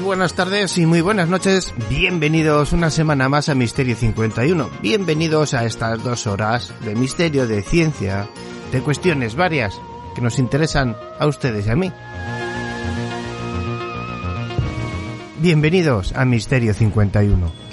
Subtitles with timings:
[0.00, 1.74] Buenas tardes y muy buenas noches.
[1.88, 4.70] Bienvenidos una semana más a Misterio 51.
[4.80, 8.28] Bienvenidos a estas dos horas de misterio, de ciencia,
[8.72, 9.80] de cuestiones varias
[10.14, 11.92] que nos interesan a ustedes y a mí.
[15.38, 17.63] Bienvenidos a Misterio 51.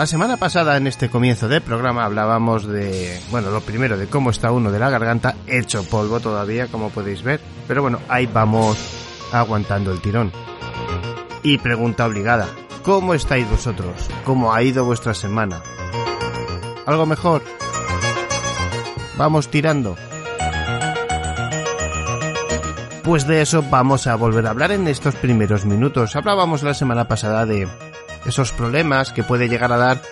[0.00, 4.30] La semana pasada en este comienzo del programa hablábamos de, bueno, lo primero de cómo
[4.30, 8.78] está uno de la garganta, hecho polvo todavía, como podéis ver, pero bueno, ahí vamos
[9.30, 10.32] aguantando el tirón.
[11.42, 12.48] Y pregunta obligada,
[12.82, 14.08] ¿cómo estáis vosotros?
[14.24, 15.60] ¿Cómo ha ido vuestra semana?
[16.86, 17.42] ¿Algo mejor?
[19.18, 19.96] Vamos tirando.
[23.04, 26.16] Pues de eso vamos a volver a hablar en estos primeros minutos.
[26.16, 27.68] Hablábamos la semana pasada de
[28.26, 30.02] esos problemas que puede llegar a dar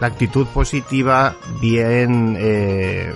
[0.00, 3.12] la actitud positiva bien eh,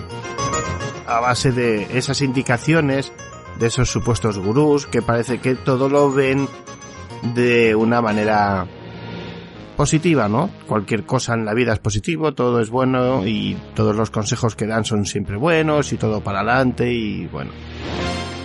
[1.07, 3.11] a base de esas indicaciones
[3.59, 6.47] de esos supuestos gurús que parece que todo lo ven
[7.35, 8.67] de una manera
[9.77, 10.49] positiva, ¿no?
[10.67, 14.67] Cualquier cosa en la vida es positivo, todo es bueno y todos los consejos que
[14.67, 17.51] dan son siempre buenos y todo para adelante y bueno.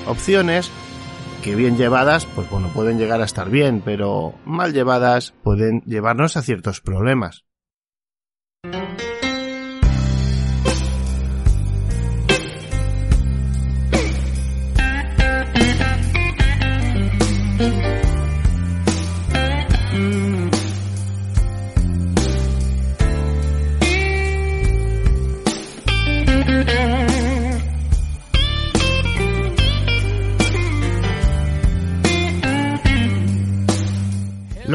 [0.06, 0.70] Opciones
[1.42, 6.36] que bien llevadas, pues bueno, pueden llegar a estar bien, pero mal llevadas pueden llevarnos
[6.36, 7.45] a ciertos problemas.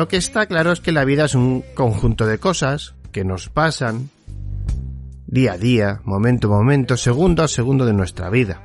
[0.02, 3.50] Lo que está claro es que la vida es un conjunto de cosas que nos
[3.50, 4.10] pasan
[5.28, 8.64] día a día, momento a momento, segundo a segundo de nuestra vida.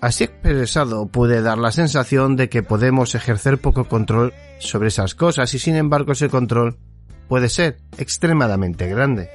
[0.00, 5.52] Así expresado puede dar la sensación de que podemos ejercer poco control sobre esas cosas
[5.52, 6.78] y sin embargo ese control
[7.28, 9.28] puede ser extremadamente grande.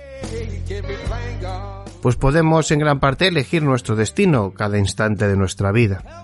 [2.02, 6.22] Pues podemos en gran parte elegir nuestro destino cada instante de nuestra vida.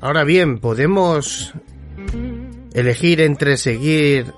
[0.00, 1.52] Ahora bien, podemos
[2.72, 4.32] elegir entre seguir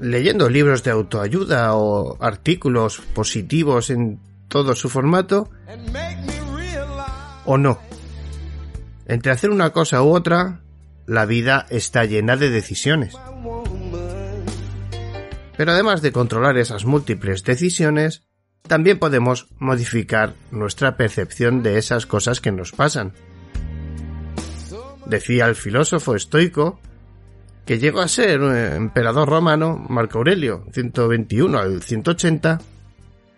[0.00, 5.50] leyendo libros de autoayuda o artículos positivos en todo su formato
[7.44, 7.78] o no.
[9.06, 10.62] Entre hacer una cosa u otra,
[11.06, 13.14] la vida está llena de decisiones.
[15.56, 18.22] Pero además de controlar esas múltiples decisiones,
[18.62, 23.12] también podemos modificar nuestra percepción de esas cosas que nos pasan.
[25.06, 26.80] Decía el filósofo estoico
[27.64, 32.60] que llegó a ser emperador romano Marco Aurelio, 121 al 180,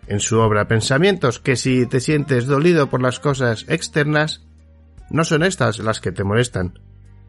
[0.07, 4.43] en su obra Pensamientos, que si te sientes dolido por las cosas externas,
[5.09, 6.79] no son estas las que te molestan,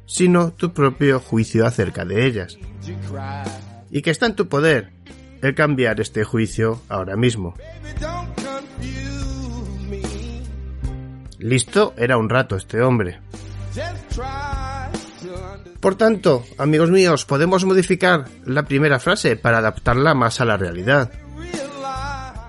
[0.06, 2.58] sino tu propio juicio acerca de ellas.
[3.90, 4.90] Y que está en tu poder
[5.42, 7.54] el cambiar este juicio ahora mismo.
[11.38, 13.20] Listo era un rato este hombre.
[15.80, 21.12] Por tanto, amigos míos, podemos modificar la primera frase para adaptarla más a la realidad.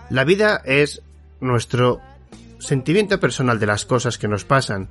[0.09, 1.01] La vida es
[1.39, 2.01] nuestro
[2.57, 4.89] sentimiento personal de las cosas que nos pasan,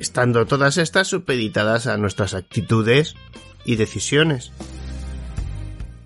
[0.00, 3.14] estando todas estas supeditadas a nuestras actitudes
[3.64, 4.52] y decisiones.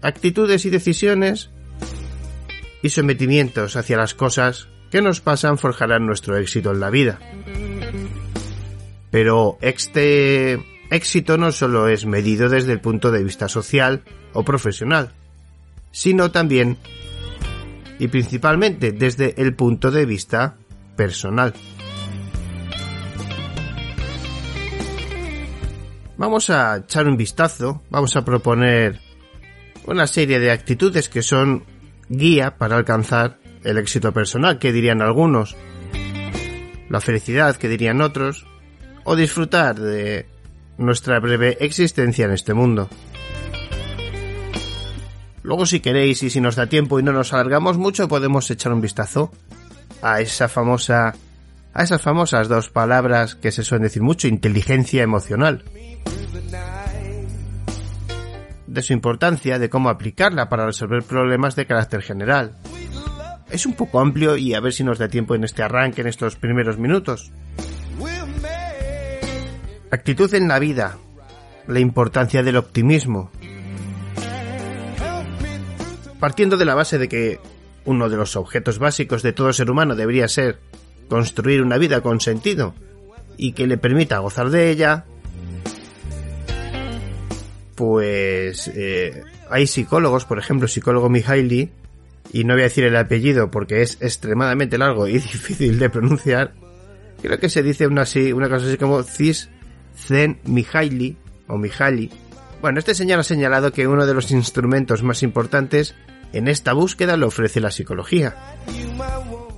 [0.02, 1.50] Actitudes y decisiones
[2.82, 7.19] y sometimientos hacia las cosas que nos pasan forjarán nuestro éxito en la vida.
[9.14, 10.58] Pero este
[10.90, 14.02] éxito no solo es medido desde el punto de vista social
[14.32, 15.12] o profesional,
[15.93, 16.78] sino también
[18.00, 20.56] y principalmente desde el punto de vista
[20.96, 21.55] personal.
[26.16, 28.99] Vamos a echar un vistazo, vamos a proponer
[29.87, 31.62] una serie de actitudes que son
[32.08, 35.55] guía para alcanzar el éxito personal, que dirían algunos,
[36.88, 38.44] la felicidad, que dirían otros,
[39.04, 40.26] o disfrutar de
[40.78, 42.88] nuestra breve existencia en este mundo.
[45.42, 48.72] Luego si queréis y si nos da tiempo y no nos alargamos mucho podemos echar
[48.72, 49.30] un vistazo
[50.00, 51.14] a esa famosa
[51.74, 55.64] a esas famosas dos palabras que se suelen decir mucho, inteligencia emocional.
[58.66, 62.56] De su importancia, de cómo aplicarla para resolver problemas de carácter general.
[63.50, 66.06] Es un poco amplio y a ver si nos da tiempo en este arranque, en
[66.06, 67.32] estos primeros minutos.
[69.94, 70.99] Actitud en la vida.
[71.69, 73.31] La importancia del optimismo.
[76.19, 77.38] Partiendo de la base de que
[77.85, 80.58] uno de los objetos básicos de todo ser humano debería ser
[81.08, 82.75] construir una vida con sentido
[83.37, 85.05] y que le permita gozar de ella,
[87.76, 91.70] pues eh, hay psicólogos, por ejemplo, psicólogo Mihaly,
[92.32, 96.52] y no voy a decir el apellido porque es extremadamente largo y difícil de pronunciar,
[97.23, 99.50] creo que se dice una, así, una cosa así como Cis
[99.96, 101.17] Zen Mihaly
[101.49, 102.11] o Mihaly.
[102.61, 105.94] Bueno, este señor ha señalado que uno de los instrumentos más importantes
[106.32, 108.35] en esta búsqueda lo ofrece la psicología.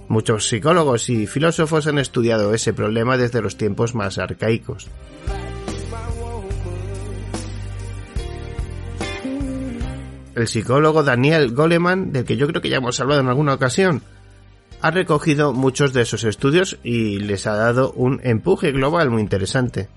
[0.09, 4.89] Muchos psicólogos y filósofos han estudiado ese problema desde los tiempos más arcaicos.
[10.35, 14.03] El psicólogo Daniel Goleman, del que yo creo que ya hemos hablado en alguna ocasión,
[14.83, 19.89] ha recogido muchos de esos estudios y les ha dado un empuje global muy interesante.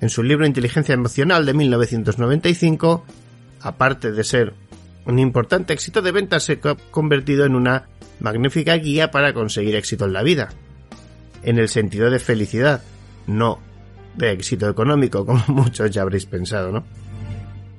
[0.00, 3.04] En su libro Inteligencia Emocional de 1995,
[3.60, 4.54] aparte de ser
[5.06, 7.88] un importante éxito de ventas, se ha convertido en una
[8.20, 10.50] magnífica guía para conseguir éxito en la vida.
[11.42, 12.82] En el sentido de felicidad,
[13.26, 13.60] no
[14.16, 16.84] de éxito económico, como muchos ya habréis pensado, ¿no?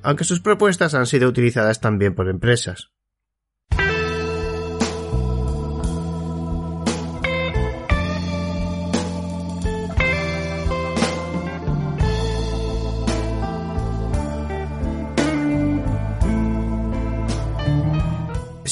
[0.02, 2.90] Aunque sus propuestas han sido utilizadas también por empresas.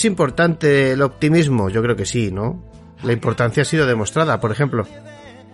[0.06, 1.68] Importante el optimismo?
[1.68, 2.62] Yo creo que sí, ¿no?
[3.02, 4.86] La importancia ha sido demostrada, por ejemplo,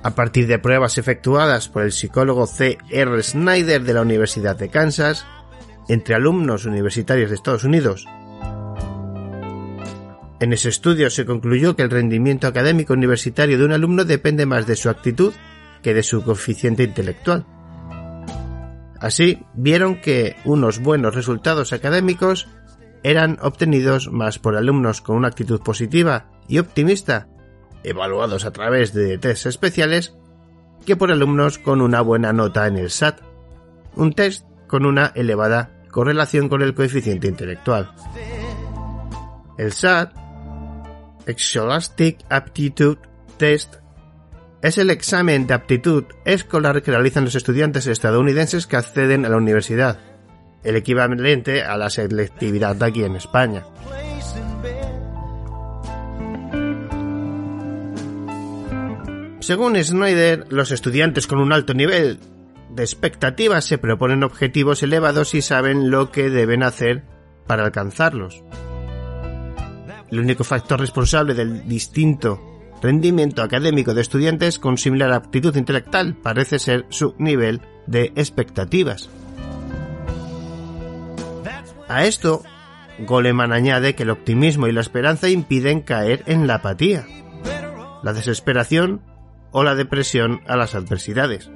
[0.03, 2.79] a partir de pruebas efectuadas por el psicólogo C.
[2.91, 3.23] R.
[3.23, 5.27] Snyder de la Universidad de Kansas
[5.89, 8.07] entre alumnos universitarios de Estados Unidos.
[10.41, 14.67] En ese estudio se concluyó que el rendimiento académico universitario de un alumno depende más
[14.67, 15.33] de su actitud
[15.83, 17.47] que de su coeficiente intelectual.
[18.99, 22.49] Así, vieron que unos buenos resultados académicos
[23.03, 27.29] eran obtenidos más por alumnos con una actitud positiva y optimista,
[27.83, 30.15] evaluados a través de tests especiales,
[30.87, 33.21] que por alumnos con una buena nota en el SAT,
[33.97, 37.93] un test con una elevada correlación con el coeficiente intelectual.
[39.59, 40.15] El SAT,
[41.37, 42.99] Scholastic Aptitude
[43.37, 43.77] Test,
[44.63, 49.37] es el examen de aptitud escolar que realizan los estudiantes estadounidenses que acceden a la
[49.37, 50.12] universidad
[50.63, 53.65] el equivalente a la selectividad de aquí en España.
[59.41, 62.21] Según Snyder, los estudiantes con un alto nivel
[62.71, 67.03] de expectativas se proponen objetivos elevados y saben lo que deben hacer
[67.47, 68.43] para alcanzarlos.
[70.11, 72.41] El único factor responsable del distinto
[72.83, 79.09] rendimiento académico de estudiantes con similar aptitud intelectual parece ser su nivel de expectativas.
[81.93, 82.43] A esto,
[83.01, 87.05] Goleman añade que el optimismo y la esperanza impiden caer en la apatía,
[88.03, 89.03] la desesperación
[89.51, 91.51] o la depresión a las adversidades.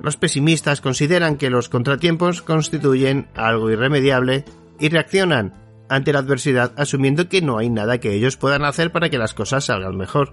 [0.00, 4.46] Los pesimistas consideran que los contratiempos constituyen algo irremediable
[4.78, 5.52] y reaccionan
[5.90, 9.34] ante la adversidad asumiendo que no hay nada que ellos puedan hacer para que las
[9.34, 10.32] cosas salgan mejor.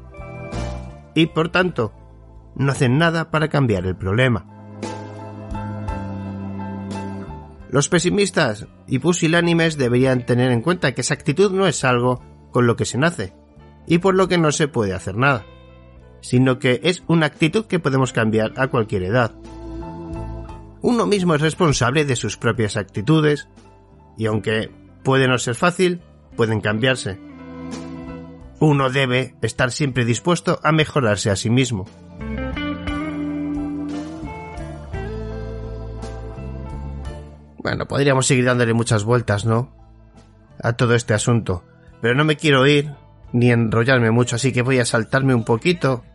[1.14, 1.92] Y por tanto,
[2.56, 4.57] no hacen nada para cambiar el problema.
[7.70, 12.66] Los pesimistas y pusilánimes deberían tener en cuenta que esa actitud no es algo con
[12.66, 13.34] lo que se nace
[13.86, 15.46] y por lo que no se puede hacer nada,
[16.22, 19.34] sino que es una actitud que podemos cambiar a cualquier edad.
[20.82, 23.50] Uno mismo es responsable de sus propias actitudes
[24.18, 24.72] y aunque
[25.04, 26.02] puede no ser fácil,
[26.36, 27.20] pueden cambiarse.
[28.60, 31.86] Uno debe estar siempre dispuesto a mejorarse a sí mismo.
[37.68, 39.70] Bueno, podríamos seguir dándole muchas vueltas, ¿no?
[40.64, 41.66] A todo este asunto.
[42.02, 42.94] Pero no me quiero ir
[43.34, 46.06] ni enrollarme mucho, así que voy a saltarme un poquito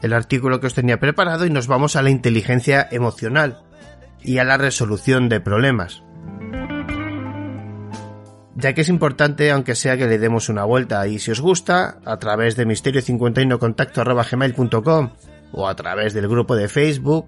[0.00, 3.60] el artículo que os tenía preparado y nos vamos a la inteligencia emocional
[4.22, 6.02] y a la resolución de problemas.
[8.54, 11.98] Ya que es importante, aunque sea que le demos una vuelta, y si os gusta,
[12.06, 15.10] a través de misterio51contacto.gmail.com
[15.52, 17.26] o a través del grupo de Facebook,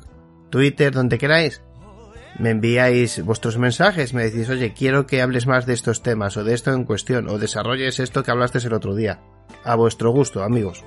[0.49, 1.61] Twitter, donde queráis,
[2.39, 6.45] me enviáis vuestros mensajes, me decís, oye, quiero que hables más de estos temas o
[6.45, 9.21] de esto en cuestión, o desarrolles esto que hablaste el otro día.
[9.65, 10.85] A vuestro gusto, amigos.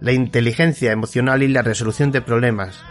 [0.00, 2.82] La inteligencia emocional y la resolución de problemas.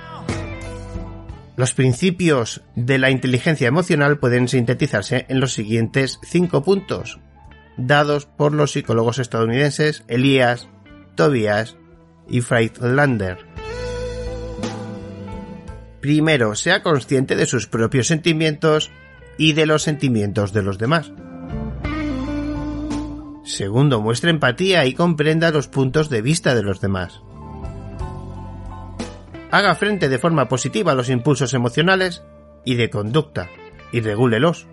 [1.55, 7.19] Los principios de la inteligencia emocional pueden sintetizarse en los siguientes cinco puntos,
[7.77, 10.67] dados por los psicólogos estadounidenses Elias,
[11.15, 11.75] Tobias
[12.27, 13.52] y Freitlander.
[16.03, 18.91] Primero, sea consciente de sus propios sentimientos
[19.37, 21.13] y de los sentimientos de los demás.
[23.45, 27.21] Segundo, muestre empatía y comprenda los puntos de vista de los demás.
[29.49, 32.21] Haga frente de forma positiva a los impulsos emocionales
[32.65, 33.47] y de conducta
[33.93, 34.67] y regúlelos.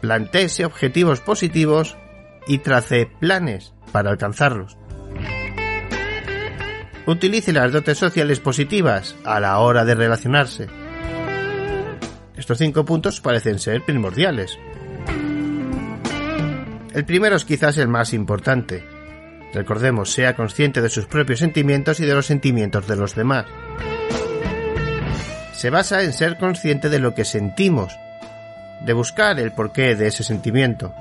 [0.00, 1.96] Plantéese objetivos positivos
[2.46, 4.77] y trace planes para alcanzarlos.
[7.08, 10.66] Utilice las dotes sociales positivas a la hora de relacionarse.
[12.36, 14.58] Estos cinco puntos parecen ser primordiales.
[16.92, 18.84] El primero es quizás el más importante.
[19.54, 23.46] Recordemos, sea consciente de sus propios sentimientos y de los sentimientos de los demás.
[25.54, 27.90] Se basa en ser consciente de lo que sentimos,
[28.84, 30.94] de buscar el porqué de ese sentimiento.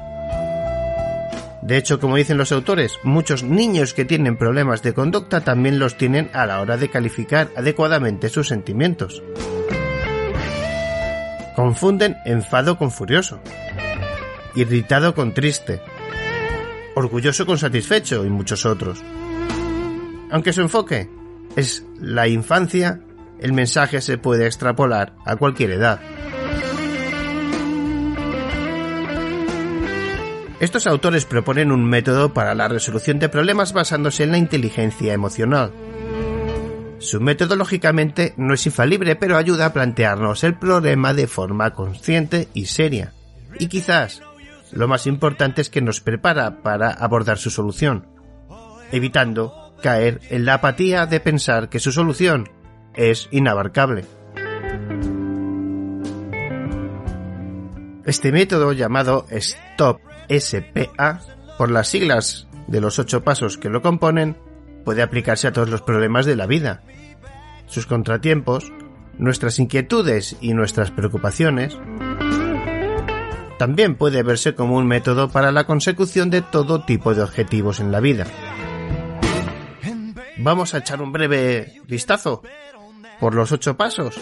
[1.61, 5.97] De hecho, como dicen los autores, muchos niños que tienen problemas de conducta también los
[5.97, 9.23] tienen a la hora de calificar adecuadamente sus sentimientos.
[11.55, 13.39] Confunden enfado con furioso,
[14.53, 15.81] irritado con triste,
[16.95, 19.03] orgulloso con satisfecho y muchos otros.
[20.29, 21.09] Aunque su enfoque
[21.55, 23.01] es la infancia,
[23.39, 25.99] el mensaje se puede extrapolar a cualquier edad.
[30.59, 35.71] Estos autores proponen un método para la resolución de problemas basándose en la inteligencia emocional.
[36.97, 42.47] Su método lógicamente no es infalible, pero ayuda a plantearnos el problema de forma consciente
[42.55, 43.13] y seria.
[43.59, 44.23] Y quizás
[44.71, 48.07] lo más importante es que nos prepara para abordar su solución,
[48.91, 52.49] evitando caer en la apatía de pensar que su solución
[52.95, 54.05] es inabarcable.
[58.05, 61.21] Este método llamado STOP SPA,
[61.57, 64.37] por las siglas de los ocho pasos que lo componen,
[64.83, 66.83] puede aplicarse a todos los problemas de la vida.
[67.65, 68.71] Sus contratiempos,
[69.17, 71.77] nuestras inquietudes y nuestras preocupaciones,
[73.57, 77.91] también puede verse como un método para la consecución de todo tipo de objetivos en
[77.91, 78.27] la vida.
[80.37, 82.43] Vamos a echar un breve vistazo
[83.19, 84.19] por los ocho pasos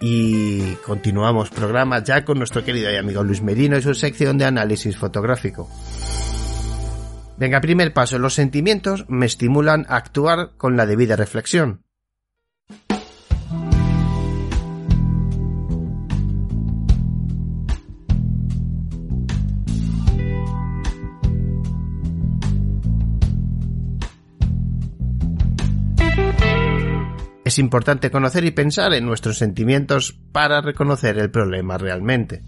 [0.00, 4.46] y continuamos programa ya con nuestro querido y amigo Luis Merino y su sección de
[4.46, 5.68] análisis fotográfico.
[7.36, 11.82] Venga, primer paso, los sentimientos me estimulan a actuar con la debida reflexión.
[27.50, 32.44] Es importante conocer y pensar en nuestros sentimientos para reconocer el problema realmente.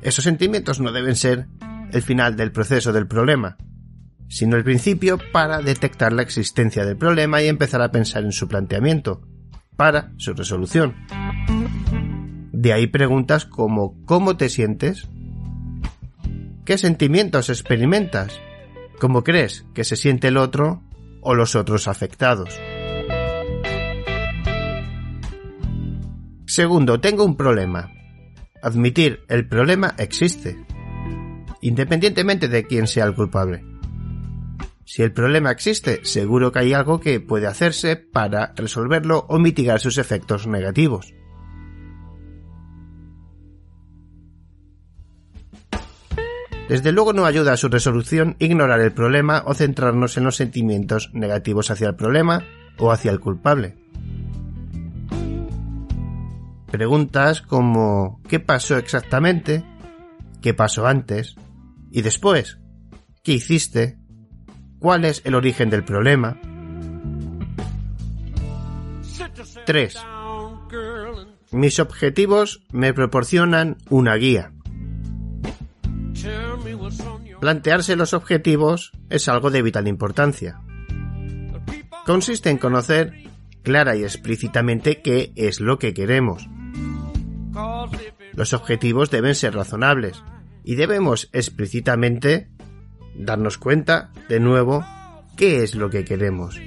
[0.00, 1.46] Esos sentimientos no deben ser
[1.92, 3.58] el final del proceso del problema,
[4.26, 8.48] sino el principio para detectar la existencia del problema y empezar a pensar en su
[8.48, 9.20] planteamiento,
[9.76, 10.96] para su resolución.
[12.50, 15.06] De ahí preguntas como ¿cómo te sientes?
[16.64, 18.32] ¿Qué sentimientos experimentas?
[18.98, 20.82] ¿Cómo crees que se siente el otro
[21.20, 22.58] o los otros afectados?
[26.58, 27.92] Segundo, tengo un problema.
[28.64, 30.58] Admitir el problema existe,
[31.60, 33.62] independientemente de quién sea el culpable.
[34.84, 39.78] Si el problema existe, seguro que hay algo que puede hacerse para resolverlo o mitigar
[39.78, 41.14] sus efectos negativos.
[46.68, 51.10] Desde luego no ayuda a su resolución ignorar el problema o centrarnos en los sentimientos
[51.12, 52.42] negativos hacia el problema
[52.78, 53.76] o hacia el culpable.
[56.70, 59.64] Preguntas como ¿qué pasó exactamente?
[60.42, 61.36] ¿Qué pasó antes?
[61.90, 62.58] ¿Y después?
[63.22, 63.98] ¿Qué hiciste?
[64.78, 66.38] ¿Cuál es el origen del problema?
[69.64, 69.96] 3.
[71.52, 74.52] Mis objetivos me proporcionan una guía.
[77.40, 80.60] Plantearse los objetivos es algo de vital importancia.
[82.04, 83.14] Consiste en conocer
[83.62, 86.48] clara y explícitamente qué es lo que queremos.
[88.34, 90.22] Los objetivos deben ser razonables
[90.64, 92.48] y debemos explícitamente
[93.16, 94.84] darnos cuenta, de nuevo,
[95.36, 96.60] qué es lo que queremos.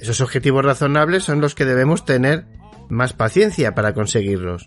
[0.00, 2.46] Esos objetivos razonables son los que debemos tener
[2.88, 4.66] más paciencia para conseguirlos.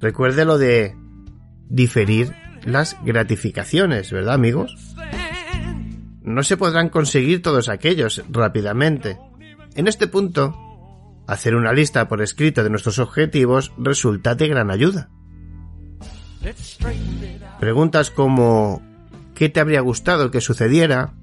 [0.00, 0.96] Recuerde lo de
[1.68, 4.96] diferir las gratificaciones, ¿verdad amigos?
[6.22, 9.16] No se podrán conseguir todos aquellos rápidamente.
[9.76, 10.65] En este punto,
[11.26, 15.10] hacer una lista por escrito de nuestros objetivos resulta de gran ayuda.
[17.60, 18.82] Preguntas como
[19.34, 21.14] ¿qué te habría gustado que sucediera?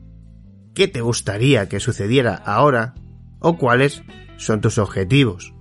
[0.73, 2.95] ¿Qué te gustaría que sucediera ahora?
[3.39, 4.03] ¿O cuáles
[4.37, 5.53] son tus objetivos?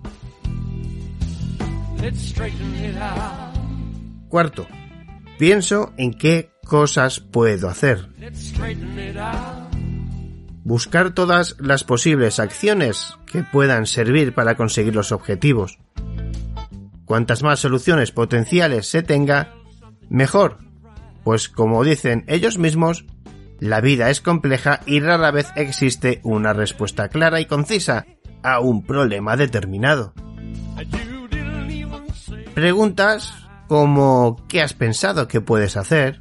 [4.29, 4.67] Cuarto,
[5.39, 8.09] pienso en qué cosas puedo hacer.
[10.65, 15.79] Buscar todas las posibles acciones que puedan servir para conseguir los objetivos.
[17.05, 19.55] Cuantas más soluciones potenciales se tenga,
[20.09, 20.59] mejor,
[21.25, 23.05] pues como dicen ellos mismos,
[23.59, 28.07] la vida es compleja y rara vez existe una respuesta clara y concisa
[28.43, 30.15] a un problema determinado.
[32.55, 33.35] Preguntas
[33.69, 36.21] como ¿qué has pensado que puedes hacer?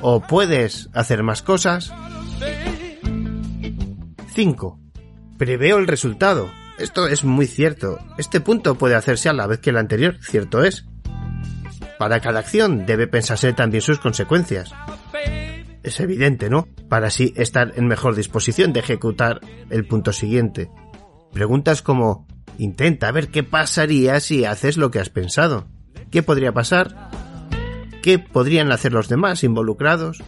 [0.00, 1.92] ¿O puedes hacer más cosas?
[4.32, 4.80] 5.
[5.38, 6.50] Preveo el resultado.
[6.78, 7.98] Esto es muy cierto.
[8.18, 10.86] Este punto puede hacerse a la vez que el anterior, cierto es.
[11.98, 14.72] Para cada acción debe pensarse también sus consecuencias.
[15.82, 16.68] Es evidente, ¿no?
[16.88, 20.70] Para así estar en mejor disposición de ejecutar el punto siguiente.
[21.32, 22.26] Preguntas como
[22.58, 25.68] Intenta ver qué pasaría si haces lo que has pensado.
[26.10, 27.10] ¿Qué podría pasar?
[28.02, 30.22] ¿Qué podrían hacer los demás involucrados?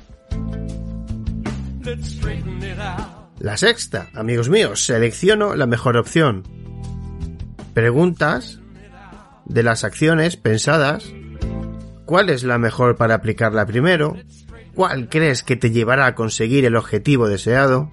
[3.40, 6.44] La sexta, amigos míos, selecciono la mejor opción.
[7.72, 8.60] Preguntas
[9.46, 11.10] de las acciones pensadas.
[12.04, 14.14] ¿Cuál es la mejor para aplicarla primero?
[14.74, 17.90] ¿Cuál crees que te llevará a conseguir el objetivo deseado?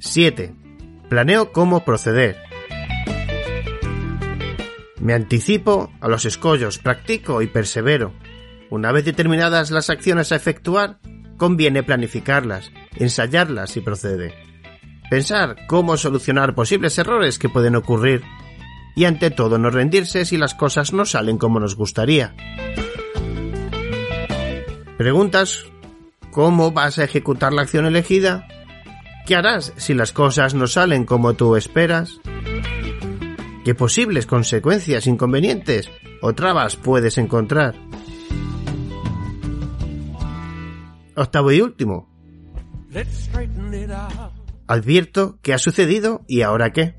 [0.00, 0.52] 7.
[1.08, 2.53] Planeo cómo proceder.
[5.04, 8.14] Me anticipo a los escollos, practico y persevero.
[8.70, 10.98] Una vez determinadas las acciones a efectuar,
[11.36, 14.34] conviene planificarlas, ensayarlas y procede.
[15.10, 18.22] Pensar cómo solucionar posibles errores que pueden ocurrir
[18.96, 22.34] y ante todo no rendirse si las cosas no salen como nos gustaría.
[24.96, 25.66] Preguntas
[26.30, 28.48] ¿Cómo vas a ejecutar la acción elegida?
[29.26, 32.20] ¿Qué harás si las cosas no salen como tú esperas?
[33.64, 37.74] ¿Qué posibles consecuencias, inconvenientes o trabas puedes encontrar?
[41.16, 42.10] Octavo y último.
[44.66, 46.94] Advierto qué ha sucedido y ahora qué.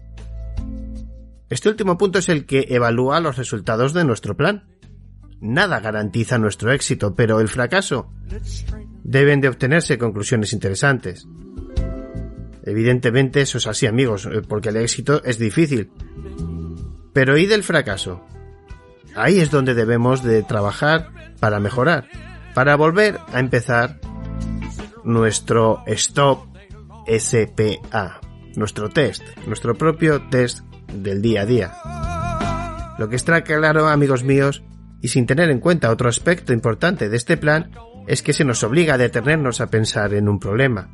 [1.51, 4.63] Este último punto es el que evalúa los resultados de nuestro plan.
[5.39, 8.11] Nada garantiza nuestro éxito, pero el fracaso
[9.03, 11.27] deben de obtenerse conclusiones interesantes.
[12.63, 15.91] Evidentemente eso es así, amigos, eh, porque el éxito es difícil.
[17.15, 18.25] Pero ¿y del fracaso?
[19.15, 22.09] Ahí es donde debemos de trabajar para mejorar,
[22.53, 24.01] para volver a empezar
[25.05, 26.45] nuestro Stop
[27.07, 28.19] SPA,
[28.57, 30.59] nuestro test, nuestro propio test
[30.93, 31.71] del día a día.
[32.99, 34.61] Lo que está claro, amigos míos,
[35.01, 37.71] y sin tener en cuenta otro aspecto importante de este plan,
[38.07, 40.89] es que se nos obliga a detenernos a pensar en un problema,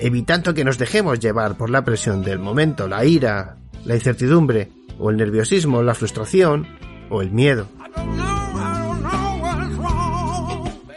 [0.00, 5.10] evitando que nos dejemos llevar por la presión del momento, la ira, la incertidumbre, o
[5.10, 6.66] el nerviosismo, la frustración,
[7.10, 7.68] o el miedo.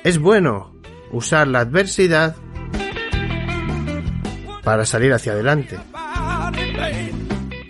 [0.04, 0.72] Es bueno
[1.12, 2.36] usar la adversidad
[4.64, 5.78] para salir hacia adelante.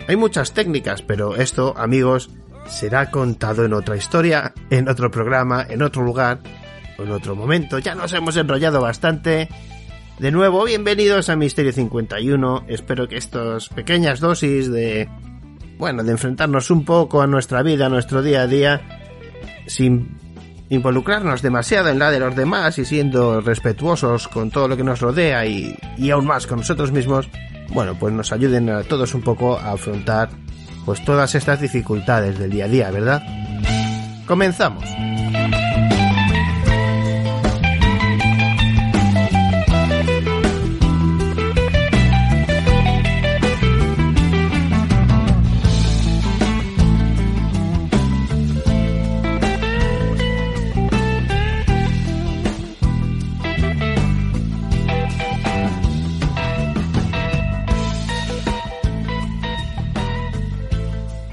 [0.08, 2.30] Hay muchas técnicas, pero esto, amigos,
[2.66, 6.40] será contado en otra historia, en otro programa, en otro lugar,
[6.98, 7.78] o en otro momento.
[7.78, 9.48] Ya nos hemos enrollado bastante
[10.18, 12.64] de nuevo, bienvenidos a Misterio 51.
[12.68, 15.08] Espero que estas pequeñas dosis de,
[15.80, 18.82] bueno, de enfrentarnos un poco a nuestra vida, a nuestro día a día,
[19.66, 20.18] sin
[20.68, 25.00] involucrarnos demasiado en la de los demás y siendo respetuosos con todo lo que nos
[25.00, 27.28] rodea y, y aún más con nosotros mismos,
[27.70, 30.28] bueno, pues nos ayuden a todos un poco a afrontar
[30.84, 33.22] pues todas estas dificultades del día a día, ¿verdad?
[34.26, 34.84] Comenzamos.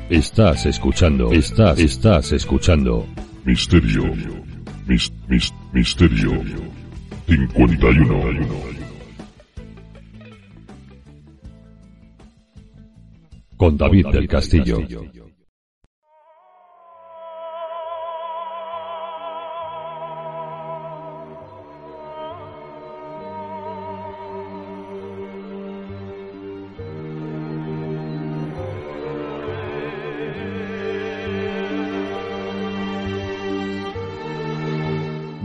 [0.10, 3.06] Estás escuchando, estás, estás escuchando.
[3.44, 4.06] Misterio.
[4.88, 6.32] Mis, mis, misterio.
[7.26, 8.40] 51.
[13.58, 14.88] Con David del Castillo.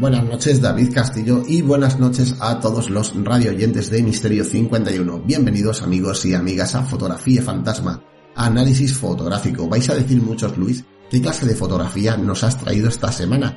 [0.02, 5.20] Buenas noches David Castillo y buenas noches a todos los radio oyentes de Misterio 51.
[5.20, 8.02] Bienvenidos amigos y amigas a Fotografía Fantasma,
[8.34, 9.68] análisis fotográfico.
[9.68, 13.56] Vais a decir muchos Luis, ¿qué clase de fotografía nos has traído esta semana?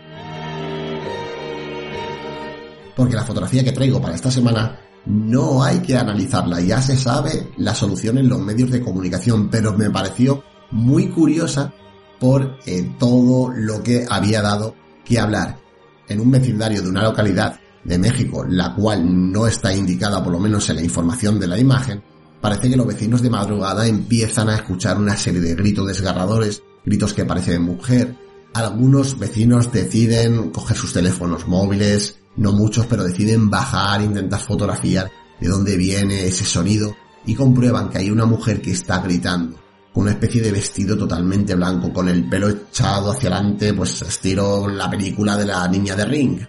[2.96, 7.54] Porque la fotografía que traigo para esta semana no hay que analizarla, ya se sabe
[7.58, 11.74] la solución en los medios de comunicación, pero me pareció muy curiosa
[12.20, 15.65] por eh, todo lo que había dado que hablar
[16.08, 20.40] en un vecindario de una localidad de México, la cual no está indicada por lo
[20.40, 22.02] menos en la información de la imagen,
[22.42, 27.14] parece que los vecinos de madrugada empiezan a escuchar una serie de gritos desgarradores, gritos
[27.14, 28.16] que parecen mujer.
[28.54, 35.48] Algunos vecinos deciden coger sus teléfonos móviles, no muchos, pero deciden bajar, intentar fotografiar de
[35.48, 39.65] dónde viene ese sonido y comprueban que hay una mujer que está gritando
[39.96, 44.68] con una especie de vestido totalmente blanco, con el pelo echado hacia adelante, pues estilo
[44.68, 46.42] la película de la niña de Ring.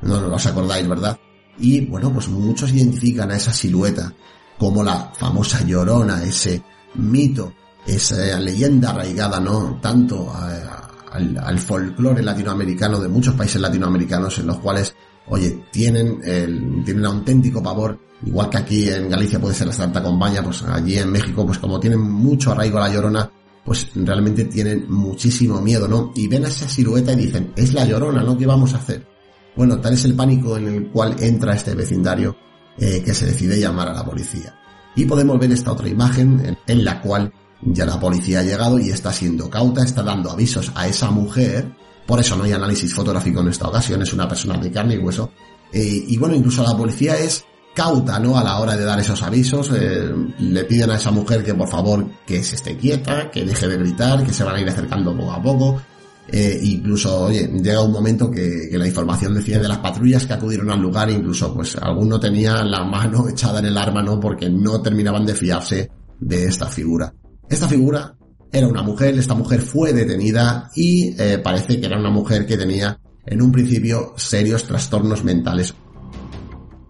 [0.00, 1.18] No, no os acordáis, ¿verdad?
[1.58, 4.10] Y bueno, pues muchos identifican a esa silueta
[4.56, 6.62] como la famosa llorona, ese
[6.94, 7.52] mito,
[7.86, 9.78] esa leyenda arraigada, ¿no?
[9.82, 14.96] Tanto al, al folclore latinoamericano de muchos países latinoamericanos en los cuales,
[15.28, 20.02] oye, tienen el, tienen auténtico pavor Igual que aquí en Galicia puede ser la Santa
[20.02, 23.30] Compaña, pues allí en México, pues como tienen mucho arraigo a la llorona,
[23.64, 26.12] pues realmente tienen muchísimo miedo, ¿no?
[26.14, 28.38] Y ven a esa silueta y dicen, es la llorona, ¿no?
[28.38, 29.06] ¿Qué vamos a hacer?
[29.54, 32.36] Bueno, tal es el pánico en el cual entra este vecindario
[32.78, 34.54] eh, que se decide llamar a la policía.
[34.94, 38.78] Y podemos ver esta otra imagen en, en la cual ya la policía ha llegado
[38.78, 41.70] y está siendo cauta, está dando avisos a esa mujer.
[42.06, 44.98] Por eso no hay análisis fotográfico en esta ocasión, es una persona de carne y
[44.98, 45.30] hueso.
[45.72, 48.38] Eh, y bueno, incluso la policía es cauta, ¿no?
[48.38, 51.68] A la hora de dar esos avisos, eh, le piden a esa mujer que por
[51.68, 55.14] favor que se esté quieta, que deje de gritar, que se van a ir acercando
[55.14, 55.82] poco a poco.
[56.28, 60.70] Eh, incluso, oye, llega un momento que, la información decía de las patrullas que acudieron
[60.70, 64.18] al lugar, incluso pues alguno tenía la mano echada en el arma, ¿no?
[64.18, 67.12] Porque no terminaban de fiarse de esta figura.
[67.48, 68.16] Esta figura
[68.52, 72.56] era una mujer, esta mujer fue detenida y eh, parece que era una mujer que
[72.56, 75.74] tenía en un principio serios trastornos mentales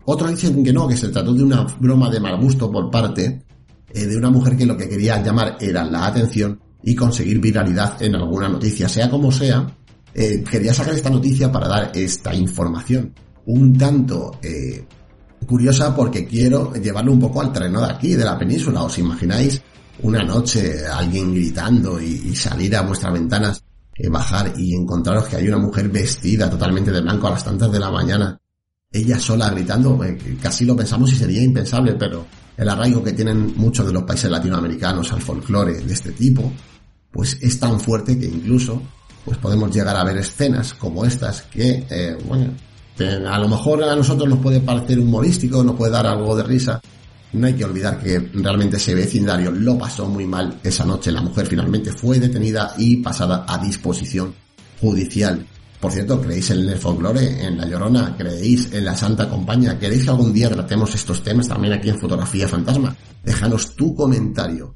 [0.04, 3.42] otros dicen que no, que se trató de una broma de mal gusto por parte
[3.92, 8.00] eh, de una mujer que lo que quería llamar era la atención y conseguir viralidad
[8.00, 8.88] en alguna noticia.
[8.88, 9.66] Sea como sea,
[10.14, 13.12] eh, quería sacar esta noticia para dar esta información.
[13.46, 14.38] Un tanto
[15.44, 18.84] curiosa porque quiero llevarlo un poco al terreno de aquí, de la península.
[18.84, 19.60] ¿Os imagináis
[20.02, 23.64] una noche alguien gritando y, salir a vuestras ventanas,
[24.10, 27.80] bajar y encontraros que hay una mujer vestida totalmente de blanco a las tantas de
[27.80, 28.38] la mañana
[28.92, 33.54] ella sola gritando, eh, casi lo pensamos y sería impensable, pero el arraigo que tienen
[33.56, 36.50] muchos de los países latinoamericanos al folclore de este tipo,
[37.10, 38.82] pues es tan fuerte que incluso
[39.24, 42.52] pues podemos llegar a ver escenas como estas que, eh, bueno,
[43.28, 46.80] a lo mejor a nosotros nos puede parecer humorístico, nos puede dar algo de risa.
[47.36, 51.12] No hay que olvidar que realmente ese vecindario lo pasó muy mal esa noche.
[51.12, 54.34] La mujer finalmente fue detenida y pasada a disposición
[54.80, 55.46] judicial.
[55.78, 58.16] Por cierto, ¿creéis en el folclore, en La Llorona?
[58.16, 59.78] ¿Creéis en la Santa Compañía?
[59.78, 62.96] ¿Queréis que algún día tratemos estos temas también aquí en Fotografía Fantasma?
[63.22, 64.74] Déjanos tu comentario.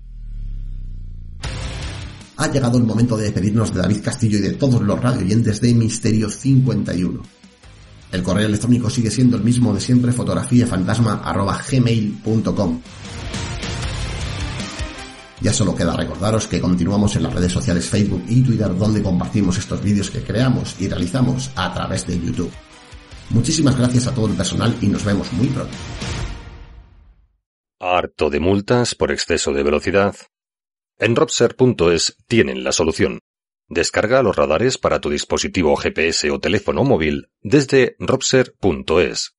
[2.36, 5.72] Ha llegado el momento de despedirnos de David Castillo y de todos los radioyentes de
[5.72, 7.39] Misterio 51.
[8.12, 12.80] El correo electrónico sigue siendo el mismo de siempre, fotografiafantasma.gmail.com.
[15.40, 19.56] Ya solo queda recordaros que continuamos en las redes sociales Facebook y Twitter donde compartimos
[19.56, 22.52] estos vídeos que creamos y realizamos a través de YouTube.
[23.30, 25.72] Muchísimas gracias a todo el personal y nos vemos muy pronto.
[27.78, 30.14] ¿Harto de multas por exceso de velocidad?
[30.98, 33.20] En Robser.es tienen la solución.
[33.70, 39.36] Descarga los radares para tu dispositivo GPS o teléfono móvil desde Robser.es.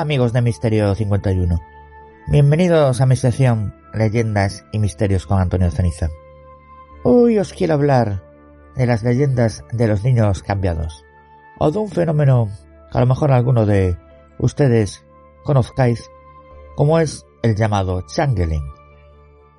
[0.00, 1.60] Hola amigos de Misterio 51.
[2.28, 6.08] Bienvenidos a mi sección Leyendas y Misterios con Antonio Ceniza.
[7.02, 8.22] Hoy os quiero hablar
[8.76, 11.04] de las leyendas de los niños cambiados,
[11.58, 12.48] o de un fenómeno
[12.90, 13.98] que a lo mejor alguno de
[14.38, 15.04] ustedes
[15.44, 16.10] conozcáis,
[16.76, 18.64] como es el llamado changeling.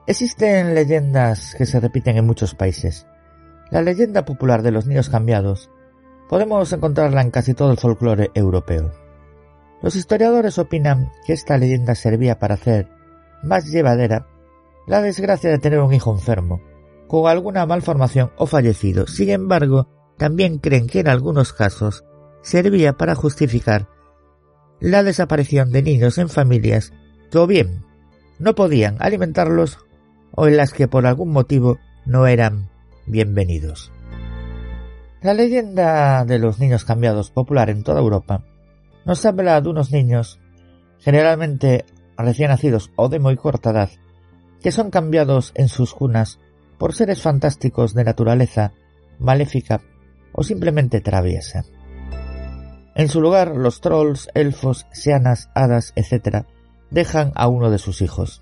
[0.08, 3.06] Existen leyendas que se repiten en muchos países.
[3.70, 5.70] La leyenda popular de los niños cambiados
[6.28, 9.01] podemos encontrarla en casi todo el folclore europeo.
[9.82, 12.88] Los historiadores opinan que esta leyenda servía para hacer
[13.44, 14.28] más llevadera
[14.88, 16.62] la desgracia de tener un hijo enfermo,
[17.08, 19.08] con alguna malformación o fallecido.
[19.08, 22.04] Sin embargo, también creen que en algunos casos
[22.42, 23.88] servía para justificar
[24.80, 26.94] la desaparición de niños en familias
[27.32, 27.86] que o bien
[28.40, 29.80] no podían alimentarlos
[30.36, 32.70] o en las que por algún motivo no eran
[33.06, 33.92] bienvenidos.
[35.22, 38.44] La leyenda de los niños cambiados popular en toda Europa
[39.06, 40.40] nos habla de unos niños,
[41.00, 41.86] generalmente
[42.18, 43.90] recién nacidos o de muy corta edad,
[44.62, 46.40] que son cambiados en sus cunas
[46.78, 48.74] por seres fantásticos de naturaleza
[49.20, 49.82] maléfica
[50.34, 51.64] o simplemente traviesa.
[52.96, 56.46] En su lugar, los trolls, elfos, seanas, hadas, etc.,
[56.90, 58.42] dejan a uno de sus hijos.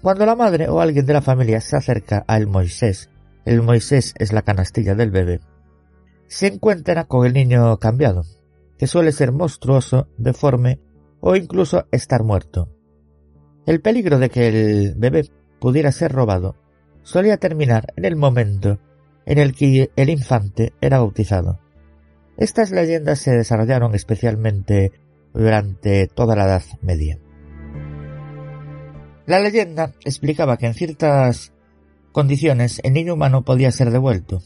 [0.00, 3.10] Cuando la madre o alguien de la familia se acerca al Moisés,
[3.44, 5.40] el Moisés es la canastilla del bebé,
[6.28, 8.22] se encuentra con el niño cambiado,
[8.78, 10.80] que suele ser monstruoso, deforme
[11.20, 12.68] o incluso estar muerto.
[13.66, 16.56] El peligro de que el bebé pudiera ser robado
[17.02, 18.78] solía terminar en el momento
[19.26, 21.60] en el que el infante era bautizado.
[22.36, 24.92] Estas leyendas se desarrollaron especialmente
[25.32, 27.18] durante toda la Edad Media.
[29.26, 31.52] La leyenda explicaba que en ciertas
[32.12, 34.42] condiciones el niño humano podía ser devuelto.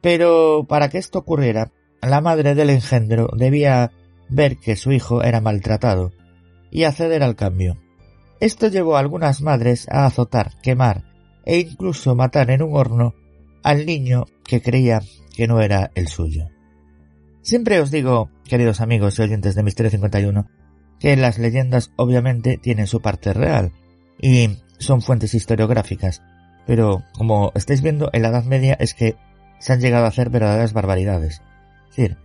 [0.00, 1.72] Pero para que esto ocurriera,
[2.02, 3.92] la madre del engendro debía
[4.28, 6.12] ver que su hijo era maltratado
[6.70, 7.78] y acceder al cambio.
[8.40, 11.04] Esto llevó a algunas madres a azotar, quemar
[11.44, 13.14] e incluso matar en un horno
[13.62, 15.00] al niño que creía
[15.34, 16.48] que no era el suyo.
[17.42, 20.46] Siempre os digo, queridos amigos y oyentes de Misterio 51,
[21.00, 23.72] que las leyendas obviamente tienen su parte real
[24.20, 26.22] y son fuentes historiográficas,
[26.66, 29.16] pero como estáis viendo en la Edad Media es que
[29.58, 31.40] se han llegado a hacer verdaderas barbaridades.
[31.90, 32.18] Es decir,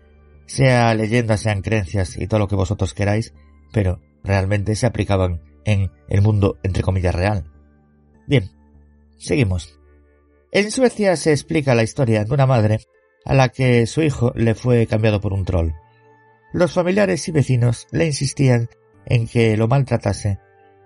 [0.46, 3.34] sea leyendas, sean creencias y todo lo que vosotros queráis,
[3.72, 7.52] pero realmente se aplicaban en el mundo entre comillas real.
[8.28, 8.52] Bien,
[9.18, 9.80] seguimos.
[10.52, 12.80] En Suecia se explica la historia de una madre
[13.26, 15.72] a la que su hijo le fue cambiado por un troll.
[16.52, 18.70] Los familiares y vecinos le insistían
[19.06, 20.40] en que lo maltratase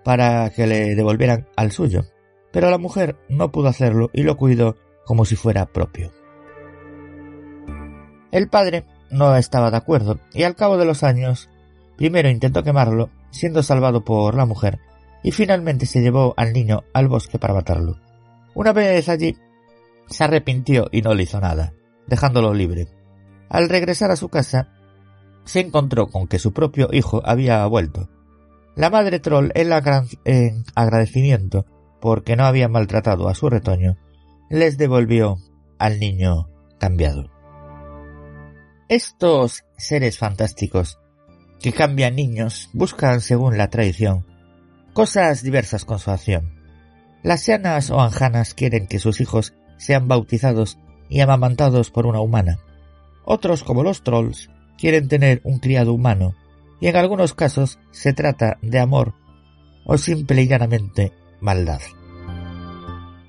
[0.03, 2.05] para que le devolvieran al suyo,
[2.53, 6.13] pero la mujer no pudo hacerlo y lo cuidó como si fuera propio.
[8.31, 11.49] El padre no estaba de acuerdo y al cabo de los años
[11.97, 14.79] primero intentó quemarlo, siendo salvado por la mujer,
[15.23, 17.99] y finalmente se llevó al niño al bosque para matarlo.
[18.53, 19.37] Una vez allí,
[20.07, 21.73] se arrepintió y no le hizo nada,
[22.07, 22.87] dejándolo libre.
[23.49, 24.69] Al regresar a su casa,
[25.43, 28.09] se encontró con que su propio hijo había vuelto.
[28.75, 31.65] La madre troll, en, agradecimiento
[31.99, 33.97] porque no había maltratado a su retoño,
[34.49, 35.37] les devolvió
[35.79, 37.36] al niño cambiado.
[38.89, 40.97] Estos seres fantásticos
[41.59, 44.25] que cambian niños buscan, según la tradición,
[44.93, 46.53] cosas diversas con su acción.
[47.21, 52.59] Las seanas o anjanas quieren que sus hijos sean bautizados y amamantados por una humana.
[53.25, 56.35] Otros, como los trolls, quieren tener un criado humano,
[56.79, 59.15] y en algunos casos se trata de amor
[59.85, 61.81] o simple y llanamente maldad.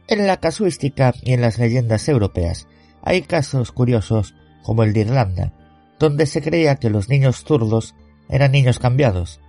[0.06, 2.68] En la casuística y en las leyendas europeas
[3.02, 4.36] hay casos curiosos
[4.68, 5.54] como el de Irlanda,
[5.98, 7.94] donde se creía que los niños zurdos
[8.28, 9.40] eran niños cambiados.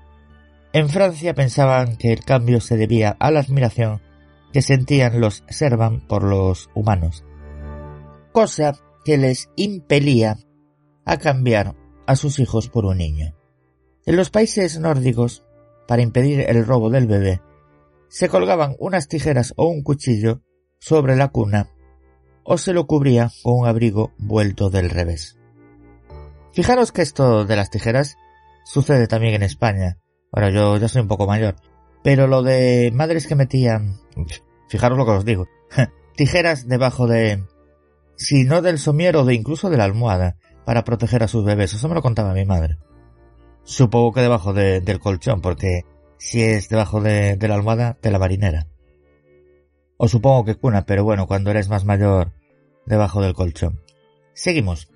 [0.71, 3.99] En Francia pensaban que el cambio se debía a la admiración
[4.53, 7.25] que sentían los Servan por los humanos,
[8.31, 10.37] cosa que les impelía
[11.03, 11.75] a cambiar
[12.07, 13.35] a sus hijos por un niño.
[14.05, 15.43] En los países nórdicos,
[15.85, 17.41] para impedir el robo del bebé,
[18.07, 20.43] se colgaban unas tijeras o un cuchillo
[20.79, 21.67] sobre la cuna
[22.51, 25.37] o se lo cubría con un abrigo vuelto del revés.
[26.51, 28.17] Fijaros que esto de las tijeras
[28.65, 29.99] sucede también en España.
[30.31, 31.57] Bueno, yo ya soy un poco mayor.
[32.03, 33.99] Pero lo de madres que metían...
[34.67, 35.47] Fijaros lo que os digo.
[36.15, 37.43] tijeras debajo de...
[38.17, 40.37] Si no del somiero o de incluso de la almohada.
[40.65, 41.75] Para proteger a sus bebés.
[41.75, 42.79] Eso me lo contaba mi madre.
[43.63, 45.83] Supongo que debajo del colchón, porque
[46.17, 48.65] si es debajo de, de la almohada, de la marinera.
[49.97, 52.31] O supongo que cuna, pero bueno, cuando eres más mayor,
[52.89, 53.81] debajo del colchón.
[54.33, 54.89] Seguimos.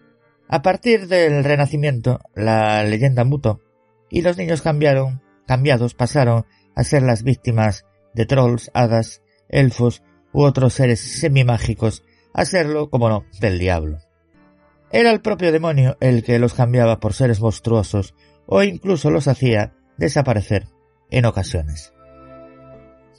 [0.49, 3.61] A partir del Renacimiento, la leyenda mutó
[4.09, 10.03] y los niños cambiaron, cambiados pasaron a ser las víctimas de trolls, hadas, elfos
[10.33, 12.03] u otros seres semimágicos,
[12.33, 13.99] a serlo, como no, del diablo.
[14.91, 19.73] Era el propio demonio el que los cambiaba por seres monstruosos o incluso los hacía
[19.97, 20.67] desaparecer
[21.09, 21.93] en ocasiones.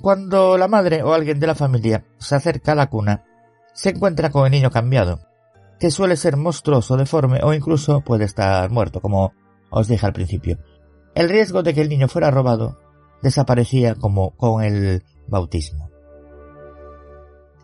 [0.01, 3.25] Cuando la madre o alguien de la familia se acerca a la cuna,
[3.75, 5.21] se encuentra con el niño cambiado,
[5.79, 9.35] que suele ser monstruoso, deforme o incluso puede estar muerto, como
[9.71, 10.59] os dije al principio.
[11.15, 12.79] El riesgo de que el niño fuera robado
[13.23, 15.91] desaparecía como con el bautismo.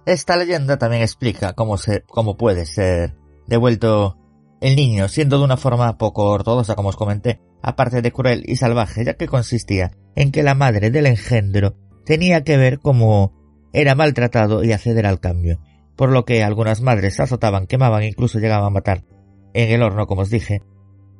[0.07, 4.16] Esta leyenda también explica cómo, se, cómo puede ser devuelto
[4.61, 8.57] el niño, siendo de una forma poco ortodoxa, como os comenté, aparte de cruel y
[8.57, 13.33] salvaje, ya que consistía en que la madre del engendro tenía que ver cómo
[13.73, 15.61] era maltratado y acceder al cambio,
[16.00, 19.04] por lo que algunas madres azotaban, quemaban incluso llegaban a matar
[19.52, 20.62] en el horno, como os dije,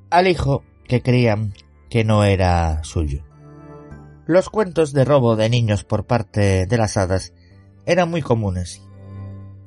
[0.09, 1.53] al hijo que creían
[1.91, 3.23] que no era suyo.
[4.27, 7.35] Los cuentos de robo de niños por parte de las hadas
[7.85, 8.81] eran muy comunes.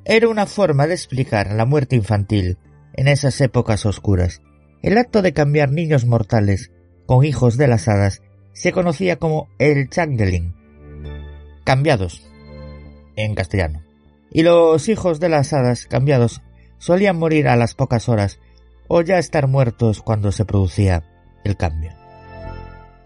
[0.04, 2.58] Era una forma de explicar la muerte infantil
[2.94, 4.42] en esas épocas oscuras.
[4.82, 6.72] El acto de cambiar niños mortales
[7.06, 8.20] con hijos de las hadas
[8.52, 10.56] se conocía como el changeling,
[11.62, 12.28] cambiados
[13.14, 13.93] en castellano.
[14.34, 16.42] Y los hijos de las hadas cambiados
[16.78, 18.40] solían morir a las pocas horas
[18.88, 21.04] o ya estar muertos cuando se producía
[21.44, 21.92] el cambio.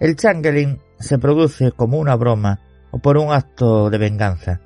[0.00, 2.60] El changeling se produce como una broma
[2.90, 4.60] o por un acto de venganza.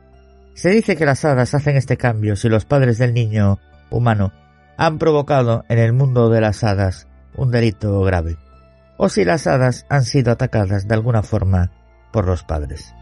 [0.54, 3.58] Se dice que las hadas hacen este cambio si los padres del niño
[3.90, 4.32] humano
[4.76, 8.36] han provocado en el mundo de las hadas un delito grave,
[8.98, 11.72] o si las hadas han sido atacadas de alguna forma
[12.12, 12.94] por los padres.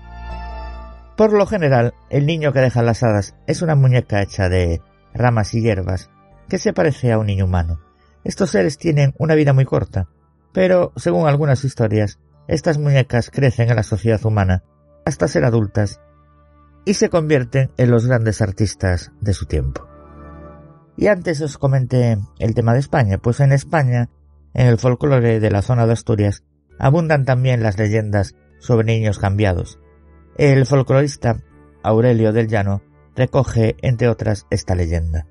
[1.21, 4.81] Por lo general, el niño que dejan las hadas es una muñeca hecha de
[5.13, 6.09] ramas y hierbas
[6.49, 7.79] que se parece a un niño humano.
[8.25, 10.09] Estos seres tienen una vida muy corta,
[10.55, 14.65] pero, según algunas historias, estas muñecas crecen en la sociedad humana
[15.05, 16.01] hasta ser adultas
[16.87, 19.87] y se convierten en los grandes artistas de su tiempo.
[20.97, 24.09] Y antes os comenté el tema de España, pues en España,
[24.55, 26.45] en el folclore de la zona de Asturias,
[26.79, 29.79] abundan también las leyendas sobre niños cambiados.
[30.41, 31.43] El folclorista
[31.83, 32.81] Aurelio del Llano
[33.15, 35.27] recoge, entre otras, esta leyenda.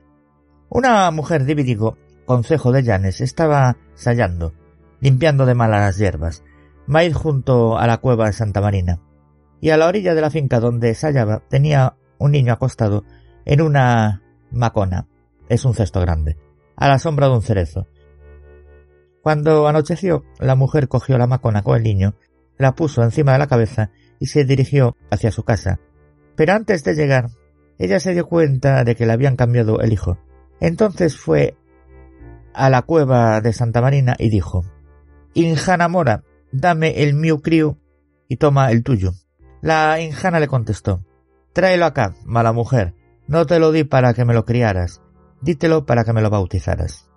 [0.69, 4.53] Una mujer de Vidigo, concejo de Llanes, estaba sayando,
[4.99, 6.43] limpiando de malas hierbas,
[6.85, 9.01] maíz junto a la cueva de Santa Marina,
[9.59, 13.03] y a la orilla de la finca donde se hallaba tenía un niño acostado
[13.45, 15.07] en una macona,
[15.47, 16.37] es un cesto grande,
[16.75, 17.87] a la sombra de un cerezo.
[19.23, 22.13] Cuando anocheció, la mujer cogió la macona con el niño,
[22.59, 23.89] la puso encima de la cabeza
[24.19, 25.79] y se dirigió hacia su casa.
[26.35, 27.29] Pero antes de llegar,
[27.77, 30.17] ella se dio cuenta de que le habían cambiado el hijo.
[30.59, 31.55] Entonces fue
[32.53, 34.65] a la cueva de Santa Marina y dijo
[35.33, 37.77] Injana Mora, dame el miu crío
[38.27, 39.13] y toma el tuyo.
[39.61, 41.05] La injana le contestó,
[41.53, 42.95] tráelo acá, mala mujer,
[43.27, 45.01] no te lo di para que me lo criaras,
[45.41, 47.09] dítelo para que me lo bautizaras.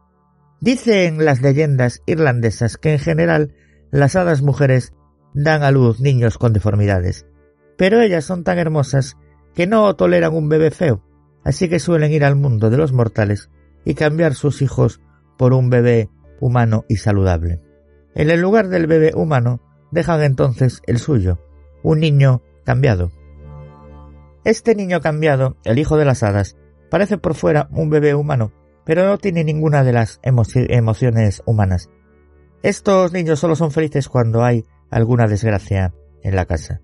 [0.60, 3.54] Dicen las leyendas irlandesas que en general
[3.90, 4.92] las hadas mujeres
[5.34, 7.26] dan a luz niños con deformidades,
[7.76, 9.16] pero ellas son tan hermosas
[9.54, 11.02] que no toleran un bebé feo,
[11.44, 13.50] así que suelen ir al mundo de los mortales
[13.84, 15.00] y cambiar sus hijos
[15.36, 16.08] por un bebé
[16.40, 17.60] humano y saludable.
[18.14, 19.60] En el lugar del bebé humano
[19.90, 21.38] dejan entonces el suyo,
[21.82, 23.10] un niño cambiado.
[24.44, 26.56] Este niño cambiado, el hijo de las hadas,
[26.90, 28.52] parece por fuera un bebé humano,
[28.84, 31.90] pero no tiene ninguna de las emociones humanas.
[32.62, 36.80] Estos niños solo son felices cuando hay alguna desgracia en la casa.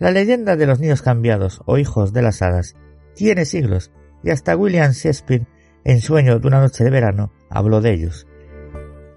[0.00, 2.74] La leyenda de los niños cambiados o hijos de las hadas
[3.14, 3.92] tiene siglos
[4.24, 5.46] y hasta William Shakespeare
[5.84, 8.26] en Sueño de una noche de verano habló de ellos.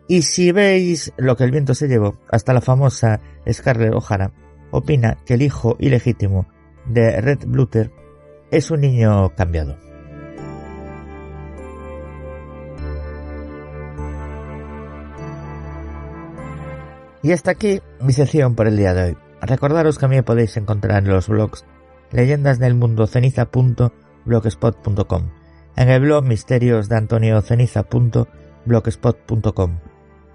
[0.07, 3.19] Y si veis lo que el viento se llevó, hasta la famosa
[3.51, 4.31] Scarlett O'Hara
[4.71, 6.47] opina que el hijo ilegítimo
[6.85, 7.91] de Red Bluter
[8.51, 9.86] es un niño cambiado.
[17.27, 19.17] Y hasta aquí mi sección por el día de hoy.
[19.41, 21.65] Recordaros que a mí me podéis encontrar en los blogs
[22.09, 25.23] leyendas del mundo ceniza.blogspot.com,
[25.75, 29.79] en el blog misterios de Antonio Ceniza.blogspot.com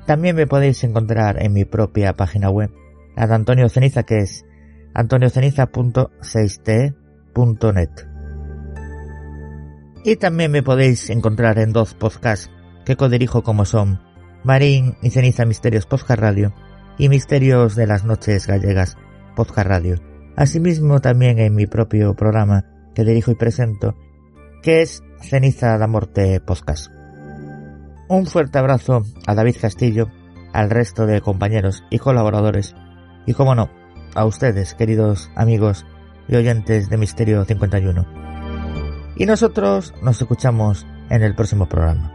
[0.05, 2.69] También me podéis encontrar en mi propia página web,
[3.15, 4.45] la de Antonio Ceniza, que es
[4.95, 7.89] antonioceniza.6te.net.
[10.03, 12.49] Y también me podéis encontrar en dos podcasts
[12.85, 13.99] que codirijo como son
[14.43, 16.53] Marín y Ceniza Misterios Podcast Radio
[16.97, 18.95] y Misterios de las Noches Gallegas
[19.35, 19.99] Podcast Radio,
[20.37, 23.97] asimismo también en mi propio programa que dirijo y presento,
[24.63, 26.89] que es Ceniza la Morte Podcast.
[28.07, 30.07] Un fuerte abrazo a David Castillo,
[30.53, 32.75] al resto de compañeros y colaboradores,
[33.25, 33.69] y como no,
[34.15, 35.85] a ustedes, queridos amigos
[36.27, 38.05] y oyentes de Misterio 51.
[39.17, 42.14] Y nosotros nos escuchamos en el próximo programa.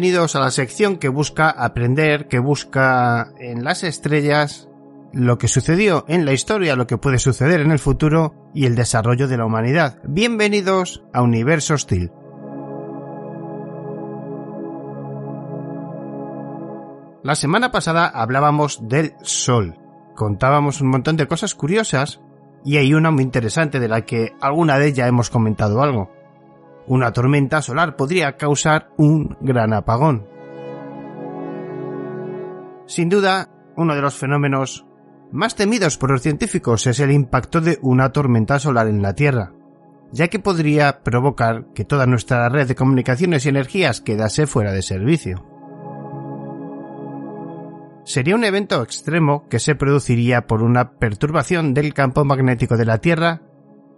[0.00, 4.66] Bienvenidos a la sección que busca aprender, que busca en las estrellas
[5.12, 8.76] lo que sucedió en la historia, lo que puede suceder en el futuro y el
[8.76, 9.98] desarrollo de la humanidad.
[10.04, 12.10] Bienvenidos a Universo Hostil.
[17.22, 19.76] La semana pasada hablábamos del Sol.
[20.16, 22.22] Contábamos un montón de cosas curiosas
[22.64, 26.10] y hay una muy interesante de la que alguna de ellas hemos comentado algo
[26.86, 30.26] una tormenta solar podría causar un gran apagón.
[32.86, 34.86] Sin duda, uno de los fenómenos
[35.32, 39.52] más temidos por los científicos es el impacto de una tormenta solar en la Tierra,
[40.10, 44.82] ya que podría provocar que toda nuestra red de comunicaciones y energías quedase fuera de
[44.82, 45.46] servicio.
[48.04, 52.98] Sería un evento extremo que se produciría por una perturbación del campo magnético de la
[52.98, 53.42] Tierra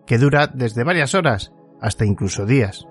[0.06, 1.52] que dura desde varias horas
[1.82, 2.86] hasta incluso días.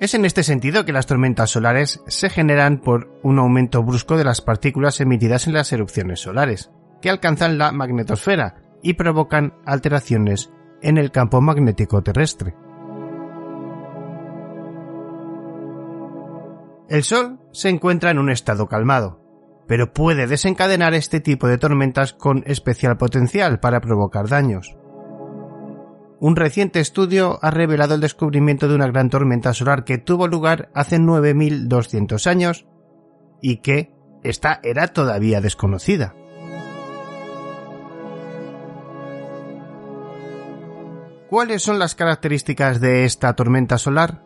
[0.00, 4.24] Es en este sentido que las tormentas solares se generan por un aumento brusco de
[4.24, 6.70] las partículas emitidas en las erupciones solares,
[7.00, 10.50] que alcanzan la magnetosfera y provocan alteraciones
[10.82, 12.54] en el campo magnético terrestre.
[16.88, 19.23] El Sol se encuentra en un estado calmado,
[19.66, 24.76] pero puede desencadenar este tipo de tormentas con especial potencial para provocar daños.
[26.20, 30.70] Un reciente estudio ha revelado el descubrimiento de una gran tormenta solar que tuvo lugar
[30.74, 32.66] hace 9.200 años
[33.42, 33.92] y que
[34.22, 36.14] esta era todavía desconocida.
[41.28, 44.22] ¿Cuáles son las características de esta tormenta solar?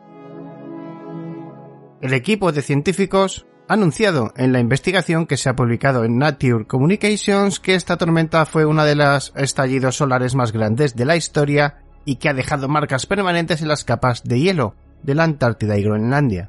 [2.00, 7.60] El equipo de científicos anunciado en la investigación que se ha publicado en Nature Communications
[7.60, 12.16] que esta tormenta fue una de los estallidos solares más grandes de la historia y
[12.16, 16.48] que ha dejado marcas permanentes en las capas de hielo de la Antártida y Groenlandia.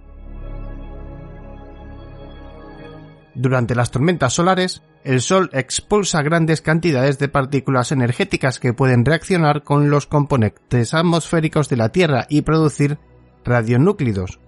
[3.36, 9.64] Durante las tormentas solares, el Sol expulsa grandes cantidades de partículas energéticas que pueden reaccionar
[9.64, 12.98] con los componentes atmosféricos de la Tierra y producir
[13.46, 14.40] radionúclidos,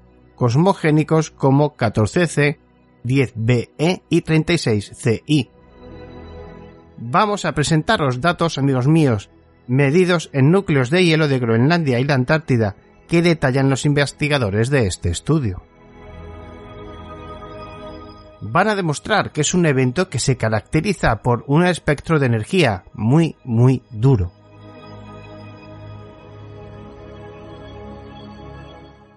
[0.41, 2.57] cosmogénicos como 14C,
[3.03, 5.51] 10BE y 36CI.
[6.97, 9.29] Vamos a presentaros datos, amigos míos,
[9.67, 12.75] medidos en núcleos de hielo de Groenlandia y la Antártida,
[13.07, 15.61] que detallan los investigadores de este estudio.
[18.41, 22.85] Van a demostrar que es un evento que se caracteriza por un espectro de energía
[22.95, 24.31] muy, muy duro.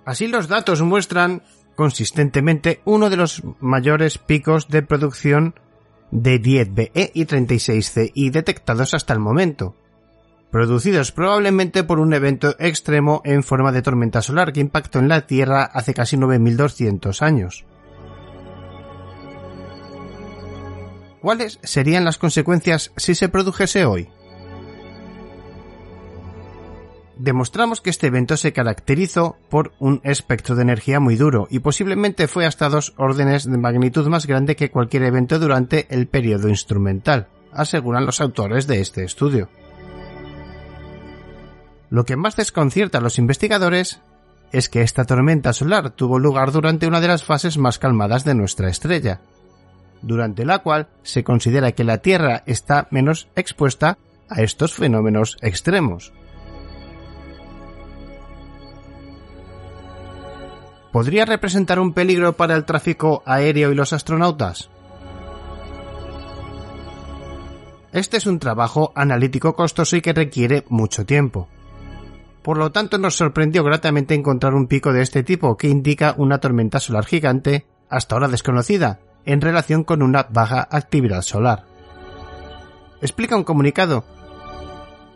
[0.04, 1.42] Así los datos muestran
[1.76, 5.54] consistentemente uno de los mayores picos de producción
[6.10, 9.74] de 10BE y 36CI detectados hasta el momento,
[10.50, 15.26] producidos probablemente por un evento extremo en forma de tormenta solar que impactó en la
[15.26, 17.64] Tierra hace casi 9200 años.
[21.20, 24.08] ¿Cuáles serían las consecuencias si se produjese hoy?
[27.16, 32.26] Demostramos que este evento se caracterizó por un espectro de energía muy duro y posiblemente
[32.26, 37.28] fue hasta dos órdenes de magnitud más grande que cualquier evento durante el periodo instrumental,
[37.52, 39.48] aseguran los autores de este estudio.
[41.88, 44.00] Lo que más desconcierta a los investigadores
[44.50, 48.34] es que esta tormenta solar tuvo lugar durante una de las fases más calmadas de
[48.34, 49.20] nuestra estrella,
[50.02, 53.98] durante la cual se considera que la Tierra está menos expuesta
[54.28, 56.12] a estos fenómenos extremos.
[60.94, 64.70] ¿Podría representar un peligro para el tráfico aéreo y los astronautas?
[67.92, 71.48] Este es un trabajo analítico costoso y que requiere mucho tiempo.
[72.42, 76.38] Por lo tanto, nos sorprendió gratamente encontrar un pico de este tipo que indica una
[76.38, 81.64] tormenta solar gigante, hasta ahora desconocida, en relación con una baja actividad solar.
[83.02, 84.04] Explica un comunicado.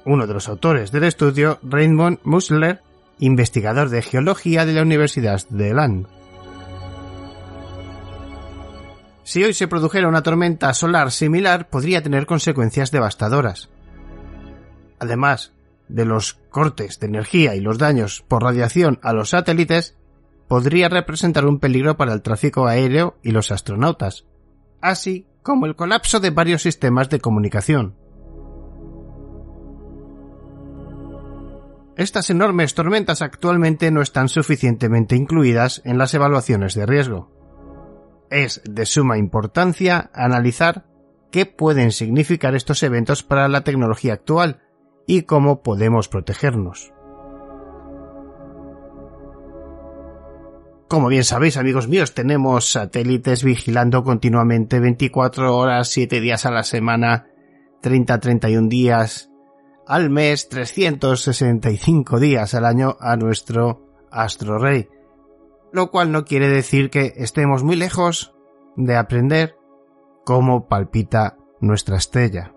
[0.05, 2.83] Uno de los autores del estudio, Raymond Musler,
[3.19, 6.07] investigador de geología de la Universidad de Land.
[9.25, 13.69] Si hoy se produjera una tormenta solar similar, podría tener consecuencias devastadoras.
[14.99, 15.53] Además,
[15.89, 19.97] de los cortes de energía y los daños por radiación a los satélites
[20.49, 24.25] podría representar un peligro para el tráfico aéreo y los astronautas,
[24.81, 27.95] así como el colapso de varios sistemas de comunicación.
[31.99, 37.29] Estas enormes tormentas actualmente no están suficientemente incluidas en las evaluaciones de riesgo.
[38.31, 40.87] Es de suma importancia analizar
[41.33, 44.61] qué pueden significar estos eventos para la tecnología actual
[45.09, 46.93] y cómo podemos protegernos.
[50.87, 56.63] Como bien sabéis, amigos míos, tenemos satélites vigilando continuamente 24 horas, 7 días a la
[56.63, 57.27] semana,
[57.83, 59.28] 30-31 días
[59.89, 64.89] al mes, 365 días al año a nuestro astro rey.
[65.73, 68.35] Lo cual no quiere decir que estemos muy lejos
[68.77, 69.57] de aprender
[70.25, 72.53] cómo palpita nuestra estrella.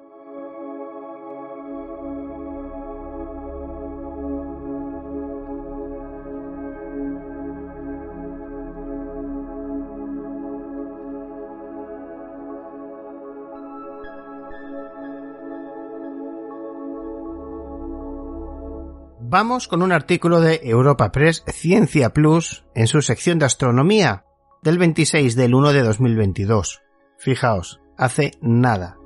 [19.32, 24.26] Vamos con un artículo de Europa Press Ciencia Plus en su sección de astronomía
[24.62, 26.82] del 26 del 1 de 2022.
[27.18, 28.98] Fijaos, hace nada.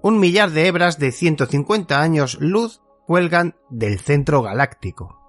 [0.00, 5.19] Un millar de hebras de 150 años luz cuelgan del centro galáctico.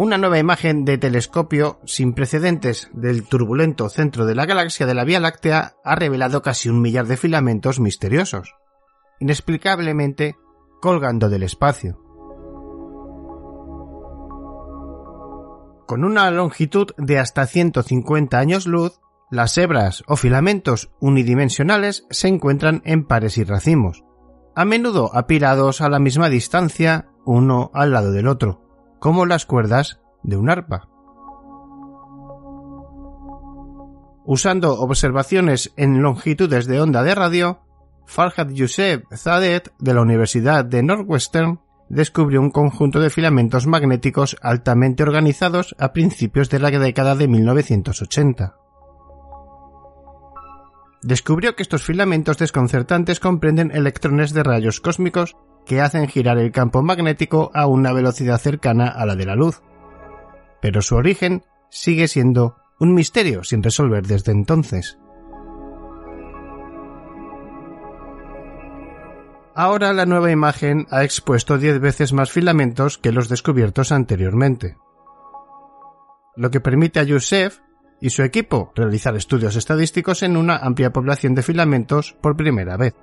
[0.00, 5.04] Una nueva imagen de telescopio sin precedentes del turbulento centro de la galaxia de la
[5.04, 8.54] Vía Láctea ha revelado casi un millar de filamentos misteriosos,
[9.18, 10.36] inexplicablemente
[10.80, 12.00] colgando del espacio.
[15.86, 22.80] Con una longitud de hasta 150 años luz, las hebras o filamentos unidimensionales se encuentran
[22.86, 24.02] en pares y racimos,
[24.56, 28.59] a menudo apilados a la misma distancia uno al lado del otro
[29.00, 30.88] como las cuerdas de un arpa.
[34.24, 37.60] Usando observaciones en longitudes de onda de radio,
[38.06, 45.02] Farhad Youssef Zadet de la Universidad de Northwestern descubrió un conjunto de filamentos magnéticos altamente
[45.02, 48.59] organizados a principios de la década de 1980.
[51.02, 56.82] Descubrió que estos filamentos desconcertantes comprenden electrones de rayos cósmicos que hacen girar el campo
[56.82, 59.62] magnético a una velocidad cercana a la de la luz.
[60.60, 64.98] Pero su origen sigue siendo un misterio sin resolver desde entonces.
[69.54, 74.76] Ahora la nueva imagen ha expuesto diez veces más filamentos que los descubiertos anteriormente,
[76.36, 77.58] lo que permite a Youssef
[78.00, 82.94] y su equipo realizar estudios estadísticos en una amplia población de filamentos por primera vez.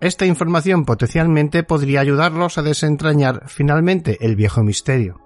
[0.00, 5.20] Esta información potencialmente podría ayudarlos a desentrañar finalmente el viejo misterio.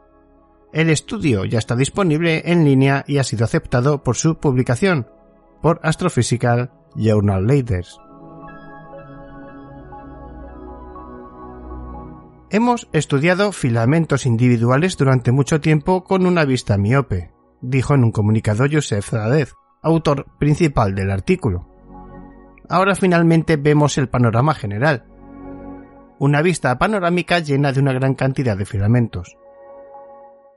[0.73, 5.07] El estudio ya está disponible en línea y ha sido aceptado por su publicación
[5.61, 7.99] por Astrophysical Journal Letters.
[12.53, 18.66] Hemos estudiado filamentos individuales durante mucho tiempo con una vista miope, dijo en un comunicado
[18.70, 21.72] Joseph Zadez, autor principal del artículo
[22.72, 25.05] ahora finalmente vemos el panorama general.
[26.18, 29.36] Una vista panorámica llena de una gran cantidad de filamentos.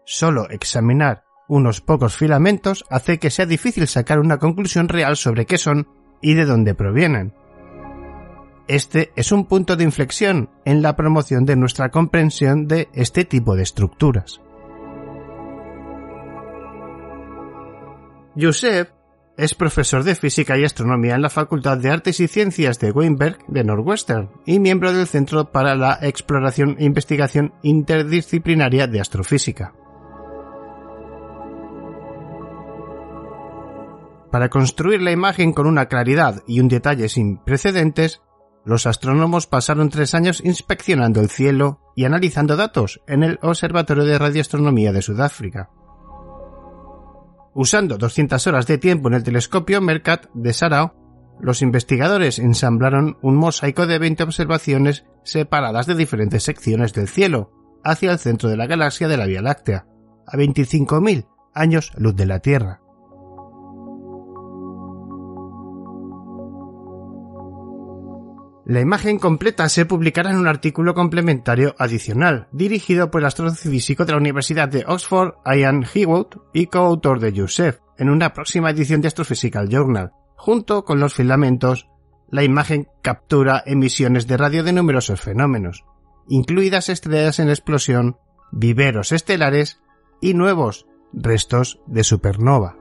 [0.06, 5.58] solo examinar unos pocos filamentos hace que sea difícil sacar una conclusión real sobre qué
[5.58, 5.88] son
[6.22, 7.34] y de dónde provienen.
[8.68, 13.56] Este es un punto de inflexión en la promoción de nuestra comprensión de este tipo
[13.56, 14.42] de estructuras.
[18.36, 18.90] Joseph
[19.38, 23.38] es profesor de física y astronomía en la Facultad de Artes y Ciencias de Weinberg
[23.48, 29.74] de Northwestern y miembro del Centro para la Exploración e Investigación Interdisciplinaria de Astrofísica.
[34.32, 38.22] Para construir la imagen con una claridad y un detalle sin precedentes,
[38.66, 44.18] los astrónomos pasaron tres años inspeccionando el cielo y analizando datos en el Observatorio de
[44.18, 45.70] Radioastronomía de Sudáfrica.
[47.54, 50.94] Usando 200 horas de tiempo en el telescopio Mercat de Sarao,
[51.40, 57.52] los investigadores ensamblaron un mosaico de 20 observaciones separadas de diferentes secciones del cielo
[57.84, 59.86] hacia el centro de la galaxia de la Vía Láctea,
[60.26, 62.82] a 25.000 años luz de la Tierra.
[68.66, 74.14] La imagen completa se publicará en un artículo complementario adicional, dirigido por el astrofísico de
[74.14, 79.10] la Universidad de Oxford, Ian Hewitt, y coautor de Youssef, en una próxima edición de
[79.10, 80.14] Astrophysical Journal.
[80.36, 81.88] Junto con los filamentos,
[82.32, 85.86] la imagen captura emisiones de radio de numerosos fenómenos,
[86.28, 88.18] incluidas estrellas en explosión,
[88.52, 89.80] viveros estelares
[90.22, 92.78] y nuevos restos de supernova.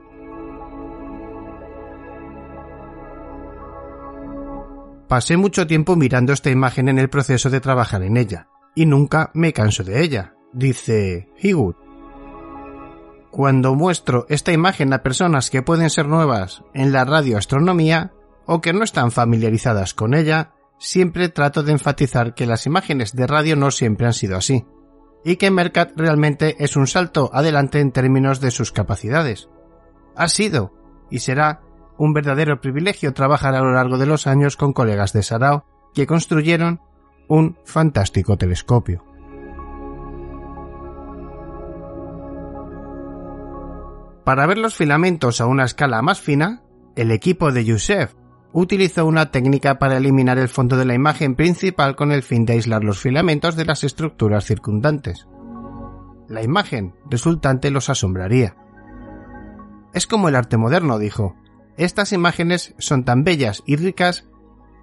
[5.07, 9.29] Pasé mucho tiempo mirando esta imagen en el proceso de trabajar en ella, y nunca
[9.33, 11.77] me canso de ella, dice Hewitt.
[13.29, 18.13] Cuando muestro esta imagen a personas que pueden ser nuevas en la radioastronomía
[18.45, 23.27] o que no están familiarizadas con ella, siempre trato de enfatizar que las imágenes de
[23.27, 24.65] radio no siempre han sido así,
[25.23, 29.49] y que Mercat realmente es un salto adelante en términos de sus capacidades.
[30.15, 30.73] Ha sido
[31.11, 31.61] y será
[31.97, 36.07] un verdadero privilegio trabajar a lo largo de los años con colegas de Sarao que
[36.07, 36.81] construyeron
[37.27, 39.03] un fantástico telescopio.
[44.23, 46.63] Para ver los filamentos a una escala más fina,
[46.95, 48.15] el equipo de Youssef
[48.53, 52.53] utilizó una técnica para eliminar el fondo de la imagen principal con el fin de
[52.53, 55.27] aislar los filamentos de las estructuras circundantes.
[56.27, 58.55] La imagen resultante los asombraría.
[59.93, 61.35] Es como el arte moderno, dijo.
[61.77, 64.25] Estas imágenes son tan bellas y ricas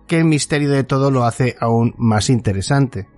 [0.07, 3.09] que el misterio de todo lo hace aún más interesante.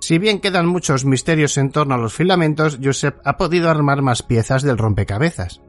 [0.00, 4.22] Si bien quedan muchos misterios en torno a los filamentos, Joseph ha podido armar más
[4.22, 5.62] piezas del rompecabezas.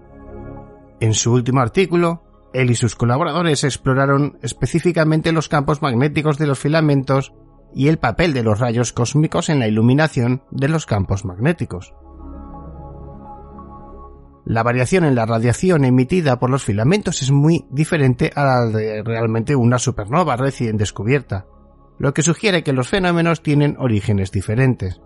[0.99, 6.59] En su último artículo, él y sus colaboradores exploraron específicamente los campos magnéticos de los
[6.59, 7.33] filamentos
[7.75, 11.93] y el papel de los rayos cósmicos en la iluminación de los campos magnéticos.
[14.45, 19.01] La variación en la radiación emitida por los filamentos es muy diferente a la de
[19.03, 21.45] realmente una supernova recién descubierta,
[21.97, 24.99] lo que sugiere que los fenómenos tienen orígenes diferentes.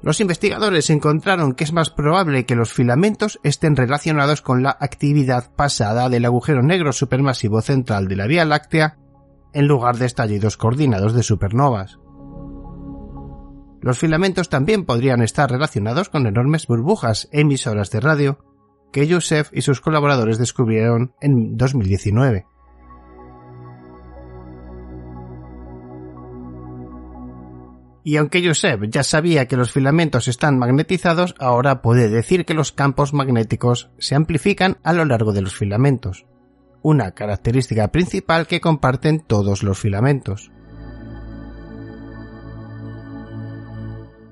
[0.00, 5.54] Los investigadores encontraron que es más probable que los filamentos estén relacionados con la actividad
[5.54, 8.98] pasada del agujero negro supermasivo central de la Vía Láctea
[9.54, 11.98] en lugar de estallidos coordinados de supernovas.
[13.84, 18.38] Los filamentos también podrían estar relacionados con enormes burbujas emisoras de radio
[18.94, 22.46] que Joseph y sus colaboradores descubrieron en 2019.
[28.04, 32.72] Y aunque Joseph ya sabía que los filamentos están magnetizados, ahora puede decir que los
[32.72, 36.24] campos magnéticos se amplifican a lo largo de los filamentos,
[36.80, 40.53] una característica principal que comparten todos los filamentos.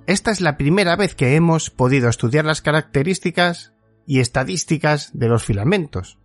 [0.06, 3.72] Esta es la primera vez que hemos podido estudiar las características
[4.04, 6.18] y estadísticas de los filamentos.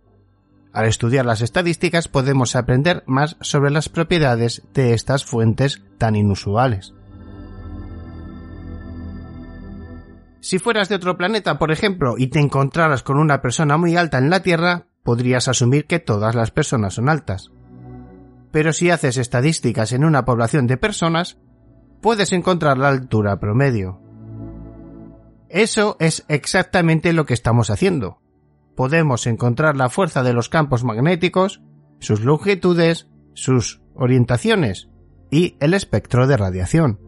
[0.72, 6.92] Al estudiar las estadísticas podemos aprender más sobre las propiedades de estas fuentes tan inusuales.
[10.40, 14.18] Si fueras de otro planeta, por ejemplo, y te encontraras con una persona muy alta
[14.18, 17.50] en la Tierra, podrías asumir que todas las personas son altas.
[18.50, 21.38] Pero si haces estadísticas en una población de personas,
[22.00, 24.00] puedes encontrar la altura promedio.
[25.48, 28.20] Eso es exactamente lo que estamos haciendo.
[28.76, 31.62] Podemos encontrar la fuerza de los campos magnéticos,
[32.00, 34.88] sus longitudes, sus orientaciones
[35.30, 37.00] y el espectro de radiación.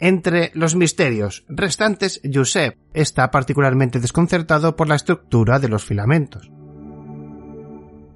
[0.00, 6.50] Entre los misterios restantes, Joseph está particularmente desconcertado por la estructura de los filamentos.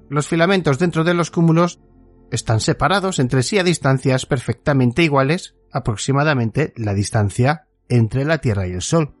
[0.09, 1.81] Los filamentos dentro de los cúmulos
[2.31, 8.71] están separados entre sí a distancias perfectamente iguales, aproximadamente la distancia entre la Tierra y
[8.71, 9.15] el Sol.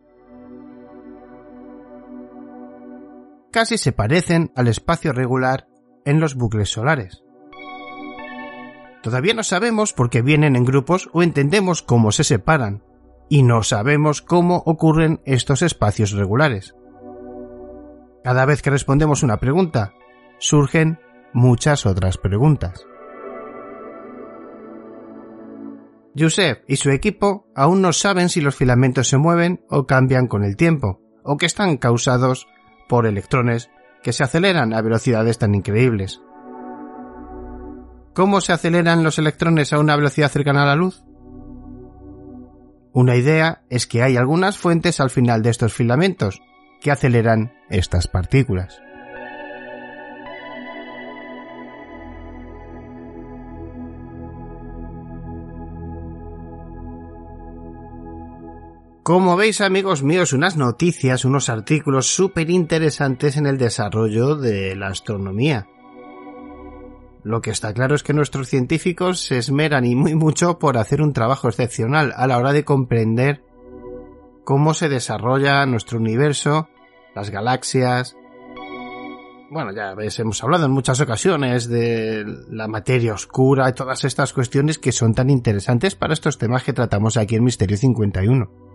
[3.51, 5.67] Casi se parecen al espacio regular
[6.05, 7.23] en los bucles solares.
[9.03, 12.83] Todavía no sabemos por qué vienen en grupos o entendemos cómo se separan,
[13.29, 16.75] y no sabemos cómo ocurren estos espacios regulares.
[18.23, 19.93] Cada vez que respondemos una pregunta,
[20.39, 20.99] surgen
[21.33, 22.85] muchas otras preguntas.
[26.17, 30.43] Joseph y su equipo aún no saben si los filamentos se mueven o cambian con
[30.43, 32.47] el tiempo, o que están causados
[32.87, 33.69] por electrones
[34.03, 36.21] que se aceleran a velocidades tan increíbles.
[38.13, 41.03] ¿Cómo se aceleran los electrones a una velocidad cercana a la luz?
[42.93, 46.41] Una idea es que hay algunas fuentes al final de estos filamentos
[46.79, 48.79] que aceleran estas partículas.
[59.03, 64.87] Como veis amigos míos, unas noticias, unos artículos súper interesantes en el desarrollo de la
[64.87, 65.67] astronomía.
[67.21, 71.01] Lo que está claro es que nuestros científicos se esmeran y muy mucho por hacer
[71.01, 73.43] un trabajo excepcional a la hora de comprender
[74.45, 76.69] cómo se desarrolla nuestro universo,
[77.13, 78.15] las galaxias.
[79.51, 84.31] Bueno, ya ves, hemos hablado en muchas ocasiones de la materia oscura y todas estas
[84.31, 88.72] cuestiones que son tan interesantes para estos temas que tratamos aquí en Misterio 51.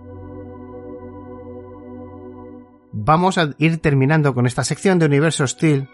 [2.93, 5.89] Vamos a ir terminando con esta sección de Universo Steel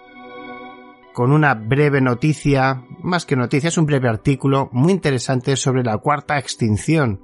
[1.15, 5.97] con una breve noticia, más que noticia, es un breve artículo muy interesante sobre la
[5.99, 7.21] cuarta extinción.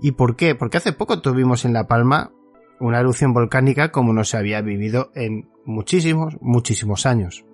[0.00, 0.54] ¿Y por qué?
[0.54, 2.32] Porque hace poco tuvimos en La Palma
[2.80, 7.44] una erupción volcánica como no se había vivido en muchísimos, muchísimos años.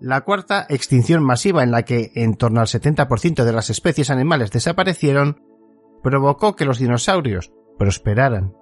[0.00, 4.50] La cuarta extinción masiva en la que en torno al 70% de las especies animales
[4.50, 5.40] desaparecieron
[6.02, 8.54] provocó que los dinosaurios prosperaran.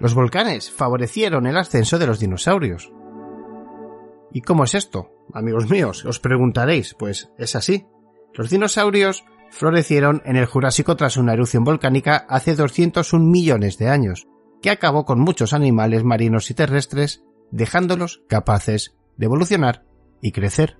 [0.00, 2.92] Los volcanes favorecieron el ascenso de los dinosaurios.
[4.32, 5.10] ¿Y cómo es esto?
[5.32, 7.86] Amigos míos, os preguntaréis, pues es así.
[8.34, 14.28] Los dinosaurios florecieron en el Jurásico tras una erupción volcánica hace 201 millones de años,
[14.62, 19.84] que acabó con muchos animales marinos y terrestres, dejándolos capaces de evolucionar
[20.20, 20.76] y crecer.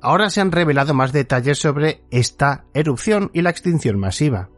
[0.00, 4.48] Ahora se han revelado más detalles sobre esta erupción y la extinción masiva.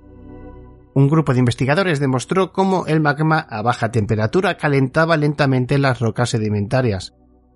[0.92, 6.30] Un grupo de investigadores demostró cómo el magma a baja temperatura calentaba lentamente las rocas
[6.30, 7.14] sedimentarias,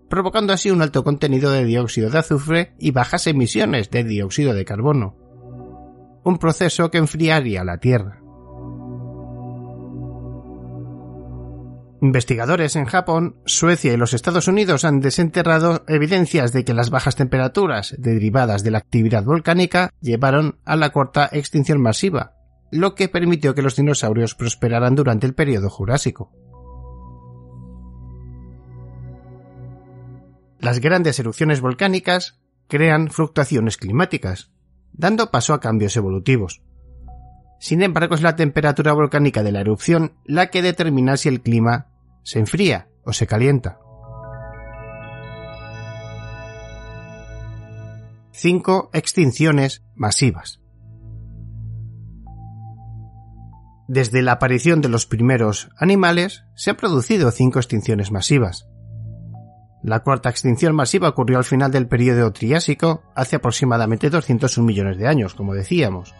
[0.08, 4.64] provocando así un alto contenido de dióxido de azufre y bajas emisiones de dióxido de
[4.64, 5.16] carbono.
[6.22, 8.23] Un proceso que enfriaría la Tierra.
[12.04, 17.16] Investigadores en Japón, Suecia y los Estados Unidos han desenterrado evidencias de que las bajas
[17.16, 22.36] temperaturas derivadas de la actividad volcánica llevaron a la corta extinción masiva,
[22.70, 26.30] lo que permitió que los dinosaurios prosperaran durante el periodo Jurásico.
[30.60, 32.38] Las grandes erupciones volcánicas
[32.68, 34.50] crean fluctuaciones climáticas,
[34.92, 36.60] dando paso a cambios evolutivos.
[37.60, 41.93] Sin embargo, es la temperatura volcánica de la erupción la que determina si el clima
[42.24, 43.78] se enfría o se calienta.
[48.32, 50.60] 5 extinciones masivas.
[53.86, 58.66] Desde la aparición de los primeros animales se han producido cinco extinciones masivas.
[59.82, 65.06] La cuarta extinción masiva ocurrió al final del período Triásico, hace aproximadamente 201 millones de
[65.06, 66.14] años, como decíamos.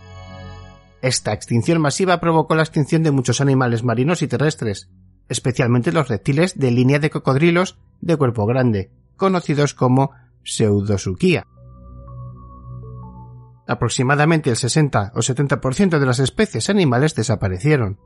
[1.00, 4.90] Esta extinción masiva provocó la extinción de muchos animales marinos y terrestres,
[5.28, 10.10] especialmente los reptiles de línea de cocodrilos de cuerpo grande, conocidos como
[10.42, 11.46] pseudosuquía.
[13.66, 17.98] Aproximadamente el 60 o 70% de las especies animales desaparecieron.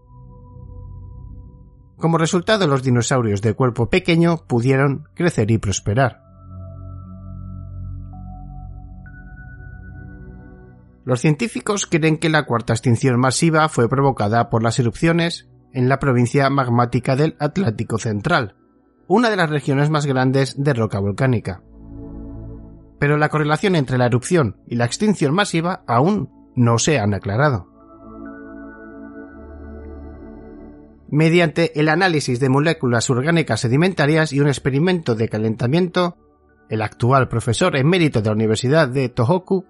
[1.96, 6.22] Como resultado, los dinosaurios de cuerpo pequeño pudieron crecer y prosperar.
[11.04, 15.48] Los científicos creen que la cuarta extinción masiva fue provocada por las erupciones
[15.79, 18.57] en la provincia magmática del Atlántico Central,
[19.07, 21.62] una de las regiones más grandes de roca volcánica.
[22.99, 27.68] Pero la correlación entre la erupción y la extinción masiva aún no se han aclarado.
[31.12, 36.16] Mediante el análisis de moléculas orgánicas sedimentarias y un experimento de calentamiento,
[36.68, 39.64] el actual profesor emérito de la Universidad de Tohoku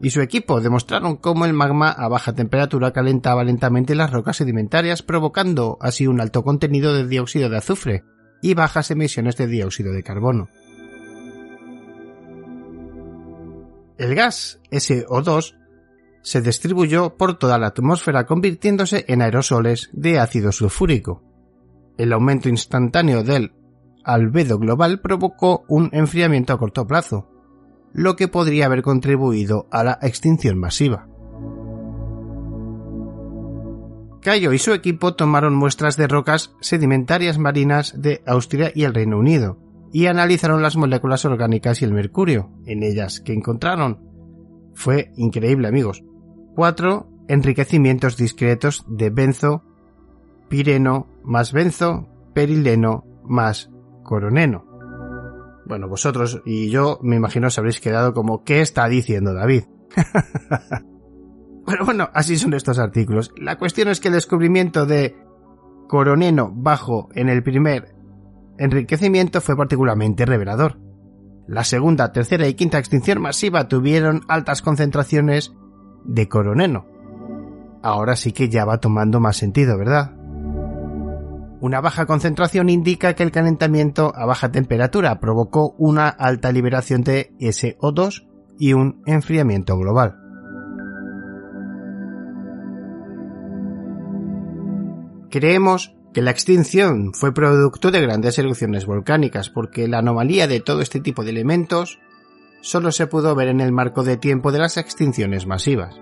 [0.00, 5.02] y su equipo demostraron cómo el magma a baja temperatura calentaba lentamente las rocas sedimentarias,
[5.02, 8.04] provocando así un alto contenido de dióxido de azufre
[8.42, 10.48] y bajas emisiones de dióxido de carbono.
[13.98, 15.56] El gas SO2
[16.22, 21.22] se distribuyó por toda la atmósfera convirtiéndose en aerosoles de ácido sulfúrico.
[21.98, 23.52] El aumento instantáneo del
[24.04, 27.29] albedo global provocó un enfriamiento a corto plazo,
[27.92, 31.06] lo que podría haber contribuido a la extinción masiva.
[34.20, 39.18] Cayo y su equipo tomaron muestras de rocas sedimentarias marinas de Austria y el Reino
[39.18, 39.58] Unido,
[39.92, 43.98] y analizaron las moléculas orgánicas y el mercurio en ellas que encontraron.
[44.74, 46.04] Fue increíble, amigos.
[46.54, 49.64] Cuatro enriquecimientos discretos de benzo,
[50.48, 53.70] pireno más benzo, perileno más
[54.02, 54.69] coroneno.
[55.70, 59.62] Bueno, vosotros y yo me imagino os habréis quedado como ¿qué está diciendo David?
[61.64, 63.30] bueno, bueno, así son estos artículos.
[63.36, 65.16] La cuestión es que el descubrimiento de
[65.86, 67.94] coroneno bajo en el primer
[68.58, 70.80] enriquecimiento fue particularmente revelador.
[71.46, 75.54] La segunda, tercera y quinta extinción masiva tuvieron altas concentraciones
[76.04, 76.84] de coroneno.
[77.80, 80.16] Ahora sí que ya va tomando más sentido, ¿verdad?
[81.60, 87.32] Una baja concentración indica que el calentamiento a baja temperatura provocó una alta liberación de
[87.38, 88.26] SO2
[88.58, 90.16] y un enfriamiento global.
[95.30, 100.80] Creemos que la extinción fue producto de grandes erupciones volcánicas porque la anomalía de todo
[100.80, 102.00] este tipo de elementos
[102.62, 106.00] solo se pudo ver en el marco de tiempo de las extinciones masivas.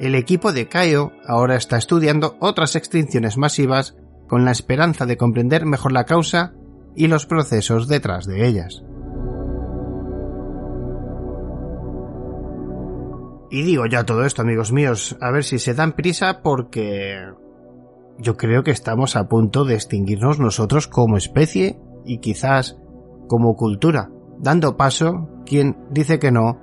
[0.00, 3.96] El equipo de Caio ahora está estudiando otras extinciones masivas
[4.28, 6.54] con la esperanza de comprender mejor la causa
[6.94, 8.84] y los procesos detrás de ellas.
[13.50, 17.18] Y digo ya todo esto, amigos míos, a ver si se dan prisa porque
[18.18, 22.78] yo creo que estamos a punto de extinguirnos nosotros como especie y quizás
[23.26, 26.60] como cultura, dando paso, quien dice que no,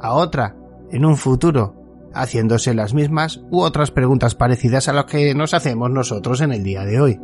[0.00, 0.56] a otra
[0.90, 1.81] en un futuro
[2.14, 6.62] haciéndose las mismas u otras preguntas parecidas a las que nos hacemos nosotros en el
[6.64, 7.20] día de hoy.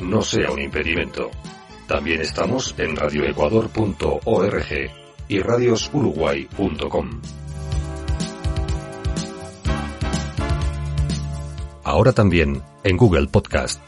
[0.00, 1.30] No sea un impedimento.
[1.88, 4.90] También estamos en radioecuador.org
[5.28, 7.20] y radiosuruguay.com.
[11.82, 13.80] Ahora también en Google Podcast,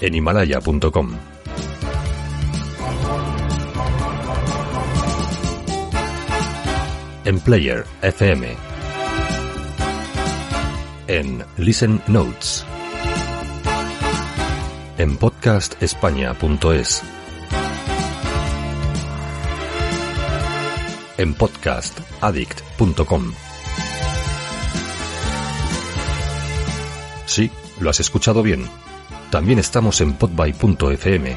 [0.00, 1.10] en himalaya.com.
[7.24, 8.56] En Player FM.
[11.08, 12.66] En Listen Notes
[14.98, 17.02] en podcastespaña.es.
[21.18, 23.32] En podcastaddict.com.
[27.26, 28.68] Sí, lo has escuchado bien.
[29.30, 31.36] También estamos en podby.fm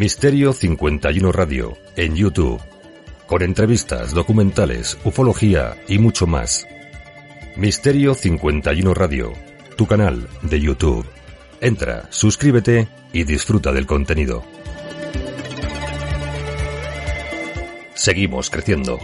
[0.00, 2.58] Misterio 51 Radio en YouTube,
[3.26, 6.66] con entrevistas, documentales, ufología y mucho más.
[7.54, 9.34] Misterio 51 Radio,
[9.76, 11.04] tu canal de YouTube.
[11.60, 14.42] Entra, suscríbete y disfruta del contenido.
[17.92, 18.98] Seguimos creciendo.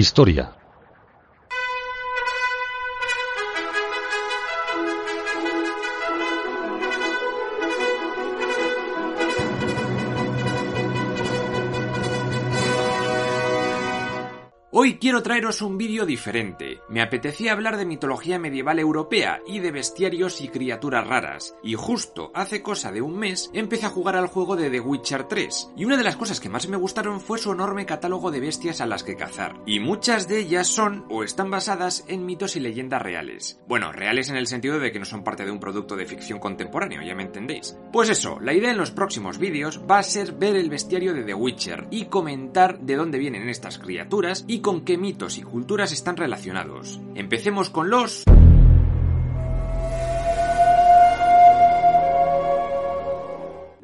[0.00, 0.59] Historia.
[15.10, 16.82] Quiero traeros un vídeo diferente.
[16.88, 22.30] Me apetecía hablar de mitología medieval europea y de bestiarios y criaturas raras, y justo
[22.32, 25.84] hace cosa de un mes empecé a jugar al juego de The Witcher 3, y
[25.84, 28.86] una de las cosas que más me gustaron fue su enorme catálogo de bestias a
[28.86, 33.02] las que cazar, y muchas de ellas son o están basadas en mitos y leyendas
[33.02, 33.58] reales.
[33.66, 36.38] Bueno, reales en el sentido de que no son parte de un producto de ficción
[36.38, 37.76] contemporáneo, ya me entendéis.
[37.92, 41.24] Pues eso, la idea en los próximos vídeos va a ser ver el bestiario de
[41.24, 45.92] The Witcher y comentar de dónde vienen estas criaturas y con qué mitos y culturas
[45.92, 47.00] están relacionados.
[47.14, 48.24] Empecemos con los...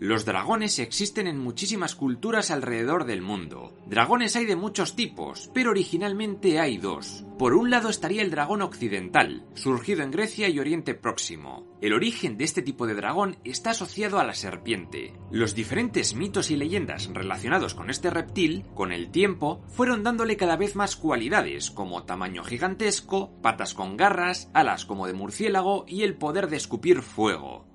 [0.06, 3.74] Los dragones existen en muchísimas culturas alrededor del mundo.
[3.86, 7.24] Dragones hay de muchos tipos, pero originalmente hay dos.
[7.40, 11.66] Por un lado estaría el dragón occidental, surgido en Grecia y Oriente Próximo.
[11.80, 15.12] El origen de este tipo de dragón está asociado a la serpiente.
[15.32, 20.56] Los diferentes mitos y leyendas relacionados con este reptil, con el tiempo, fueron dándole cada
[20.56, 26.14] vez más cualidades, como tamaño gigantesco, patas con garras, alas como de murciélago y el
[26.14, 27.66] poder de escupir fuego.